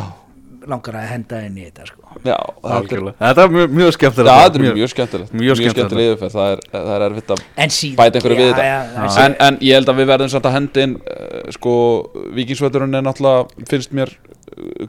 [0.71, 2.03] langar að henda inn í þetta sko.
[2.23, 3.05] já þetta er.
[3.23, 5.77] Þetta er mjög, mjög skemmtilegt já, þetta er mjög skemmtilegt mjög skemmtilegt.
[5.77, 8.67] skemmtileg yfirferð, það er, það er erfitt að en síðan bæta einhverju við Já, þetta
[8.69, 11.75] já, já, en, en ég held að við verðum samt að hendi inn uh, sko,
[12.39, 14.15] vikingsvöldurinn er náttúrulega finnst mér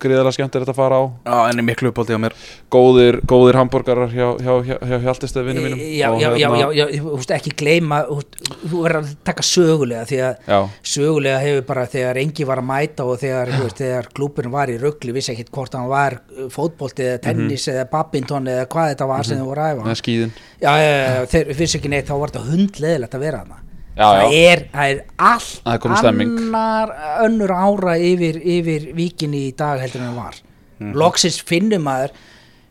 [0.01, 1.03] gríðarlega skemmtilegt að fara á.
[1.27, 2.35] Já, en er miklu uppáldi á mér.
[2.73, 6.85] Góðir, góðir hambúrgarar hjá, hjá, hjá, hjá Hjaltistæð vinnu mínum já, já, já, hérna- já,
[6.93, 8.19] já, þú veist ekki gleyma þú
[8.63, 10.59] þú verður að taka sögulega því að já,
[10.93, 14.71] sögulega hefur bara þegar engi var að mæta og þegar, þú veist, þegar klúburinn var
[14.73, 18.93] í ruggli vissi ekkit hvort hann var uh, fótbolti eða tennis eða badminton eða hvað
[18.93, 19.85] þetta var sem þau voru að æfa.
[19.89, 20.33] Með skíðin.
[20.63, 23.61] Já, já, já, já, þeir vissi ekki neitt þá var þetta hundleðilegt að vera þarna
[23.93, 24.51] Já, það, já.
[24.53, 26.31] Er, það er allt Það er stemming.
[26.39, 26.93] annar
[27.27, 30.39] önnur ára yfir, yfir víkinni í dag heldur en það var
[30.79, 30.93] Mhm.
[30.97, 32.11] loksins finnum maður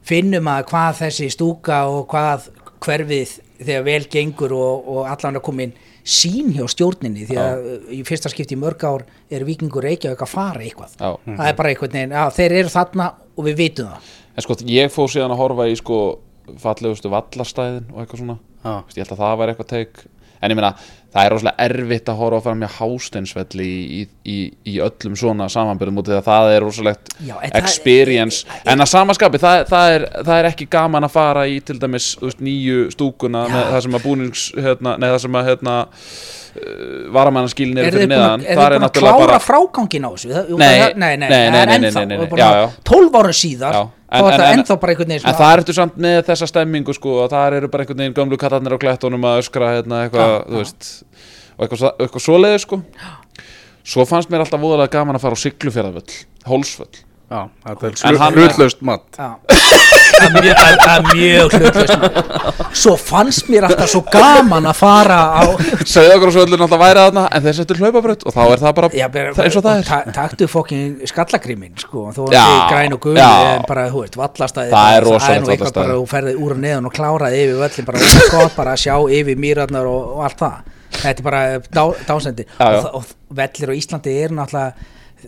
[0.02, 2.48] finnum maður hvað þessi stúka og hvað
[2.82, 5.72] hverfið þegar vel gengur og, og allan að komin
[6.04, 10.18] sín hjá stjórninni því að uh, í fyrsta skipti í mörg ár er vikingur Reykjavík
[10.26, 11.12] að fara eitthvað já.
[11.38, 13.06] það er bara einhvern veginn, já þeir eru þarna
[13.38, 16.00] og við vitum það en sko ég fór síðan að horfa í sko
[16.58, 18.74] fallegustu vallastæðin og eitthvað svona Já.
[18.94, 20.02] Ég held að það væri eitthvað teik
[20.42, 20.72] en ég meina
[21.12, 24.36] það er rosalega erfitt að horfa fara með hásteinsvelli í, í, í,
[24.72, 28.46] í öllum svona samanbyrðum út að það er rosalegt Já, en það- experience.
[28.64, 32.12] En að samaskapi það, það, er, það er ekki gaman að fara í til dæmis
[32.22, 35.76] veist, nýju stúkuna með það sem að búnings hérna, nei það sem að hérna,
[36.56, 38.44] uh, varamannaskílin eru Er fyrir neðan.
[38.44, 40.28] er þið búin að klára frágangin á þessu?
[40.58, 42.60] Nei, það- nei, nei, nei, það nei, er ennþá nei, nei, nei, og já, bara
[42.62, 42.70] já.
[42.92, 43.72] 12 ára síðar.
[43.72, 47.56] Já, er bara einhvern veginn en það ertu samt með þessa stemmingu sko, að það
[47.60, 51.94] eru bara einhvern veginn gömlu kallarnir á klettunum að öskra hérna eitthvað, og eitthvað, svo-
[51.98, 52.82] eitthvað svoleiði sko.
[53.82, 57.00] Svo fannst mér alltaf voðalega gaman að fara á Siglufjörðavöll, Hólsvöll
[57.30, 59.04] Já, þetta er hlutlaust mat.
[59.16, 61.02] Það er mjög, það- það er
[61.52, 65.42] hlutlaust svo fannst mér alltaf svo gaman að fara á
[65.88, 68.74] segðu okkur á svöllun alltaf væri þarna en þeir settur hlaupabrödd og þá er það
[68.78, 69.88] bara Já, bara, það er eins og það er.
[69.88, 74.70] ta taktu fokkin skallagrímin sko, þú Já, veist græn og en bara, þú veist, vallastæði
[74.76, 75.82] Það er rosalegt nú eitthvað vallastaði.
[75.82, 78.72] bara, þú ferði úr og neðan og kláraði yfir völlin bara, það er gott bara
[78.76, 80.56] að sjá yfir mýrarnar og, og allt það.
[80.92, 81.42] Þetta er bara
[81.72, 82.78] dá, dásendi Já, já.
[82.78, 83.04] og, þa- og
[83.42, 84.72] vellir á Íslandi eru náttúrulega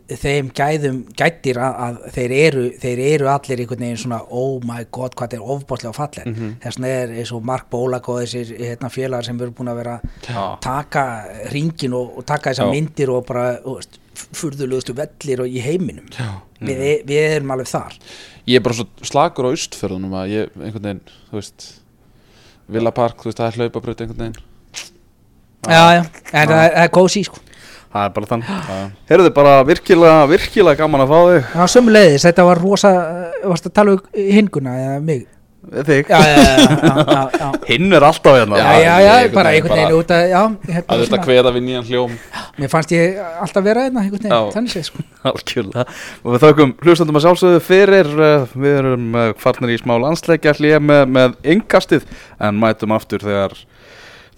[0.09, 4.87] þeim gæðum gættir að, að þeir, eru, þeir eru allir einhvern veginn svona oh my
[4.95, 6.35] god hvað er ofbáslega falleg mm.
[6.35, 6.55] -hmm.
[6.65, 9.81] þess vegna er eins og Mark Bólak og þessir hérna, félagar sem eru búin að
[9.83, 9.99] vera
[10.29, 10.59] Já.
[10.61, 11.05] taka
[11.53, 12.75] ringin og, og taka þessar Já.
[12.75, 13.47] myndir og bara
[14.15, 16.43] furðulegustu vellir og í heiminum Já.
[16.61, 17.99] við, við erum alveg þar
[18.47, 21.71] ég er bara svo slagur á austfjörðunum að ég einhvern veginn, þú veist
[22.67, 24.43] Villa Park, þú veist, það er hlaupabrödd einhvern veginn
[25.65, 26.03] já, já,
[26.33, 27.41] en það er, er kósi sko.
[27.95, 28.49] Það er bara þannig
[29.11, 31.53] Heyrðu bara virkilega, virkilega gaman að fá þig.
[31.55, 32.91] Já, sömulegðis, þetta var rosa
[33.45, 35.23] varst að tala um hinguna eða mig?
[35.65, 36.11] Þig.
[36.11, 37.47] Já, já, já, já, já, já.
[37.71, 38.59] Hinn er alltaf hérna.
[38.59, 40.35] Já, já, já, bara einhvern veginn út að,
[40.75, 42.17] hef að þetta kveða við nýjan hljóm.
[42.61, 45.05] Mér fannst ég alltaf vera einna, einhvern veginn, þannig séð, sko.
[45.31, 45.87] Algjörlega.
[46.21, 50.53] Og við þaukum hlustandum að sjálfsögðu fyrir uh, Við erum uh, farnir í smá landsleikja
[50.85, 52.05] með, með yngastið
[52.45, 53.57] En mætum aftur þegar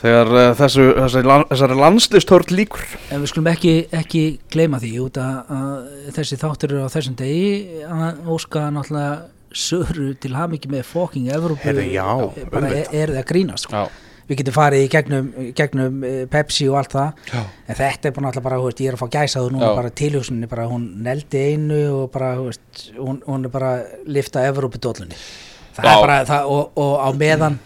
[0.03, 5.21] þegar uh, þessu, þessari, þessari landslistörn líkur en við skulum ekki, ekki gleyma því út
[5.23, 9.15] að, að þessi þáttur eru á þessum degi að óska náttúrulega
[9.57, 12.05] söru til hafmyggi með fokking Evrópu Heyrðu, já,
[12.53, 12.75] bara auðvitað.
[12.77, 13.79] er, er það grínast sko.
[13.87, 17.39] Já, við getum farið í gegnum, gegnum eh, Pepsi og allt það já,
[17.71, 19.71] en þetta er bara náttúrulega bara, þú veist, ég er að fá gæsa þú núna
[19.71, 19.77] Já.
[19.79, 23.71] bara tilhjóksunni, bara hún neldi einu og bara, þú veist, hún, hún er bara
[24.19, 25.17] lifta Evrópu dóllunni
[25.79, 25.93] það Já.
[25.95, 27.59] er bara, það, og, og á meðan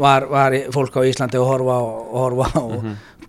[0.00, 1.84] var, var fólk á Íslandi að horfa á,
[2.16, 2.62] horfa á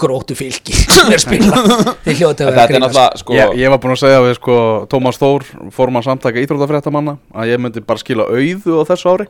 [0.02, 1.60] grótu fylki sem er spila
[2.06, 2.96] þeir hljóti að En vera þetta er grínast.
[2.96, 4.56] náttúrulega sko ég, ég var búin að segja við sko
[4.90, 5.46] Tómas Þór
[5.76, 9.28] formann samtaka íþróttafréttamanna að ég myndi bara skila auðu á þessu ári.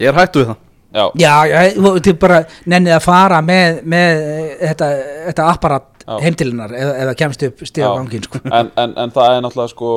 [0.00, 0.62] Ég er hættu við það.
[0.94, 2.36] Já, Já, þú bara
[2.70, 4.90] nennið að fara með, með eh, þetta,
[5.28, 8.40] þetta apparat heimtilinnar eða, eða kemst upp stíða gangin sko.
[8.44, 9.90] en, en, en það er náttúrulega sko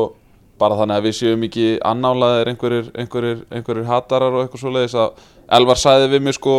[0.58, 4.98] bara þannig að við séum ekki annálaðir einhverjir, einhverjir, einhverjir hatarar og eitthvað svo leiðis
[4.98, 5.26] að
[5.58, 6.56] Elvar sagði við mig sko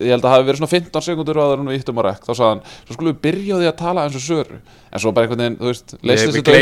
[0.00, 2.22] ég held að það hafi verið svona 15 sekundur áður en við íttum á rekk,
[2.26, 4.58] þá sagði hann, svo skulum við byrja á því að tala eins og söru,
[4.92, 6.52] en svo bara einhvern veginn þú veist, leistist þetta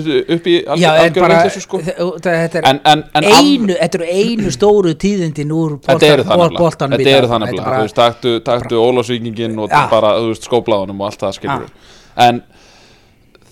[0.00, 1.78] upp, í- upp í Já, en bara sko.
[1.78, 6.00] þe- þetta er en, en, en einu, þetta eru einu stóru tíðindin úr það í
[6.00, 9.86] þetta eru það er nefnilega, bara- þú veist, taktu, taktu Ólafsvíkingin og Ja.
[9.90, 11.68] bara, þú veist, skóbláðunum og allt það skilur
[12.16, 12.42] en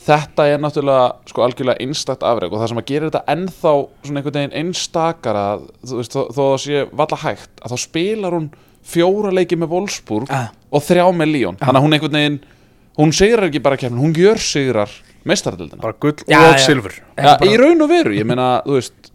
[0.09, 3.73] þetta er náttúrulega sko algjörlega einstakt afreg og það sem að gera þetta ennþá
[4.07, 5.45] svona einhvern veginn einstakara
[5.85, 8.49] þú veist, þó, þó það sé valla hægt að þá spilar hún
[8.89, 10.47] fjóra leiki með Wolfsburg Ja.
[10.73, 11.59] og þrjá með Lyon.
[11.61, 12.39] Þannig að hún einhvern veginn,
[12.99, 14.89] hún sigrar ekki bara kemur, hún gjör sigrar
[15.29, 16.63] mestaradildina bara gull Já, og já.
[16.65, 16.95] silfur.
[17.19, 19.11] Ja, í raun og veru, ég meina, þú veist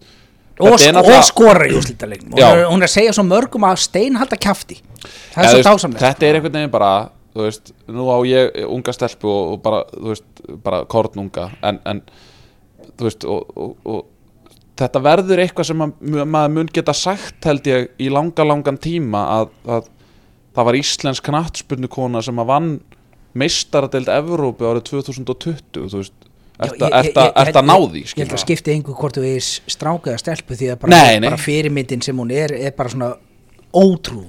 [0.60, 2.52] og, þetta sk náttúrulega- og skora í úslítalegnum Já.
[2.70, 4.78] hún, er- að segja svo mörgum að steinhalda kjafti.
[5.34, 8.08] Það Ja, er svo þú veist, dásamlega Þetta er einhvern veginn bara þú veist, nú
[8.14, 10.26] á ég unga stelpu og, og bara, þú veist,
[10.64, 12.02] bara kornunga en, en
[12.98, 14.04] þú veist og, og, og
[14.80, 15.94] þetta verður eitthvað sem að,
[16.26, 19.90] maður mun geta sagt held ég í langa langan tíma að, að
[20.54, 22.70] það var íslensk knattspurnukona sem að vann
[23.34, 26.14] meistaradeild Evrópu árið 2020 þú veist,
[26.62, 27.32] ert Já, að- ég- að-
[27.64, 27.68] að
[28.22, 30.92] held að skipti einhver hvort þú er stráka eða stelpu því að bara,
[31.32, 33.14] bara fyrirmyndin sem hún er er bara svona
[33.74, 34.26] ótrú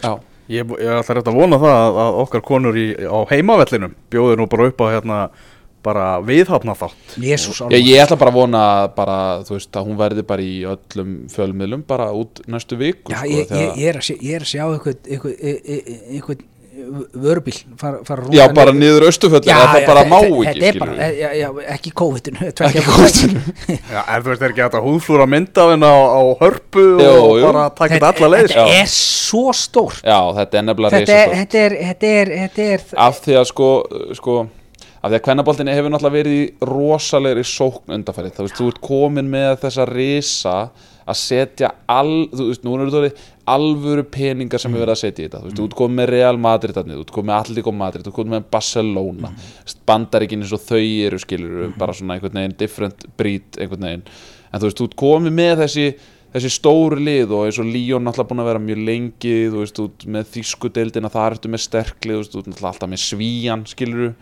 [0.00, 0.14] Já.
[0.50, 4.38] Ég, ég ætla rétt að vona það að, að okkar konur í, á heimavellinum bjóði
[4.40, 5.18] nú bara upp á hérna
[5.82, 7.16] bara viðhafna þátt.
[7.18, 8.62] Jésús Ég, ég ætla bara að vona
[8.94, 9.16] bara,
[9.48, 13.54] veist, að hún verði bara í öllum fjölmiðlum bara út næstu viku Já, sko, ég,
[13.80, 18.24] ég, er að sjá, ég er að sjá eitthvað, eitthvað, eitthvað, eitthvað vörubíl fara, fara
[18.24, 19.04] að Já, bara niður.
[19.10, 22.84] Já, það já, bara má ekki, Þetta er bara, skilur já, já, ekki COVID-inu Ekki
[22.86, 23.42] COVID-inu.
[23.92, 27.44] Já, en þú veist, er ekki að húðflúra mynda á, á hörpu Jú, og jú.
[27.50, 28.80] bara taka þetta alla leið þetta Já.
[28.80, 32.66] er svo stórt Já, þetta er nefnilega Þetta er, reisastórt þetta er, þetta er, þetta
[32.72, 33.70] er Af því að sko,
[34.20, 34.38] sko
[35.02, 38.80] af því að kvennaboltinni hefur náttúrulega verið í rosalegri sókn undanfærið þú veist, þú ert
[38.86, 40.52] komin með þessa risa
[41.02, 43.08] að setja al, þú veist, núna eru þetta
[43.50, 45.40] alvöru peningar sem er verið að setja í þetta.
[45.42, 48.36] Þú veist, þú ert komin með Real Madrid þú ert komin með Atletico Madrid, komin
[48.36, 49.32] með Barcelona.
[49.32, 49.76] Mm.
[49.88, 54.04] bandaríkin eins og þau eru skilur, bara svona einhvern veginn different breed einhvern veginn,
[54.52, 55.86] en þú veist, komin með þessi
[56.32, 59.82] þessi stóru lið og eins og Líón náttúrulega búin að vera mjög lengi þú veist,
[59.82, 64.14] út með þýskudeildina þar ertu með sterklið, þú veist, ert náttúrulega alltaf með svíjan skilur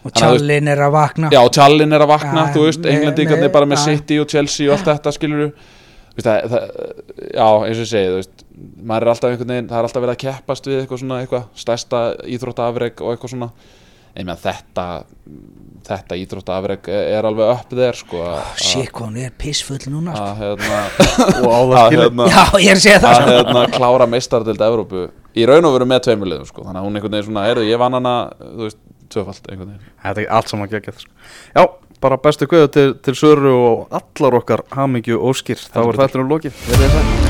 [0.00, 1.28] og tjallin er að vakna.
[1.28, 3.82] Já, Tjallin er að vakna, Já, þú veist, englendingarnir bara með já.
[3.90, 5.66] City og Chelsea og allt þetta, skilur veist,
[6.26, 6.64] það, það,
[7.30, 8.46] Já, eins og ég segi, þú veist
[8.90, 11.44] maður er alltaf einhvern veginn, það er alltaf verið að keppast við eitthvað svona, eitthvað,
[11.64, 12.00] stærsta
[12.36, 13.50] íþróttaafreg og eitthvað svona
[14.10, 14.84] Ég meðan þetta
[15.86, 20.24] þetta íþróttaafreg er alveg upp þér, sko að- Sér hvað hún er pissfull núna sko.
[20.26, 20.80] að hérna
[21.46, 23.36] og á það að skilur hérna Já, ég er að segja það að sko.
[23.36, 25.04] hérna klára meistardeild Evrópu
[25.38, 26.64] í raun og veru með tveimur liðum sko.
[26.66, 28.80] þannig að hún einhvern veginn svona, erðu, ég vann hana þú veist,
[29.14, 31.12] tvöfald einhvern veginn Þetta er allt saman geggjað sko.
[31.54, 31.62] Já,
[32.00, 35.60] bara bestu kveðu til, til Söru og allar okkar hamingju óskir.
[35.60, 37.29] Þá er þetta nú lokið.